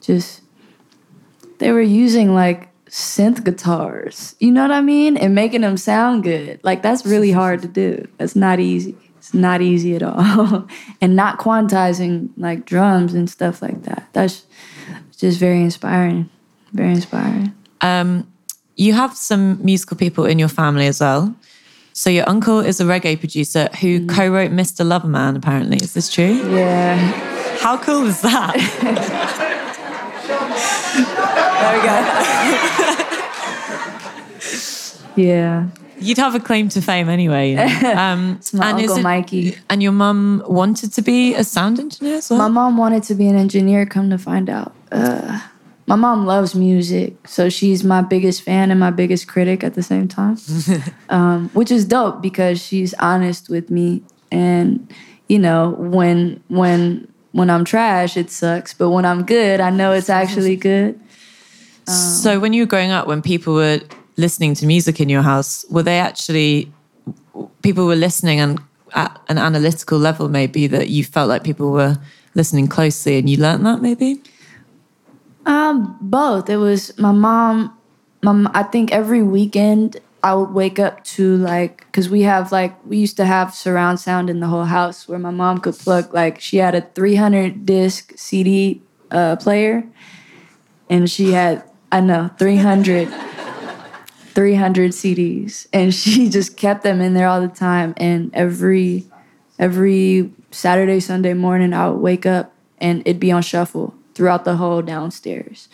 Just 0.00 0.42
they 1.58 1.70
were 1.72 1.80
using 1.80 2.34
like 2.34 2.68
synth 2.86 3.44
guitars. 3.44 4.34
You 4.40 4.50
know 4.50 4.62
what 4.62 4.72
i 4.72 4.80
mean? 4.80 5.16
And 5.16 5.34
making 5.34 5.60
them 5.60 5.76
sound 5.76 6.24
good. 6.24 6.60
Like 6.64 6.82
that's 6.82 7.06
really 7.06 7.30
hard 7.30 7.62
to 7.62 7.68
do. 7.68 8.08
That's 8.18 8.34
not 8.34 8.58
easy 8.58 8.96
it's 9.26 9.34
not 9.34 9.60
easy 9.60 9.96
at 9.96 10.02
all 10.02 10.66
and 11.00 11.16
not 11.16 11.38
quantizing 11.38 12.28
like 12.36 12.64
drums 12.64 13.12
and 13.14 13.28
stuff 13.28 13.60
like 13.60 13.82
that 13.82 14.06
that's 14.12 14.44
just 15.18 15.38
very 15.40 15.60
inspiring 15.60 16.28
very 16.72 16.90
inspiring 16.92 17.52
um, 17.80 18.26
you 18.76 18.92
have 18.92 19.16
some 19.16 19.58
musical 19.64 19.96
people 19.96 20.24
in 20.26 20.38
your 20.38 20.48
family 20.48 20.86
as 20.86 21.00
well. 21.00 21.34
So 21.92 22.10
your 22.10 22.28
uncle 22.28 22.60
is 22.60 22.80
a 22.80 22.84
reggae 22.84 23.18
producer 23.18 23.68
who 23.80 24.00
Mm. 24.00 24.08
co-wrote 24.08 24.50
"Mr. 24.50 24.84
Loverman." 24.84 25.36
Apparently, 25.36 25.76
is 25.78 25.92
this 25.94 26.10
true? 26.12 26.34
yeah 26.54 26.96
How 27.60 27.76
cool 27.78 28.06
is 28.06 28.20
that? 28.22 28.54
There 31.60 31.72
we 31.76 31.80
go. 31.86 31.96
yeah 35.16 35.66
You'd 35.98 36.18
have 36.18 36.34
a 36.34 36.40
claim 36.40 36.68
to 36.70 36.80
fame 36.82 37.08
anyway. 37.08 37.50
you 37.50 37.56
know? 37.56 37.92
Um, 37.96 38.36
it's 38.38 38.52
my 38.52 38.70
and 38.70 38.78
uncle 38.78 38.98
it- 38.98 39.02
mikey 39.02 39.56
And 39.70 39.82
your 39.82 39.92
mum 39.92 40.42
wanted 40.46 40.92
to 40.92 41.02
be 41.02 41.34
a 41.34 41.44
sound 41.44 41.78
engineer 41.80 42.16
as 42.16 42.30
well. 42.30 42.38
My 42.38 42.48
mom 42.48 42.76
wanted 42.76 43.02
to 43.04 43.14
be 43.14 43.26
an 43.28 43.36
engineer, 43.36 43.86
come 43.86 44.10
to 44.10 44.18
find 44.18 44.48
out. 44.50 44.74
Uh, 44.92 45.40
my 45.86 45.94
mom 45.96 46.26
loves 46.26 46.54
music, 46.54 47.28
so 47.28 47.48
she's 47.48 47.84
my 47.84 48.02
biggest 48.02 48.42
fan 48.42 48.70
and 48.70 48.80
my 48.80 48.90
biggest 48.90 49.28
critic 49.28 49.62
at 49.62 49.74
the 49.74 49.82
same 49.82 50.08
time, 50.08 50.36
um, 51.08 51.48
which 51.50 51.70
is 51.70 51.84
dope 51.84 52.20
because 52.20 52.60
she's 52.60 52.92
honest 52.94 53.48
with 53.48 53.70
me. 53.70 54.02
And 54.32 54.92
you 55.28 55.38
know, 55.38 55.70
when 55.78 56.42
when 56.48 57.06
when 57.32 57.50
I'm 57.50 57.64
trash, 57.64 58.16
it 58.16 58.30
sucks, 58.30 58.74
but 58.74 58.90
when 58.90 59.04
I'm 59.04 59.24
good, 59.24 59.60
I 59.60 59.70
know 59.70 59.92
it's 59.92 60.10
actually 60.22 60.56
good. 60.56 60.98
So 61.86 62.40
when 62.40 62.52
you 62.52 62.62
were 62.62 62.66
growing 62.66 62.90
up, 62.90 63.06
when 63.06 63.22
people 63.22 63.54
were 63.54 63.78
listening 64.16 64.54
to 64.54 64.66
music 64.66 65.00
in 65.00 65.08
your 65.08 65.22
house, 65.22 65.64
were 65.70 65.82
they 65.82 65.98
actually 65.98 66.72
people 67.62 67.86
were 67.86 67.96
listening 67.96 68.40
and 68.40 68.60
at 68.94 69.20
an 69.28 69.38
analytical 69.38 69.98
level 69.98 70.28
maybe 70.28 70.66
that 70.66 70.88
you 70.88 71.04
felt 71.04 71.28
like 71.28 71.44
people 71.44 71.72
were 71.72 71.96
listening 72.34 72.68
closely 72.68 73.18
and 73.18 73.28
you 73.28 73.36
learnt 73.36 73.62
that 73.64 73.82
maybe? 73.82 74.22
Um, 75.44 75.96
both. 76.00 76.48
It 76.48 76.56
was 76.56 76.96
my 76.98 77.12
mom. 77.12 77.76
Mom, 78.22 78.50
I 78.54 78.62
think 78.62 78.92
every 78.92 79.22
weekend 79.22 79.98
I 80.22 80.34
would 80.34 80.50
wake 80.50 80.78
up 80.80 81.04
to 81.04 81.36
like 81.36 81.86
because 81.86 82.08
we 82.08 82.22
have 82.22 82.50
like 82.50 82.74
we 82.84 82.96
used 82.96 83.16
to 83.18 83.24
have 83.24 83.54
surround 83.54 84.00
sound 84.00 84.28
in 84.28 84.40
the 84.40 84.48
whole 84.48 84.64
house 84.64 85.06
where 85.06 85.20
my 85.20 85.30
mom 85.30 85.60
could 85.60 85.78
plug 85.78 86.12
like 86.12 86.40
she 86.40 86.56
had 86.56 86.74
a 86.74 86.80
300 86.80 87.64
disc 87.64 88.12
CD 88.16 88.82
uh, 89.12 89.36
player, 89.36 89.84
and 90.90 91.08
she 91.08 91.30
had 91.30 91.62
I 91.92 92.00
know 92.00 92.30
300. 92.38 93.35
300 94.36 94.92
CDs 94.92 95.66
and 95.72 95.92
she 95.94 96.30
just 96.38 96.58
kept 96.58 96.84
them 96.84 97.00
in 97.00 97.14
there 97.14 97.28
all 97.28 97.40
the 97.42 97.48
time. 97.48 97.94
And 97.96 98.30
every 98.34 99.06
every 99.58 100.30
Saturday 100.52 101.00
Sunday 101.00 101.34
morning 101.34 101.72
I 101.74 101.88
would 101.90 102.00
wake 102.00 102.26
up 102.26 102.52
and 102.78 103.00
it'd 103.00 103.18
be 103.18 103.32
on 103.32 103.42
shuffle 103.42 103.94
throughout 104.14 104.44
the 104.44 104.56
whole 104.56 104.82
downstairs. 104.82 105.68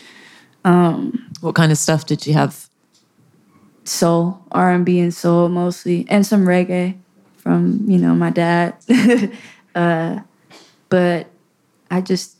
What 1.42 1.56
kind 1.56 1.72
of 1.72 1.78
stuff 1.78 2.06
did 2.06 2.26
you 2.26 2.34
have? 2.34 2.68
soul 3.84 4.40
R&B 4.52 5.00
and 5.00 5.14
soul 5.14 5.48
mostly 5.48 6.06
and 6.08 6.26
some 6.26 6.44
reggae 6.46 6.96
from 7.36 7.84
you 7.88 7.98
know 7.98 8.14
my 8.14 8.30
dad. 8.30 8.76
Uh, 9.74 10.20
but 10.90 11.28
I 11.90 12.02
just 12.02 12.36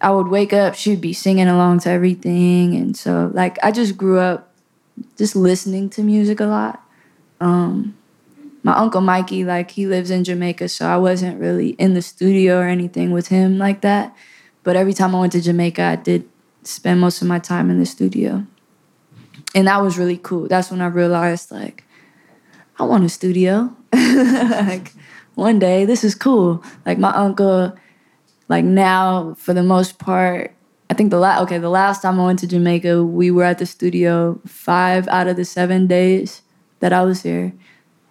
I 0.00 0.10
would 0.10 0.26
wake 0.26 0.52
up 0.52 0.74
she'd 0.74 1.00
be 1.00 1.12
singing 1.12 1.48
along 1.48 1.80
to 1.80 1.90
everything. 1.90 2.74
And 2.74 2.96
so 2.96 3.30
like 3.32 3.58
I 3.62 3.70
just 3.70 3.96
grew 3.96 4.18
up 4.18 4.53
just 5.16 5.36
listening 5.36 5.90
to 5.90 6.02
music 6.02 6.40
a 6.40 6.44
lot 6.44 6.82
um 7.40 7.96
my 8.62 8.74
uncle 8.76 9.00
Mikey 9.00 9.44
like 9.44 9.70
he 9.72 9.86
lives 9.86 10.10
in 10.10 10.24
Jamaica 10.24 10.68
so 10.68 10.86
I 10.86 10.96
wasn't 10.96 11.40
really 11.40 11.70
in 11.70 11.94
the 11.94 12.02
studio 12.02 12.58
or 12.60 12.64
anything 12.68 13.10
with 13.10 13.28
him 13.28 13.58
like 13.58 13.82
that 13.82 14.16
but 14.62 14.76
every 14.76 14.94
time 14.94 15.14
I 15.14 15.20
went 15.20 15.32
to 15.32 15.40
Jamaica 15.40 15.82
I 15.82 15.96
did 15.96 16.28
spend 16.62 17.00
most 17.00 17.20
of 17.20 17.28
my 17.28 17.38
time 17.38 17.70
in 17.70 17.78
the 17.78 17.86
studio 17.86 18.46
and 19.54 19.68
that 19.68 19.80
was 19.82 19.96
really 19.96 20.18
cool. 20.18 20.48
That's 20.48 20.70
when 20.70 20.80
I 20.80 20.86
realized 20.86 21.50
like 21.50 21.84
I 22.78 22.84
want 22.84 23.04
a 23.04 23.08
studio. 23.08 23.74
like 23.92 24.92
one 25.34 25.58
day 25.58 25.84
this 25.84 26.02
is 26.04 26.14
cool. 26.14 26.62
Like 26.84 26.98
my 26.98 27.12
uncle 27.12 27.76
like 28.48 28.64
now 28.64 29.34
for 29.34 29.54
the 29.54 29.62
most 29.62 29.98
part 29.98 30.53
I 30.90 30.94
think 30.94 31.10
the 31.10 31.18
last 31.18 31.42
okay, 31.42 31.58
the 31.58 31.70
last 31.70 32.02
time 32.02 32.20
I 32.20 32.26
went 32.26 32.38
to 32.40 32.46
Jamaica, 32.46 33.04
we 33.04 33.30
were 33.30 33.44
at 33.44 33.58
the 33.58 33.66
studio 33.66 34.40
5 34.46 35.08
out 35.08 35.26
of 35.26 35.36
the 35.36 35.44
7 35.44 35.86
days 35.86 36.42
that 36.80 36.92
I 36.92 37.02
was 37.02 37.22
there. 37.22 37.52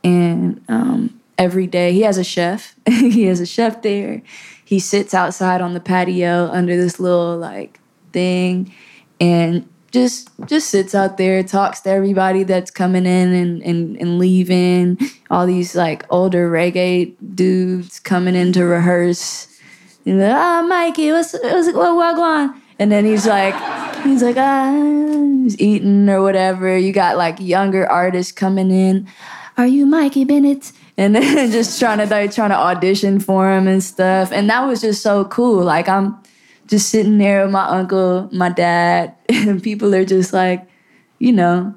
And 0.03 0.63
um 0.67 1.21
every 1.38 1.67
day 1.67 1.93
he 1.93 2.01
has 2.01 2.17
a 2.17 2.24
chef. 2.24 2.76
he 2.88 3.26
has 3.26 3.39
a 3.39 3.45
chef 3.45 3.82
there. 3.82 4.21
He 4.65 4.80
sits 4.80 5.13
outside 5.13 5.61
on 5.61 5.74
the 5.74 5.80
patio 5.80 6.49
under 6.51 6.76
this 6.76 6.99
little 6.99 7.38
like 7.38 7.80
thing 8.11 8.74
and 9.19 9.67
just 9.91 10.30
just 10.47 10.69
sits 10.69 10.95
out 10.95 11.17
there 11.17 11.43
talks 11.43 11.82
to 11.82 11.89
everybody 11.89 12.43
that's 12.43 12.71
coming 12.71 13.05
in 13.05 13.32
and, 13.32 13.61
and, 13.61 13.95
and 13.97 14.17
leaving 14.17 14.97
all 15.30 15.45
these 15.45 15.76
like 15.76 16.03
older 16.09 16.49
reggae 16.49 17.13
dudes 17.36 17.99
coming 17.99 18.36
in 18.36 18.51
to 18.51 18.65
rehearse 18.65 19.47
and 20.05 20.19
like, 20.19 20.34
ah 20.34 20.65
mikey 20.67 21.11
what's, 21.11 21.34
what's 21.34 21.67
what, 21.74 21.95
what 21.95 22.15
going 22.15 22.62
and 22.84 22.92
then 22.92 23.06
he's 23.06 23.26
like 23.26 23.56
he's 24.04 24.22
like 24.22 24.36
ah 24.36 24.72
he's 25.42 25.58
eating 25.58 26.10
or 26.10 26.22
whatever. 26.22 26.78
You 26.78 26.92
got 26.92 27.16
like 27.16 27.40
younger 27.40 27.90
artists 27.90 28.34
coming 28.34 28.72
in. 28.72 29.08
Are 29.58 29.66
you 29.66 29.86
mikey 29.86 30.26
bennett? 30.26 30.74
And 30.98 31.16
then 31.16 31.50
just 31.52 31.80
trying 31.80 32.00
to 32.00 32.06
like 32.08 32.34
trying 32.34 32.50
to 32.50 32.58
audition 32.58 33.22
for 33.22 33.50
him 33.50 33.70
and 33.70 33.82
stuff. 33.82 34.34
And 34.34 34.50
that 34.50 34.66
was 34.66 34.82
just 34.82 35.02
so 35.02 35.24
cool. 35.24 35.64
Like 35.64 35.88
i'm 35.88 36.22
just 36.68 36.90
sitting 36.90 37.20
there 37.20 37.44
with 37.44 37.54
my 37.54 37.66
uncle, 37.68 38.28
my 38.34 38.50
dad, 38.50 39.16
and 39.30 39.64
people 39.64 39.96
are 39.96 40.06
just 40.06 40.34
like, 40.34 40.68
you 41.20 41.32
know, 41.32 41.74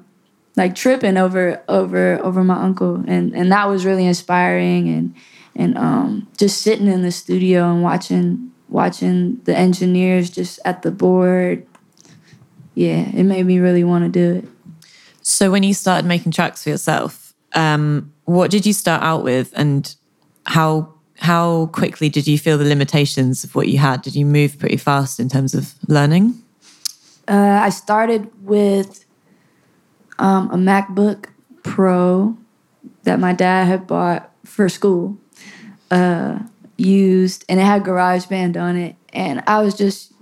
like 0.57 0.75
tripping 0.75 1.15
over 1.15 1.63
over 1.69 2.19
over 2.21 2.43
my 2.43 2.61
uncle, 2.61 3.01
and 3.07 3.33
and 3.33 3.49
that 3.53 3.69
was 3.69 3.85
really 3.85 4.05
inspiring, 4.05 4.89
and 4.89 5.15
and 5.55 5.77
um, 5.77 6.27
just 6.37 6.61
sitting 6.61 6.87
in 6.87 7.01
the 7.01 7.11
studio 7.13 7.71
and 7.71 7.81
watching 7.81 8.46
watching 8.69 9.41
the 9.43 9.55
engineers 9.55 10.29
just 10.29 10.59
at 10.65 10.81
the 10.81 10.91
board. 10.91 11.65
Yeah, 12.75 13.09
it 13.13 13.23
made 13.23 13.45
me 13.45 13.59
really 13.59 13.83
want 13.83 14.03
to 14.03 14.09
do 14.09 14.39
it. 14.39 14.49
So 15.21 15.51
when 15.51 15.63
you 15.63 15.73
started 15.73 16.07
making 16.07 16.31
tracks 16.31 16.63
for 16.63 16.69
yourself, 16.69 17.33
um, 17.53 18.13
what 18.25 18.51
did 18.51 18.65
you 18.65 18.73
start 18.73 19.03
out 19.03 19.23
with, 19.23 19.51
and 19.55 19.93
how 20.45 20.93
how 21.19 21.67
quickly 21.67 22.09
did 22.09 22.27
you 22.27 22.37
feel 22.37 22.57
the 22.57 22.65
limitations 22.65 23.43
of 23.43 23.55
what 23.55 23.67
you 23.67 23.77
had? 23.77 24.01
Did 24.01 24.15
you 24.15 24.25
move 24.25 24.59
pretty 24.59 24.77
fast 24.77 25.19
in 25.19 25.29
terms 25.29 25.53
of 25.53 25.73
learning? 25.87 26.41
Uh, 27.27 27.59
I 27.61 27.69
started 27.69 28.29
with 28.43 29.05
um, 30.19 30.49
a 30.51 30.55
MacBook 30.55 31.25
Pro 31.63 32.37
that 33.03 33.19
my 33.19 33.33
dad 33.33 33.65
had 33.65 33.87
bought 33.87 34.31
for 34.45 34.69
school, 34.69 35.17
uh, 35.91 36.39
used, 36.77 37.45
and 37.49 37.59
it 37.59 37.63
had 37.63 37.83
GarageBand 37.83 38.61
on 38.61 38.75
it. 38.75 38.95
And 39.13 39.43
I 39.47 39.61
was 39.61 39.75
just 39.75 40.13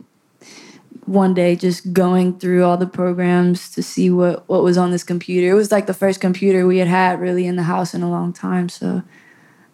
one 1.06 1.34
day 1.36 1.56
just 1.56 1.93
going 1.93 2.39
through 2.39 2.64
all 2.64 2.78
the 2.78 2.88
programs 2.88 3.70
to 3.72 3.84
see 3.84 4.10
what 4.10 4.47
what 4.49 4.64
was 4.64 4.78
on 4.78 4.91
this 4.91 5.03
computer. 5.03 5.49
It 5.51 5.53
was 5.53 5.72
like 5.72 5.86
the 5.86 5.93
first 5.93 6.20
computer 6.20 6.66
we 6.66 6.80
had 6.80 6.88
had 6.88 7.20
really 7.20 7.45
in 7.45 7.56
the 7.56 7.64
house 7.64 7.93
in 7.93 8.01
a 8.01 8.10
long 8.10 8.34
time. 8.34 8.70
So 8.70 9.03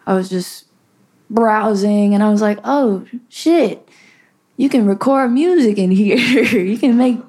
I 0.05 0.13
was 0.13 0.29
just 0.29 0.65
browsing, 1.29 2.13
and 2.13 2.23
I 2.23 2.29
was 2.29 2.41
like, 2.41 2.59
"Oh 2.63 3.05
shit, 3.29 3.87
you 4.57 4.69
can 4.69 4.85
record 4.85 5.31
music 5.31 5.77
in 5.77 5.91
here. 5.91 6.17
you 6.63 6.77
can 6.77 6.97
make, 6.97 7.19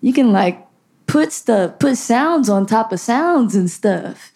you 0.00 0.12
can 0.12 0.32
like 0.32 0.64
put 1.06 1.32
stuff, 1.32 1.78
put 1.78 1.96
sounds 1.96 2.48
on 2.48 2.66
top 2.66 2.92
of 2.92 3.00
sounds 3.00 3.56
and 3.56 3.70
stuff." 3.70 4.32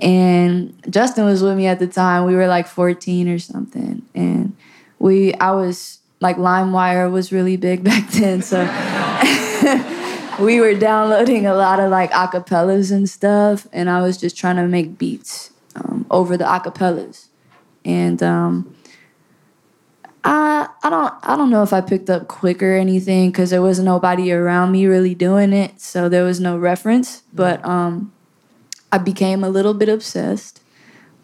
And 0.00 0.74
Justin 0.88 1.24
was 1.24 1.42
with 1.42 1.56
me 1.56 1.66
at 1.66 1.78
the 1.78 1.86
time. 1.86 2.24
We 2.24 2.34
were 2.34 2.46
like 2.46 2.66
14 2.66 3.28
or 3.28 3.38
something, 3.38 4.02
and 4.14 4.56
we, 4.98 5.34
I 5.34 5.52
was 5.52 5.98
like 6.20 6.36
LimeWire 6.36 7.10
was 7.10 7.32
really 7.32 7.56
big 7.56 7.84
back 7.90 8.10
then, 8.10 8.42
so. 8.42 8.60
we 10.40 10.58
were 10.58 10.74
downloading 10.74 11.44
a 11.44 11.54
lot 11.54 11.80
of 11.80 11.90
like 11.90 12.10
acapellas 12.12 12.90
and 12.90 13.08
stuff, 13.08 13.66
and 13.72 13.90
I 13.90 14.00
was 14.00 14.16
just 14.16 14.36
trying 14.36 14.56
to 14.56 14.66
make 14.66 14.96
beats 14.96 15.50
um, 15.76 16.06
over 16.10 16.36
the 16.36 16.44
acapellas 16.44 17.26
and 17.84 18.22
um, 18.22 18.74
I 20.24 20.68
I 20.82 20.90
don't 20.90 21.14
I 21.22 21.36
don't 21.36 21.50
know 21.50 21.62
if 21.62 21.72
I 21.72 21.80
picked 21.80 22.10
up 22.10 22.28
quick 22.28 22.62
or 22.62 22.74
anything 22.74 23.30
because 23.30 23.50
there 23.50 23.62
was 23.62 23.80
nobody 23.80 24.32
around 24.32 24.72
me 24.72 24.86
really 24.86 25.14
doing 25.14 25.52
it, 25.52 25.80
so 25.80 26.08
there 26.08 26.24
was 26.24 26.40
no 26.40 26.58
reference. 26.58 27.22
But 27.32 27.64
um, 27.64 28.12
I 28.92 28.98
became 28.98 29.44
a 29.44 29.48
little 29.48 29.74
bit 29.74 29.88
obsessed 29.88 30.60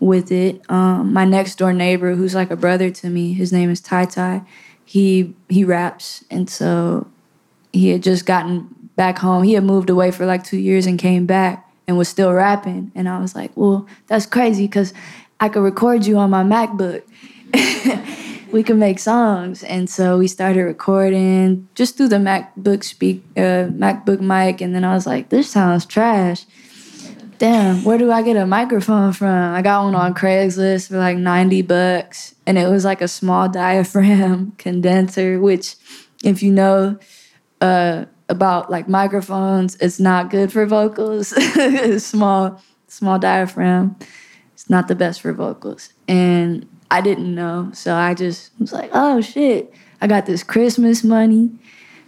with 0.01 0.31
it. 0.31 0.61
Um, 0.71 1.12
my 1.12 1.25
next 1.25 1.57
door 1.57 1.73
neighbor, 1.73 2.14
who's 2.14 2.35
like 2.35 2.51
a 2.51 2.57
brother 2.57 2.91
to 2.91 3.09
me, 3.11 3.33
his 3.33 3.53
name 3.53 3.71
is 3.71 3.81
Tai 3.81 4.07
Tai. 4.07 4.43
He 4.85 5.35
he 5.49 5.64
raps, 5.64 6.25
and 6.31 6.49
so 6.49 7.09
he 7.73 7.91
had 7.91 8.03
just 8.03 8.27
gotten 8.27 8.69
back 8.95 9.19
home. 9.19 9.43
He 9.43 9.55
had 9.55 9.64
moved 9.64 9.91
away 9.91 10.11
for 10.11 10.27
like 10.27 10.45
two 10.45 10.59
years 10.59 10.87
and 10.87 10.99
came 10.99 11.27
back 11.27 11.71
and 11.87 11.97
was 11.97 12.09
still 12.09 12.33
rapping. 12.33 12.91
And 12.95 13.09
I 13.09 13.19
was 13.19 13.35
like, 13.35 13.53
well, 13.55 13.87
that's 14.07 14.27
crazy 14.27 14.67
because 14.67 14.93
I 15.39 15.49
could 15.49 15.62
record 15.62 16.07
you 16.07 16.17
on 16.19 16.31
my 16.31 16.43
MacBook. 16.43 17.03
we 18.53 18.62
could 18.62 18.79
make 18.79 18.99
songs. 18.99 19.62
And 19.64 19.89
so 19.89 20.19
we 20.19 20.29
started 20.29 20.62
recording 20.62 21.69
just 21.75 21.97
through 21.97 22.09
the 22.09 22.17
MacBook 22.17 22.83
speak 22.83 23.23
uh, 23.37 23.69
MacBook 23.71 24.21
mic. 24.21 24.61
And 24.61 24.75
then 24.75 24.85
I 24.85 24.95
was 24.95 25.07
like, 25.07 25.29
this 25.29 25.51
sounds 25.51 25.85
trash. 25.87 26.45
Damn, 27.39 27.84
where 27.84 27.99
do 27.99 28.11
I 28.11 28.22
get 28.22 28.37
a 28.37 28.47
microphone 28.47 29.12
from? 29.12 29.55
I 29.55 29.61
got 29.61 29.84
one 29.84 29.95
on 29.95 30.14
Craigslist 30.14 30.89
for 30.89 30.99
like 30.99 31.18
90 31.18 31.62
bucks. 31.62 32.34
And 32.47 32.57
it 32.57 32.68
was 32.68 32.84
like 32.84 33.03
a 33.03 33.09
small 33.09 33.49
diaphragm 33.62 34.53
condenser, 34.53 35.39
which 35.39 35.76
if 36.24 36.43
you 36.43 36.51
know 36.51 36.99
uh, 37.61 38.07
about 38.28 38.70
like 38.70 38.89
microphones, 38.89 39.76
it's 39.76 40.01
not 40.01 40.30
good 40.30 40.51
for 40.51 40.64
vocals. 40.64 41.28
small, 42.03 42.62
small 42.89 43.18
diaphragm 43.18 43.97
It's 44.55 44.70
not 44.70 44.89
the 44.89 44.95
best 44.95 45.20
for 45.20 45.32
vocals. 45.32 45.93
And 46.09 46.66
I 46.91 47.03
didn't 47.03 47.34
know. 47.34 47.70
So 47.74 47.95
I 47.95 48.14
just 48.14 48.51
was 48.59 48.72
like, 48.72 48.91
oh 48.95 49.20
shit, 49.20 49.74
I 50.01 50.07
got 50.07 50.24
this 50.24 50.43
Christmas 50.43 51.05
money. 51.05 51.51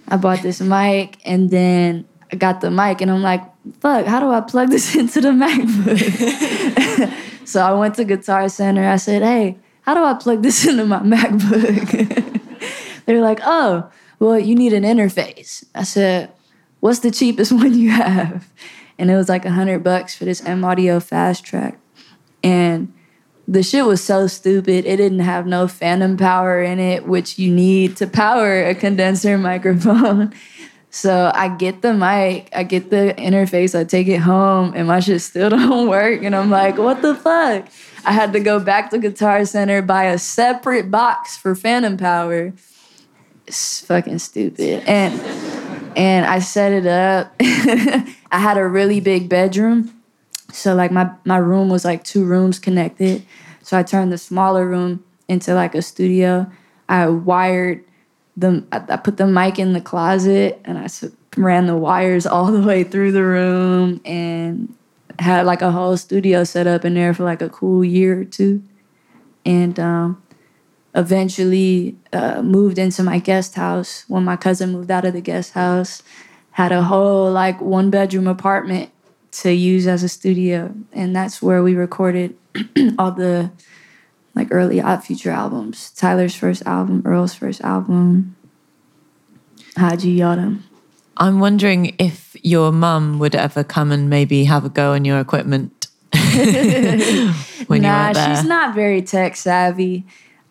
I 0.08 0.16
bought 0.16 0.40
this 0.40 0.62
mic 0.62 1.18
and 1.26 1.50
then 1.50 2.06
I 2.32 2.36
got 2.36 2.62
the 2.62 2.70
mic 2.70 3.02
and 3.02 3.10
I'm 3.10 3.22
like, 3.22 3.42
fuck, 3.80 4.06
how 4.06 4.20
do 4.20 4.30
I 4.30 4.40
plug 4.40 4.70
this 4.70 4.94
into 4.96 5.20
the 5.20 5.28
MacBook? 5.28 7.12
so 7.46 7.62
I 7.62 7.72
went 7.72 7.94
to 7.96 8.04
Guitar 8.04 8.48
Center. 8.48 8.88
I 8.88 8.96
said, 8.96 9.22
hey, 9.22 9.58
how 9.82 9.94
do 9.94 10.04
I 10.04 10.14
plug 10.14 10.42
this 10.42 10.66
into 10.68 10.84
my 10.84 11.00
MacBook? 11.00 12.40
They're 13.06 13.22
like, 13.22 13.40
oh, 13.44 13.90
well, 14.18 14.38
you 14.38 14.54
need 14.54 14.72
an 14.72 14.82
interface. 14.82 15.64
I 15.74 15.84
said, 15.84 16.30
what's 16.80 16.98
the 17.00 17.10
cheapest 17.10 17.52
one 17.52 17.74
you 17.74 17.90
have? 17.90 18.50
And 18.98 19.10
it 19.10 19.16
was 19.16 19.28
like 19.28 19.44
a 19.44 19.50
hundred 19.50 19.84
bucks 19.84 20.14
for 20.16 20.24
this 20.24 20.44
M 20.44 20.64
Audio 20.64 21.00
Fast 21.00 21.44
Track. 21.44 21.78
And 22.42 22.92
the 23.46 23.62
shit 23.62 23.86
was 23.86 24.04
so 24.04 24.26
stupid. 24.26 24.84
It 24.84 24.96
didn't 24.96 25.20
have 25.20 25.46
no 25.46 25.66
phantom 25.68 26.16
power 26.16 26.60
in 26.62 26.78
it, 26.78 27.06
which 27.06 27.38
you 27.38 27.50
need 27.50 27.96
to 27.96 28.06
power 28.06 28.64
a 28.64 28.74
condenser 28.74 29.38
microphone. 29.38 30.34
So 30.90 31.30
I 31.34 31.48
get 31.48 31.82
the 31.82 31.92
mic, 31.92 32.48
I 32.54 32.62
get 32.62 32.88
the 32.88 33.14
interface, 33.18 33.78
I 33.78 33.84
take 33.84 34.08
it 34.08 34.18
home, 34.18 34.72
and 34.74 34.88
my 34.88 35.00
shit 35.00 35.20
still 35.20 35.50
don't 35.50 35.88
work. 35.88 36.22
And 36.22 36.34
I'm 36.34 36.50
like, 36.50 36.78
what 36.78 37.02
the 37.02 37.14
fuck? 37.14 37.68
I 38.04 38.12
had 38.12 38.32
to 38.32 38.40
go 38.40 38.58
back 38.58 38.90
to 38.90 38.98
Guitar 38.98 39.44
Center, 39.44 39.82
buy 39.82 40.04
a 40.04 40.18
separate 40.18 40.90
box 40.90 41.36
for 41.36 41.54
phantom 41.54 41.96
power. 41.96 42.54
It's 43.46 43.80
fucking 43.80 44.18
stupid. 44.18 44.84
And 44.86 45.20
and 45.96 46.26
I 46.26 46.38
set 46.38 46.72
it 46.72 46.86
up. 46.86 47.34
I 47.40 48.38
had 48.38 48.56
a 48.56 48.66
really 48.66 49.00
big 49.00 49.28
bedroom 49.28 49.98
so 50.52 50.74
like 50.74 50.90
my 50.90 51.10
my 51.24 51.36
room 51.36 51.68
was 51.68 51.84
like 51.84 52.04
two 52.04 52.24
rooms 52.24 52.58
connected. 52.58 53.24
So 53.62 53.78
I 53.78 53.82
turned 53.82 54.12
the 54.12 54.18
smaller 54.18 54.66
room 54.66 55.04
into 55.28 55.54
like 55.54 55.74
a 55.74 55.82
studio. 55.82 56.50
I 56.88 57.08
wired 57.08 57.84
the 58.38 58.64
I 58.70 58.96
put 58.96 59.16
the 59.16 59.26
mic 59.26 59.58
in 59.58 59.72
the 59.72 59.80
closet 59.80 60.60
and 60.64 60.78
I 60.78 60.88
ran 61.36 61.66
the 61.66 61.76
wires 61.76 62.26
all 62.26 62.46
the 62.46 62.62
way 62.62 62.84
through 62.84 63.12
the 63.12 63.24
room 63.24 64.00
and 64.04 64.74
had 65.18 65.44
like 65.46 65.62
a 65.62 65.72
whole 65.72 65.96
studio 65.96 66.44
set 66.44 66.66
up 66.66 66.84
in 66.84 66.94
there 66.94 67.12
for 67.12 67.24
like 67.24 67.42
a 67.42 67.48
cool 67.48 67.84
year 67.84 68.20
or 68.20 68.24
two. 68.24 68.62
And 69.44 69.78
um, 69.80 70.22
eventually 70.94 71.96
uh, 72.12 72.42
moved 72.42 72.78
into 72.78 73.02
my 73.02 73.18
guest 73.18 73.54
house 73.54 74.04
when 74.08 74.24
my 74.24 74.36
cousin 74.36 74.72
moved 74.72 74.90
out 74.90 75.04
of 75.04 75.14
the 75.14 75.20
guest 75.20 75.52
house. 75.52 76.02
Had 76.52 76.72
a 76.72 76.82
whole 76.82 77.30
like 77.30 77.60
one 77.60 77.90
bedroom 77.90 78.26
apartment 78.26 78.90
to 79.30 79.52
use 79.52 79.86
as 79.86 80.02
a 80.02 80.08
studio, 80.08 80.74
and 80.92 81.14
that's 81.14 81.40
where 81.40 81.62
we 81.62 81.74
recorded 81.74 82.36
all 82.98 83.12
the 83.12 83.50
like 84.38 84.48
early 84.50 84.80
Odd 84.80 85.04
Future 85.04 85.30
albums. 85.30 85.90
Tyler's 85.90 86.34
first 86.34 86.64
album, 86.64 87.02
Earl's 87.04 87.34
first 87.34 87.60
album, 87.60 88.36
How'd 89.78 90.02
you 90.02 90.12
yacht 90.12 90.38
Yadam. 90.38 90.62
I'm 91.18 91.38
wondering 91.38 91.94
if 91.98 92.36
your 92.42 92.72
mum 92.72 93.20
would 93.20 93.34
ever 93.34 93.62
come 93.62 93.92
and 93.92 94.10
maybe 94.10 94.44
have 94.44 94.64
a 94.64 94.68
go 94.68 94.92
on 94.92 95.04
your 95.04 95.20
equipment 95.20 95.86
when 96.12 97.82
nah, 97.82 98.12
she's 98.12 98.44
not 98.44 98.74
very 98.74 99.02
tech 99.02 99.36
savvy. 99.36 100.04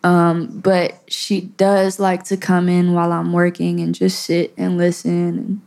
Um, 0.04 0.60
but 0.60 1.02
she 1.08 1.42
does 1.42 2.00
like 2.00 2.24
to 2.26 2.38
come 2.38 2.70
in 2.70 2.94
while 2.94 3.12
I'm 3.12 3.34
working 3.34 3.80
and 3.82 3.94
just 3.94 4.24
sit 4.24 4.54
and 4.58 4.78
listen. 4.78 5.38
And, 5.38 5.62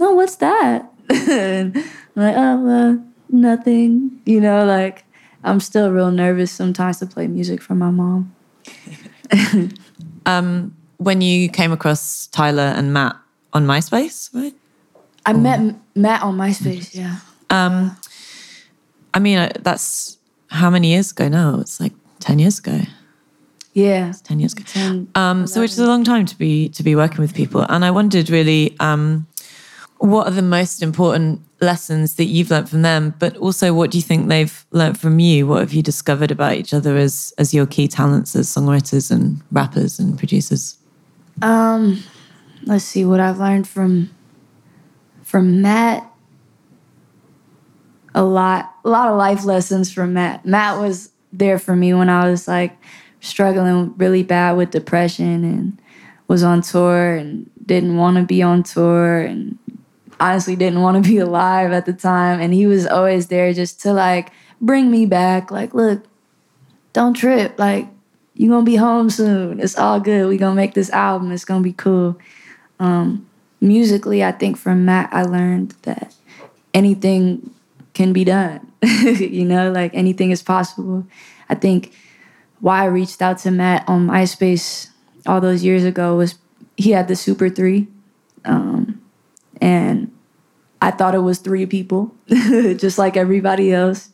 oh, 0.00 0.14
what's 0.14 0.36
that? 0.36 0.92
and 1.10 1.76
I'm 1.76 1.84
like, 2.14 2.36
oh, 2.36 2.68
uh, 2.68 2.96
nothing. 3.28 4.20
You 4.24 4.40
know, 4.40 4.64
like 4.64 5.03
I'm 5.44 5.60
still 5.60 5.90
real 5.90 6.10
nervous 6.10 6.50
sometimes 6.50 6.98
to 6.98 7.06
play 7.06 7.26
music 7.26 7.62
for 7.62 7.74
my 7.74 7.90
mom. 7.90 8.34
um, 10.26 10.74
when 10.96 11.20
you 11.20 11.48
came 11.48 11.72
across 11.72 12.26
Tyler 12.28 12.72
and 12.76 12.92
Matt 12.92 13.16
on 13.52 13.66
MySpace, 13.66 14.34
right? 14.34 14.54
I 15.26 15.32
or... 15.32 15.38
met 15.38 15.74
Matt 15.94 16.22
on 16.22 16.36
MySpace, 16.36 16.94
yeah. 16.94 17.18
Um, 17.50 17.96
I 19.12 19.18
mean, 19.18 19.50
that's 19.60 20.18
how 20.48 20.70
many 20.70 20.92
years 20.92 21.12
ago 21.12 21.28
now? 21.28 21.60
It's 21.60 21.78
like 21.78 21.92
10 22.20 22.38
years 22.38 22.58
ago. 22.58 22.80
Yeah, 23.74 24.10
it's 24.10 24.20
ten 24.20 24.38
years 24.38 24.52
ago. 24.52 24.62
10, 24.66 25.08
um, 25.16 25.48
so 25.48 25.60
which 25.60 25.72
is 25.72 25.80
a 25.80 25.86
long 25.86 26.04
time 26.04 26.26
to 26.26 26.38
be 26.38 26.68
to 26.70 26.84
be 26.84 26.94
working 26.94 27.18
with 27.18 27.34
people, 27.34 27.62
and 27.68 27.84
I 27.84 27.90
wondered 27.90 28.30
really, 28.30 28.76
um, 28.78 29.26
what 29.98 30.26
are 30.26 30.32
the 30.32 30.42
most 30.42 30.82
important 30.82 31.40
lessons 31.60 32.16
that 32.16 32.24
you've 32.24 32.50
learned 32.50 32.68
from 32.68 32.82
them? 32.82 33.14
But 33.18 33.36
also 33.38 33.72
what 33.72 33.90
do 33.90 33.98
you 33.98 34.02
think 34.02 34.28
they've 34.28 34.64
learned 34.70 34.98
from 35.00 35.18
you? 35.18 35.46
What 35.46 35.60
have 35.60 35.72
you 35.72 35.82
discovered 35.82 36.30
about 36.30 36.54
each 36.54 36.74
other 36.74 36.96
as 36.96 37.32
as 37.38 37.54
your 37.54 37.66
key 37.66 37.88
talents 37.88 38.36
as 38.36 38.48
songwriters 38.48 39.10
and 39.10 39.40
rappers 39.50 39.98
and 39.98 40.18
producers? 40.18 40.76
Um 41.42 42.02
let's 42.66 42.84
see 42.84 43.04
what 43.04 43.20
i've 43.20 43.38
learned 43.38 43.68
from 43.68 44.10
from 45.22 45.62
matt. 45.62 46.10
A 48.16 48.22
lot, 48.22 48.72
a 48.84 48.88
lot 48.88 49.08
of 49.08 49.18
life 49.18 49.44
lessons 49.44 49.92
from 49.92 50.12
Matt. 50.12 50.46
Matt 50.46 50.78
was 50.78 51.10
there 51.32 51.58
for 51.58 51.74
me 51.74 51.92
when 51.92 52.08
I 52.08 52.30
was 52.30 52.46
like 52.46 52.76
struggling 53.18 53.92
really 53.96 54.22
bad 54.22 54.52
with 54.52 54.70
depression 54.70 55.42
and 55.42 55.82
was 56.28 56.44
on 56.44 56.62
tour 56.62 57.16
and 57.16 57.50
didn't 57.66 57.96
want 57.96 58.16
to 58.16 58.22
be 58.22 58.40
on 58.40 58.62
tour 58.62 59.18
and 59.18 59.53
honestly 60.24 60.56
didn't 60.56 60.82
want 60.82 61.02
to 61.02 61.08
be 61.08 61.18
alive 61.18 61.72
at 61.72 61.86
the 61.86 61.92
time. 61.92 62.40
And 62.40 62.54
he 62.54 62.66
was 62.66 62.86
always 62.86 63.28
there 63.28 63.52
just 63.52 63.80
to 63.82 63.92
like 63.92 64.30
bring 64.60 64.90
me 64.90 65.06
back. 65.06 65.50
Like, 65.50 65.74
look, 65.74 66.04
don't 66.92 67.14
trip. 67.14 67.58
Like, 67.58 67.88
you're 68.34 68.50
gonna 68.50 68.64
be 68.64 68.76
home 68.76 69.10
soon. 69.10 69.60
It's 69.60 69.78
all 69.78 70.00
good. 70.00 70.28
We 70.28 70.38
gonna 70.38 70.54
make 70.54 70.74
this 70.74 70.90
album. 70.90 71.30
It's 71.30 71.44
gonna 71.44 71.62
be 71.62 71.72
cool. 71.72 72.18
Um, 72.80 73.26
musically, 73.60 74.24
I 74.24 74.32
think 74.32 74.56
from 74.56 74.84
Matt, 74.84 75.10
I 75.12 75.22
learned 75.22 75.74
that 75.82 76.14
anything 76.72 77.50
can 77.94 78.12
be 78.12 78.24
done. 78.24 78.72
you 78.82 79.44
know, 79.44 79.70
like 79.70 79.94
anything 79.94 80.30
is 80.30 80.42
possible. 80.42 81.06
I 81.48 81.54
think 81.54 81.92
why 82.60 82.82
I 82.82 82.86
reached 82.86 83.22
out 83.22 83.38
to 83.40 83.50
Matt 83.50 83.84
on 83.88 84.08
MySpace 84.08 84.88
all 85.26 85.40
those 85.40 85.62
years 85.62 85.84
ago 85.84 86.16
was 86.16 86.38
he 86.76 86.90
had 86.90 87.08
the 87.08 87.16
Super 87.16 87.48
Three, 87.48 87.88
um, 88.44 89.00
and 89.60 90.10
I 90.80 90.90
thought 90.90 91.14
it 91.14 91.20
was 91.20 91.38
three 91.38 91.66
people, 91.66 92.14
just 92.28 92.98
like 92.98 93.16
everybody 93.16 93.72
else, 93.72 94.10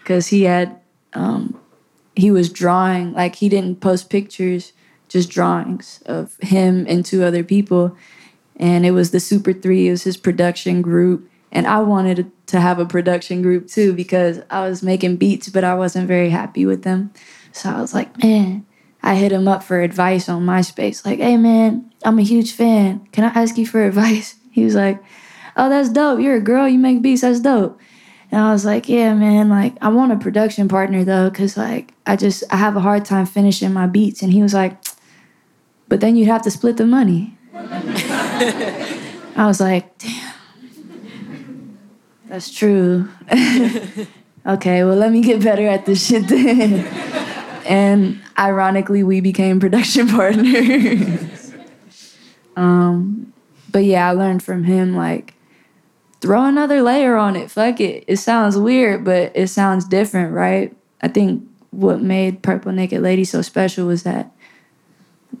because 0.00 0.28
he 0.28 0.42
had 0.44 0.80
um, 1.12 1.58
he 2.14 2.30
was 2.30 2.50
drawing 2.50 3.12
like 3.12 3.36
he 3.36 3.48
didn't 3.48 3.80
post 3.80 4.10
pictures, 4.10 4.72
just 5.08 5.30
drawings 5.30 6.02
of 6.06 6.36
him 6.40 6.86
and 6.88 7.04
two 7.04 7.24
other 7.24 7.42
people, 7.42 7.96
and 8.56 8.84
it 8.84 8.90
was 8.90 9.10
the 9.10 9.20
Super 9.20 9.52
Three. 9.52 9.88
It 9.88 9.92
was 9.92 10.04
his 10.04 10.16
production 10.16 10.82
group, 10.82 11.28
and 11.50 11.66
I 11.66 11.80
wanted 11.80 12.30
to 12.48 12.60
have 12.60 12.78
a 12.78 12.84
production 12.84 13.42
group 13.42 13.68
too 13.68 13.92
because 13.92 14.40
I 14.50 14.68
was 14.68 14.82
making 14.82 15.16
beats, 15.16 15.48
but 15.48 15.64
I 15.64 15.74
wasn't 15.74 16.08
very 16.08 16.30
happy 16.30 16.66
with 16.66 16.82
them. 16.82 17.12
So 17.52 17.70
I 17.70 17.80
was 17.80 17.94
like, 17.94 18.22
man, 18.22 18.66
I 19.02 19.14
hit 19.14 19.32
him 19.32 19.48
up 19.48 19.62
for 19.62 19.80
advice 19.80 20.28
on 20.28 20.44
MySpace. 20.44 21.04
Like, 21.04 21.18
hey 21.18 21.36
man, 21.36 21.90
I'm 22.04 22.18
a 22.18 22.22
huge 22.22 22.52
fan. 22.52 23.06
Can 23.12 23.24
I 23.24 23.28
ask 23.28 23.56
you 23.56 23.66
for 23.66 23.84
advice? 23.84 24.36
He 24.52 24.64
was 24.64 24.74
like, 24.74 25.00
oh, 25.60 25.68
that's 25.68 25.90
dope. 25.90 26.20
You're 26.20 26.36
a 26.36 26.40
girl. 26.40 26.66
You 26.66 26.78
make 26.78 27.02
beats. 27.02 27.20
That's 27.20 27.40
dope. 27.40 27.78
And 28.32 28.40
I 28.40 28.52
was 28.52 28.64
like, 28.64 28.88
yeah, 28.88 29.12
man, 29.12 29.48
like 29.48 29.74
I 29.80 29.88
want 29.88 30.12
a 30.12 30.16
production 30.16 30.68
partner 30.68 31.04
though, 31.04 31.30
cause 31.30 31.56
like 31.56 31.92
I 32.06 32.16
just 32.16 32.44
I 32.50 32.56
have 32.56 32.76
a 32.76 32.80
hard 32.80 33.04
time 33.04 33.26
finishing 33.26 33.72
my 33.72 33.86
beats. 33.86 34.22
And 34.22 34.32
he 34.32 34.40
was 34.40 34.54
like, 34.54 34.78
but 35.88 36.00
then 36.00 36.16
you'd 36.16 36.28
have 36.28 36.42
to 36.42 36.50
split 36.50 36.76
the 36.76 36.86
money. 36.86 37.36
I 37.54 39.46
was 39.46 39.60
like, 39.60 39.98
damn, 39.98 40.34
that's 42.28 42.52
true. 42.52 43.08
okay, 44.46 44.84
well 44.84 44.96
let 44.96 45.10
me 45.10 45.22
get 45.22 45.42
better 45.42 45.66
at 45.66 45.86
this 45.86 46.06
shit 46.06 46.28
then. 46.28 46.86
and 47.66 48.20
ironically, 48.38 49.02
we 49.02 49.20
became 49.20 49.58
production 49.58 50.06
partners. 50.16 51.52
um, 52.54 53.32
but 53.72 53.82
yeah, 53.82 54.08
I 54.08 54.12
learned 54.12 54.44
from 54.44 54.62
him 54.62 54.94
like 54.94 55.34
throw 56.20 56.44
another 56.44 56.82
layer 56.82 57.16
on 57.16 57.36
it. 57.36 57.50
Fuck 57.50 57.80
it. 57.80 58.04
It 58.06 58.16
sounds 58.16 58.56
weird, 58.56 59.04
but 59.04 59.32
it 59.34 59.48
sounds 59.48 59.86
different, 59.86 60.32
right? 60.32 60.76
I 61.00 61.08
think 61.08 61.46
what 61.70 62.02
made 62.02 62.42
Purple 62.42 62.72
Naked 62.72 63.02
Lady 63.02 63.24
so 63.24 63.42
special 63.42 63.86
was 63.86 64.02
that 64.02 64.30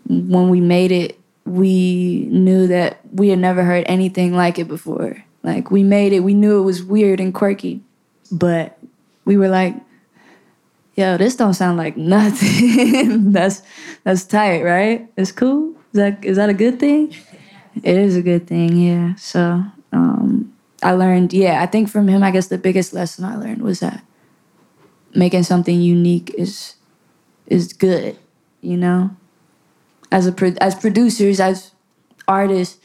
when 0.06 0.48
we 0.48 0.60
made 0.60 0.92
it, 0.92 1.18
we 1.44 2.26
knew 2.30 2.66
that 2.68 3.00
we 3.12 3.28
had 3.28 3.38
never 3.38 3.64
heard 3.64 3.84
anything 3.88 4.34
like 4.34 4.58
it 4.58 4.68
before. 4.68 5.24
Like 5.42 5.70
we 5.70 5.82
made 5.82 6.12
it, 6.12 6.20
we 6.20 6.34
knew 6.34 6.60
it 6.60 6.64
was 6.64 6.82
weird 6.82 7.20
and 7.20 7.34
quirky, 7.34 7.80
but 8.30 8.78
we 9.24 9.36
were 9.36 9.48
like, 9.48 9.74
yo, 10.94 11.16
this 11.16 11.36
don't 11.36 11.54
sound 11.54 11.78
like 11.78 11.96
nothing. 11.96 13.32
that's 13.32 13.62
that's 14.04 14.24
tight, 14.24 14.62
right? 14.62 15.08
It's 15.16 15.32
cool. 15.32 15.74
Is 15.92 15.98
that 15.98 16.24
is 16.24 16.36
that 16.36 16.50
a 16.50 16.54
good 16.54 16.78
thing? 16.78 17.14
It 17.82 17.96
is 17.96 18.16
a 18.16 18.22
good 18.22 18.46
thing, 18.46 18.76
yeah. 18.76 19.14
So 19.14 19.62
um, 19.92 20.52
I 20.82 20.92
learned, 20.92 21.32
yeah, 21.32 21.62
I 21.62 21.66
think 21.66 21.88
from 21.88 22.08
him, 22.08 22.22
I 22.22 22.30
guess 22.30 22.48
the 22.48 22.58
biggest 22.58 22.92
lesson 22.92 23.24
I 23.24 23.36
learned 23.36 23.62
was 23.62 23.80
that 23.80 24.02
making 25.14 25.42
something 25.42 25.80
unique 25.80 26.34
is 26.36 26.76
is 27.46 27.72
good, 27.72 28.16
you 28.60 28.76
know. 28.76 29.10
As 30.12 30.26
a 30.26 30.62
as 30.62 30.74
producers, 30.74 31.40
as 31.40 31.72
artists, 32.26 32.78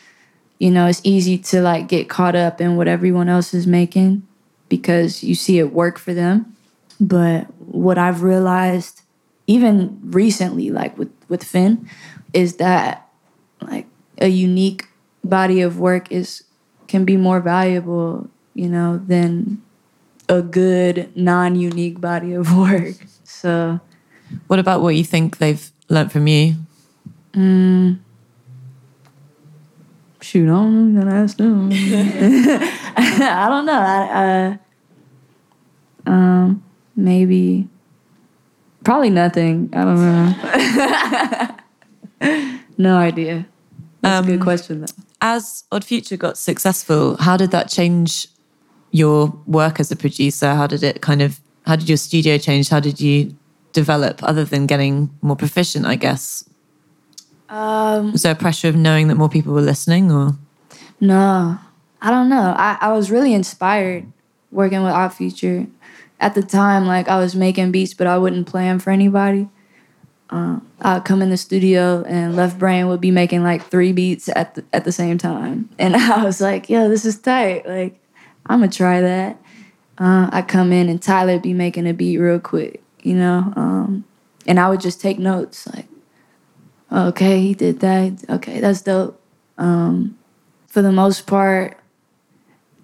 you 0.60 0.72
know, 0.72 0.88
it's 0.88 1.02
easy 1.04 1.38
to 1.38 1.62
like 1.62 1.88
get 1.88 2.10
caught 2.10 2.36
up 2.36 2.62
in 2.62 2.76
what 2.76 2.88
everyone 2.88 3.30
else 3.30 3.54
is 3.54 3.68
making 3.68 4.28
because 4.70 5.24
you 5.24 5.36
see 5.36 5.60
it 5.60 5.72
work 5.72 5.98
for 5.98 6.14
them. 6.14 6.56
But 7.00 7.46
what 7.60 7.98
I've 7.98 8.24
realized, 8.24 9.02
even 9.48 10.00
recently, 10.04 10.72
like 10.72 10.98
with 10.98 11.12
with 11.30 11.43
Fin, 11.43 11.89
is 12.34 12.58
that 12.58 13.08
like 13.62 13.88
a 14.18 14.28
unique 14.28 14.88
body 15.24 15.62
of 15.62 15.80
work 15.80 16.12
is 16.12 16.45
can 16.96 17.04
be 17.04 17.18
more 17.18 17.41
valuable, 17.41 18.30
you 18.54 18.70
know, 18.70 19.02
than 19.06 19.62
a 20.30 20.41
good 20.41 21.12
non-unique 21.14 22.00
body 22.00 22.32
of 22.32 22.56
work. 22.56 22.96
So, 23.26 23.82
what 24.48 24.60
about 24.60 24.82
what 24.82 24.96
you 24.96 25.04
think 25.04 25.39
they've 25.39 25.70
learned 25.89 26.14
from 26.14 26.28
you? 26.28 26.56
Mm, 27.34 28.00
shoot, 30.22 30.46
I 30.46 30.54
don't 30.54 30.93
know. 30.93 31.12
Ask 31.12 31.36
them. 31.36 31.70
I 31.74 33.46
don't 33.50 33.66
know. 33.66 33.74
I, 33.74 34.58
uh, 36.08 36.10
um, 36.10 36.64
maybe, 36.96 37.68
probably 38.86 39.10
nothing. 39.10 39.70
I 39.74 39.84
don't 39.84 40.00
know. 42.22 42.56
no 42.78 42.96
idea. 42.96 43.46
That's 44.00 44.20
um, 44.20 44.24
a 44.24 44.28
good 44.28 44.39
um, 44.39 44.46
question, 44.46 44.80
though 44.80 45.05
as 45.22 45.63
Odd 45.72 45.84
Future 45.84 46.18
got 46.18 46.38
successful, 46.38 47.18
how 47.18 47.38
did 47.38 47.51
that 47.51 47.70
change 47.70 48.28
your 48.91 49.28
work 49.45 49.80
as 49.80 49.91
a 49.91 49.95
producer? 49.95 50.53
How 50.53 50.68
did 50.68 50.84
it 50.84 51.01
kind 51.01 51.22
of, 51.22 51.39
how 51.66 51.76
did 51.76 51.89
your 51.89 51.97
studio 51.97 52.38
change? 52.38 52.70
How 52.70 52.80
did 52.80 52.99
you 52.99 53.36
develop 53.74 54.24
other 54.24 54.45
than 54.45 54.66
getting 54.66 55.09
more 55.22 55.36
proficient, 55.36 55.86
I 55.86 55.95
guess? 55.95 56.47
Um, 57.49 58.11
Was 58.11 58.24
there 58.24 58.32
a 58.32 58.36
pressure 58.36 58.70
of 58.70 58.76
knowing 58.76 59.07
that 59.07 59.16
more 59.16 59.30
people 59.30 59.53
were 59.53 59.61
listening 59.61 60.11
or? 60.11 60.32
No, 60.99 61.57
I 62.01 62.09
don't 62.09 62.30
know. 62.30 62.55
I, 62.57 62.78
I 62.82 62.91
was 62.93 63.11
really 63.11 63.34
inspired 63.34 64.05
working 64.51 64.84
with 64.84 64.93
Odd 64.93 65.09
Future. 65.09 65.68
At 66.20 66.34
the 66.34 66.41
time, 66.41 66.86
like 66.86 67.09
I 67.09 67.20
was 67.20 67.36
making 67.36 67.72
beats, 67.72 67.93
but 67.93 68.07
I 68.07 68.18
wouldn't 68.18 68.47
play 68.47 68.63
them 68.63 68.80
for 68.80 68.89
anybody 68.89 69.49
uh, 70.30 70.60
I'd 70.82 71.06
come 71.06 71.22
in 71.22 71.30
the 71.30 71.38
studio 71.38 72.04
and 72.04 72.36
Left 72.36 72.58
Brain 72.58 72.88
would 72.88 73.02
be 73.02 73.12
making 73.12 73.44
like 73.44 73.64
three 73.64 73.92
beats 73.92 74.28
at 74.30 74.56
the, 74.56 74.66
at 74.74 74.84
the 74.84 74.92
same 74.92 75.18
time, 75.18 75.70
and 75.80 75.96
I 75.96 76.24
was 76.24 76.42
like, 76.42 76.70
"Yo, 76.70 76.90
this 76.90 77.06
is 77.06 77.20
tight! 77.20 77.68
Like, 77.68 78.00
I'm 78.46 78.60
gonna 78.60 78.72
try 78.72 79.02
that." 79.02 79.40
Uh, 79.98 80.30
I 80.32 80.42
come 80.42 80.74
in 80.74 80.90
and 80.90 81.02
Tyler'd 81.02 81.42
be 81.42 81.54
making 81.54 81.88
a 81.88 81.94
beat 81.94 82.18
real 82.18 82.40
quick, 82.40 82.84
you 83.02 83.14
know, 83.14 83.54
um, 83.56 84.04
and 84.46 84.60
I 84.60 84.70
would 84.70 84.82
just 84.82 85.00
take 85.00 85.20
notes 85.20 85.68
like, 85.68 85.88
"Okay, 86.92 87.42
he 87.42 87.54
did 87.54 87.80
that. 87.82 88.26
Okay, 88.30 88.60
that's 88.60 88.82
dope." 88.82 89.22
Um, 89.58 90.18
for 90.68 90.82
the 90.82 90.92
most 90.92 91.28
part, 91.28 91.78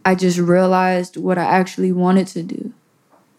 I 0.06 0.16
just 0.16 0.38
realized 0.38 1.18
what 1.18 1.38
I 1.38 1.44
actually 1.44 1.92
wanted 1.92 2.28
to 2.28 2.44
do, 2.44 2.74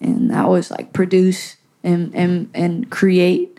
and 0.00 0.30
that 0.30 0.48
was 0.48 0.70
like 0.70 0.92
produce 0.92 1.56
and 1.84 2.14
and 2.14 2.50
and 2.52 2.90
create 2.90 3.51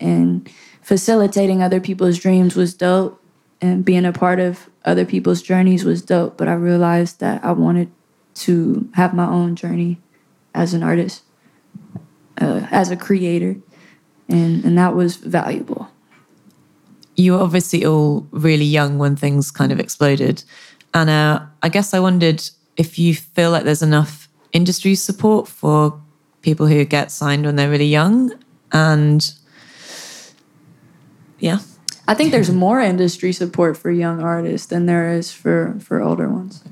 and 0.00 0.48
facilitating 0.82 1.62
other 1.62 1.80
people's 1.80 2.18
dreams 2.18 2.56
was 2.56 2.74
dope 2.74 3.22
and 3.60 3.84
being 3.84 4.04
a 4.04 4.12
part 4.12 4.38
of 4.38 4.70
other 4.84 5.04
people's 5.04 5.42
journeys 5.42 5.84
was 5.84 6.02
dope 6.02 6.36
but 6.36 6.48
i 6.48 6.54
realized 6.54 7.20
that 7.20 7.44
i 7.44 7.52
wanted 7.52 7.90
to 8.34 8.88
have 8.94 9.12
my 9.12 9.26
own 9.26 9.56
journey 9.56 10.00
as 10.54 10.72
an 10.74 10.82
artist 10.82 11.22
uh, 12.40 12.66
as 12.70 12.90
a 12.90 12.96
creator 12.96 13.56
and 14.28 14.64
and 14.64 14.76
that 14.78 14.94
was 14.94 15.16
valuable. 15.16 15.88
You 17.16 17.32
were 17.32 17.40
obviously 17.40 17.84
all 17.84 18.26
really 18.30 18.64
young 18.64 18.98
when 18.98 19.16
things 19.16 19.50
kind 19.50 19.72
of 19.72 19.80
exploded. 19.80 20.44
And 20.94 21.10
i 21.10 21.68
guess 21.68 21.92
i 21.92 22.00
wondered 22.00 22.42
if 22.76 22.98
you 22.98 23.14
feel 23.14 23.50
like 23.50 23.64
there's 23.64 23.82
enough 23.82 24.28
industry 24.52 24.94
support 24.94 25.46
for 25.46 26.00
people 26.40 26.66
who 26.66 26.82
get 26.84 27.10
signed 27.10 27.44
when 27.44 27.56
they're 27.56 27.70
really 27.70 27.84
young 27.84 28.32
and 28.72 29.34
yeah. 31.38 31.58
I 32.06 32.14
think 32.14 32.32
there's 32.32 32.50
more 32.50 32.80
industry 32.80 33.32
support 33.32 33.76
for 33.76 33.90
young 33.90 34.22
artists 34.22 34.68
than 34.68 34.86
there 34.86 35.12
is 35.12 35.30
for 35.32 35.76
for 35.80 36.00
older 36.00 36.28
ones. 36.28 36.64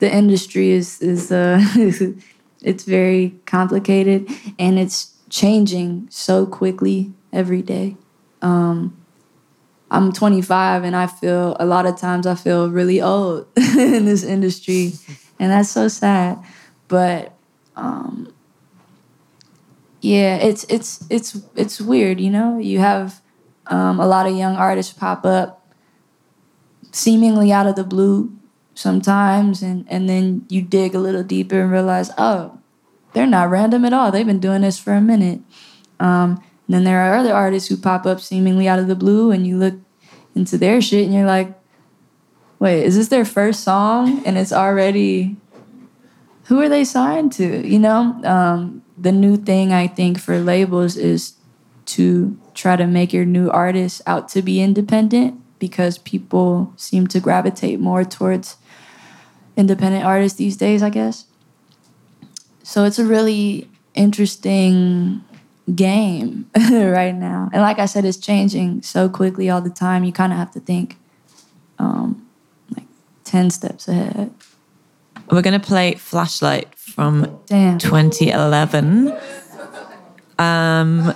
The 0.00 0.12
industry 0.12 0.70
is 0.70 1.00
is 1.00 1.30
uh 1.30 1.60
it's 2.60 2.84
very 2.84 3.34
complicated 3.46 4.28
and 4.58 4.78
it's 4.78 5.14
changing 5.30 6.08
so 6.10 6.44
quickly 6.46 7.12
every 7.32 7.62
day. 7.62 7.96
Um, 8.42 8.96
I'm 9.90 10.12
25 10.12 10.84
and 10.84 10.96
I 10.96 11.06
feel 11.06 11.56
a 11.60 11.66
lot 11.66 11.86
of 11.86 11.96
times 11.96 12.26
I 12.26 12.34
feel 12.34 12.70
really 12.70 13.00
old 13.00 13.46
in 13.56 14.06
this 14.06 14.24
industry 14.24 14.92
and 15.38 15.52
that's 15.52 15.70
so 15.70 15.88
sad. 15.88 16.38
but 16.88 17.34
um, 17.76 18.32
yeah, 20.02 20.36
it's 20.36 20.64
it's 20.64 21.04
it's 21.10 21.40
it's 21.54 21.80
weird, 21.80 22.20
you 22.20 22.30
know. 22.30 22.58
You 22.58 22.80
have 22.80 23.21
um, 23.72 23.98
a 23.98 24.06
lot 24.06 24.26
of 24.26 24.36
young 24.36 24.54
artists 24.54 24.92
pop 24.92 25.24
up, 25.24 25.66
seemingly 26.92 27.50
out 27.50 27.66
of 27.66 27.74
the 27.74 27.84
blue 27.84 28.36
sometimes, 28.74 29.62
and 29.62 29.86
and 29.88 30.08
then 30.08 30.44
you 30.50 30.60
dig 30.60 30.94
a 30.94 30.98
little 30.98 31.22
deeper 31.22 31.62
and 31.62 31.72
realize, 31.72 32.10
oh, 32.18 32.58
they're 33.14 33.26
not 33.26 33.48
random 33.48 33.86
at 33.86 33.94
all. 33.94 34.12
They've 34.12 34.26
been 34.26 34.40
doing 34.40 34.60
this 34.60 34.78
for 34.78 34.92
a 34.92 35.00
minute. 35.00 35.40
Um, 35.98 36.44
then 36.68 36.84
there 36.84 37.00
are 37.00 37.16
other 37.16 37.32
artists 37.32 37.70
who 37.70 37.78
pop 37.78 38.04
up 38.04 38.20
seemingly 38.20 38.68
out 38.68 38.78
of 38.78 38.88
the 38.88 38.94
blue, 38.94 39.30
and 39.30 39.46
you 39.46 39.56
look 39.56 39.74
into 40.34 40.58
their 40.58 40.82
shit, 40.82 41.06
and 41.06 41.14
you're 41.14 41.26
like, 41.26 41.58
wait, 42.58 42.84
is 42.84 42.96
this 42.96 43.08
their 43.08 43.24
first 43.24 43.64
song? 43.64 44.22
And 44.26 44.36
it's 44.36 44.52
already 44.52 45.36
who 46.44 46.60
are 46.60 46.68
they 46.68 46.84
signed 46.84 47.32
to? 47.32 47.66
You 47.66 47.78
know, 47.78 48.20
um, 48.24 48.82
the 48.98 49.12
new 49.12 49.38
thing 49.38 49.72
I 49.72 49.86
think 49.86 50.20
for 50.20 50.38
labels 50.38 50.98
is 50.98 51.36
to 51.86 52.38
try 52.54 52.76
to 52.76 52.86
make 52.86 53.12
your 53.12 53.24
new 53.24 53.50
artist 53.50 54.02
out 54.06 54.28
to 54.30 54.42
be 54.42 54.60
independent 54.60 55.40
because 55.58 55.98
people 55.98 56.72
seem 56.76 57.06
to 57.06 57.20
gravitate 57.20 57.78
more 57.78 58.04
towards 58.04 58.56
independent 59.56 60.04
artists 60.04 60.38
these 60.38 60.56
days, 60.56 60.82
I 60.82 60.90
guess. 60.90 61.26
So 62.62 62.84
it's 62.84 62.98
a 62.98 63.04
really 63.04 63.68
interesting 63.94 65.22
game 65.74 66.50
right 66.70 67.14
now. 67.14 67.50
And 67.52 67.62
like 67.62 67.78
I 67.78 67.86
said, 67.86 68.04
it's 68.04 68.16
changing 68.16 68.82
so 68.82 69.08
quickly 69.08 69.50
all 69.50 69.60
the 69.60 69.70
time. 69.70 70.04
You 70.04 70.12
kind 70.12 70.32
of 70.32 70.38
have 70.38 70.52
to 70.52 70.60
think 70.60 70.96
um, 71.78 72.26
like 72.74 72.86
10 73.24 73.50
steps 73.50 73.88
ahead. 73.88 74.32
We're 75.30 75.42
going 75.42 75.58
to 75.58 75.66
play 75.66 75.94
Flashlight 75.94 76.74
from 76.74 77.40
Damn. 77.46 77.78
2011. 77.78 79.16
Um, 80.38 81.14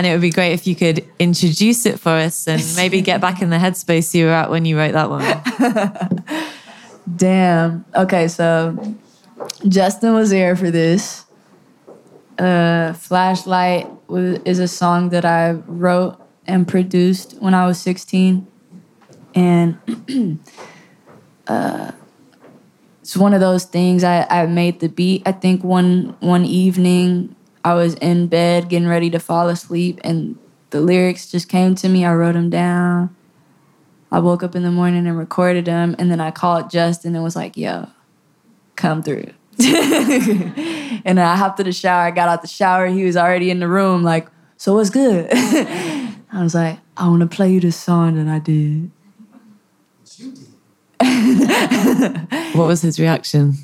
and 0.00 0.06
it 0.06 0.12
would 0.12 0.22
be 0.22 0.30
great 0.30 0.54
if 0.54 0.66
you 0.66 0.74
could 0.74 1.06
introduce 1.18 1.84
it 1.84 2.00
for 2.00 2.12
us 2.12 2.48
and 2.48 2.64
maybe 2.76 3.02
get 3.02 3.20
back 3.20 3.42
in 3.42 3.50
the 3.50 3.58
headspace 3.58 4.14
you 4.14 4.24
were 4.24 4.32
at 4.32 4.48
when 4.48 4.64
you 4.64 4.78
wrote 4.78 4.92
that 4.92 5.10
one. 5.10 6.46
Damn. 7.16 7.84
Okay, 7.94 8.26
so 8.26 8.96
Justin 9.68 10.14
was 10.14 10.30
there 10.30 10.56
for 10.56 10.70
this. 10.70 11.26
Uh, 12.38 12.94
Flashlight 12.94 13.90
was, 14.08 14.38
is 14.46 14.58
a 14.58 14.68
song 14.68 15.10
that 15.10 15.26
I 15.26 15.50
wrote 15.50 16.18
and 16.46 16.66
produced 16.66 17.36
when 17.40 17.52
I 17.52 17.66
was 17.66 17.78
16. 17.78 18.46
And 19.34 19.76
uh, 21.46 21.92
it's 23.02 23.18
one 23.18 23.34
of 23.34 23.40
those 23.40 23.66
things 23.66 24.02
I, 24.02 24.26
I 24.30 24.46
made 24.46 24.80
the 24.80 24.88
beat. 24.88 25.24
I 25.26 25.32
think 25.32 25.62
one 25.62 26.16
one 26.20 26.46
evening 26.46 27.36
I 27.64 27.74
was 27.74 27.94
in 27.94 28.26
bed 28.28 28.68
getting 28.68 28.88
ready 28.88 29.10
to 29.10 29.18
fall 29.18 29.48
asleep 29.48 30.00
and 30.02 30.38
the 30.70 30.80
lyrics 30.80 31.30
just 31.30 31.48
came 31.48 31.74
to 31.76 31.88
me. 31.88 32.04
I 32.04 32.14
wrote 32.14 32.32
them 32.32 32.50
down. 32.50 33.14
I 34.12 34.18
woke 34.18 34.42
up 34.42 34.56
in 34.56 34.62
the 34.62 34.70
morning 34.70 35.06
and 35.06 35.16
recorded 35.16 35.66
them, 35.66 35.94
and 35.98 36.10
then 36.10 36.20
I 36.20 36.30
called 36.30 36.70
Justin 36.70 37.14
and 37.14 37.22
was 37.22 37.36
like, 37.36 37.56
"Yo, 37.56 37.88
come 38.74 39.02
through." 39.02 39.30
and 41.04 41.20
I 41.20 41.36
hopped 41.36 41.58
to 41.58 41.64
the 41.64 41.72
shower. 41.72 42.02
I 42.02 42.10
got 42.10 42.28
out 42.28 42.42
the 42.42 42.48
shower. 42.48 42.86
He 42.86 43.04
was 43.04 43.16
already 43.16 43.50
in 43.50 43.60
the 43.60 43.68
room, 43.68 44.02
like, 44.02 44.28
"So 44.56 44.74
what's 44.74 44.90
good?" 44.90 45.28
I 45.32 46.42
was 46.42 46.54
like, 46.54 46.78
"I 46.96 47.08
want 47.08 47.20
to 47.20 47.28
play 47.28 47.52
you 47.52 47.60
this 47.60 47.76
song 47.76 48.16
that 48.16 48.28
I 48.28 48.38
did." 48.40 48.90
what 52.54 52.66
was 52.66 52.82
his 52.82 52.98
reaction? 52.98 53.54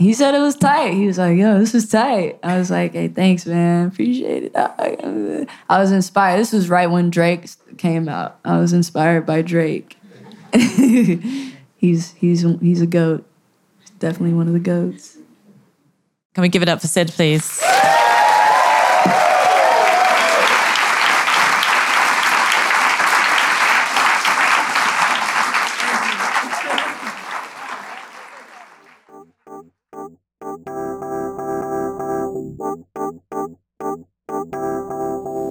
He 0.00 0.14
said 0.14 0.34
it 0.34 0.40
was 0.40 0.56
tight. 0.56 0.94
He 0.94 1.06
was 1.06 1.18
like, 1.18 1.36
"Yo, 1.36 1.58
this 1.58 1.74
is 1.74 1.86
tight." 1.86 2.38
I 2.42 2.56
was 2.56 2.70
like, 2.70 2.94
"Hey, 2.94 3.08
thanks, 3.08 3.44
man. 3.44 3.88
Appreciate 3.88 4.44
it." 4.44 4.52
I, 4.56 5.78
was 5.78 5.92
inspired. 5.92 6.38
This 6.38 6.54
was 6.54 6.70
right 6.70 6.90
when 6.90 7.10
Drake 7.10 7.50
came 7.76 8.08
out. 8.08 8.40
I 8.42 8.56
was 8.56 8.72
inspired 8.72 9.26
by 9.26 9.42
Drake. 9.42 9.98
he's 10.54 12.12
he's 12.12 12.46
he's 12.60 12.80
a 12.80 12.86
goat. 12.86 13.26
He's 13.80 13.90
definitely 13.90 14.32
one 14.32 14.46
of 14.46 14.54
the 14.54 14.58
goats. 14.58 15.18
Can 16.32 16.40
we 16.40 16.48
give 16.48 16.62
it 16.62 16.68
up 16.70 16.80
for 16.80 16.86
Syd, 16.86 17.08
please? 17.08 17.62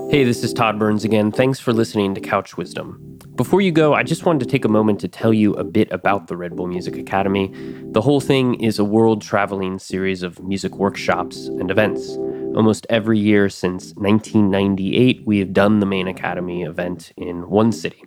Hey, 0.10 0.24
this 0.24 0.44
is 0.44 0.54
Todd 0.54 0.80
Burns 0.80 1.04
again. 1.04 1.32
Thanks 1.32 1.60
for 1.60 1.72
listening 1.72 2.16
to 2.16 2.20
Couch 2.20 2.58
Wisdom. 2.58 3.20
Before 3.36 3.62
you 3.62 3.72
go, 3.72 3.94
I 3.94 4.02
just 4.02 4.26
wanted 4.26 4.40
to 4.40 4.48
take 4.48 4.66
a 4.66 4.68
moment 4.68 5.00
to 5.02 5.08
tell 5.08 5.32
you 5.32 5.54
a 5.54 5.64
bit 5.64 5.88
about 5.92 6.26
the 6.26 6.36
Red 6.36 6.56
Bull 6.56 6.66
Music 6.66 6.98
Academy. 6.98 7.54
The 7.92 8.02
whole 8.02 8.20
thing 8.20 8.56
is 8.56 8.80
a 8.80 8.84
world 8.84 9.22
traveling 9.22 9.78
series 9.78 10.24
of 10.24 10.42
music 10.42 10.78
workshops 10.78 11.46
and 11.46 11.70
events. 11.70 12.18
Almost 12.60 12.86
every 12.90 13.18
year 13.18 13.48
since 13.48 13.94
1998, 13.96 15.22
we 15.26 15.40
have 15.40 15.54
done 15.54 15.80
the 15.80 15.86
main 15.86 16.10
Academy 16.10 16.64
event 16.64 17.14
in 17.16 17.50
one 17.50 17.72
city. 17.72 18.04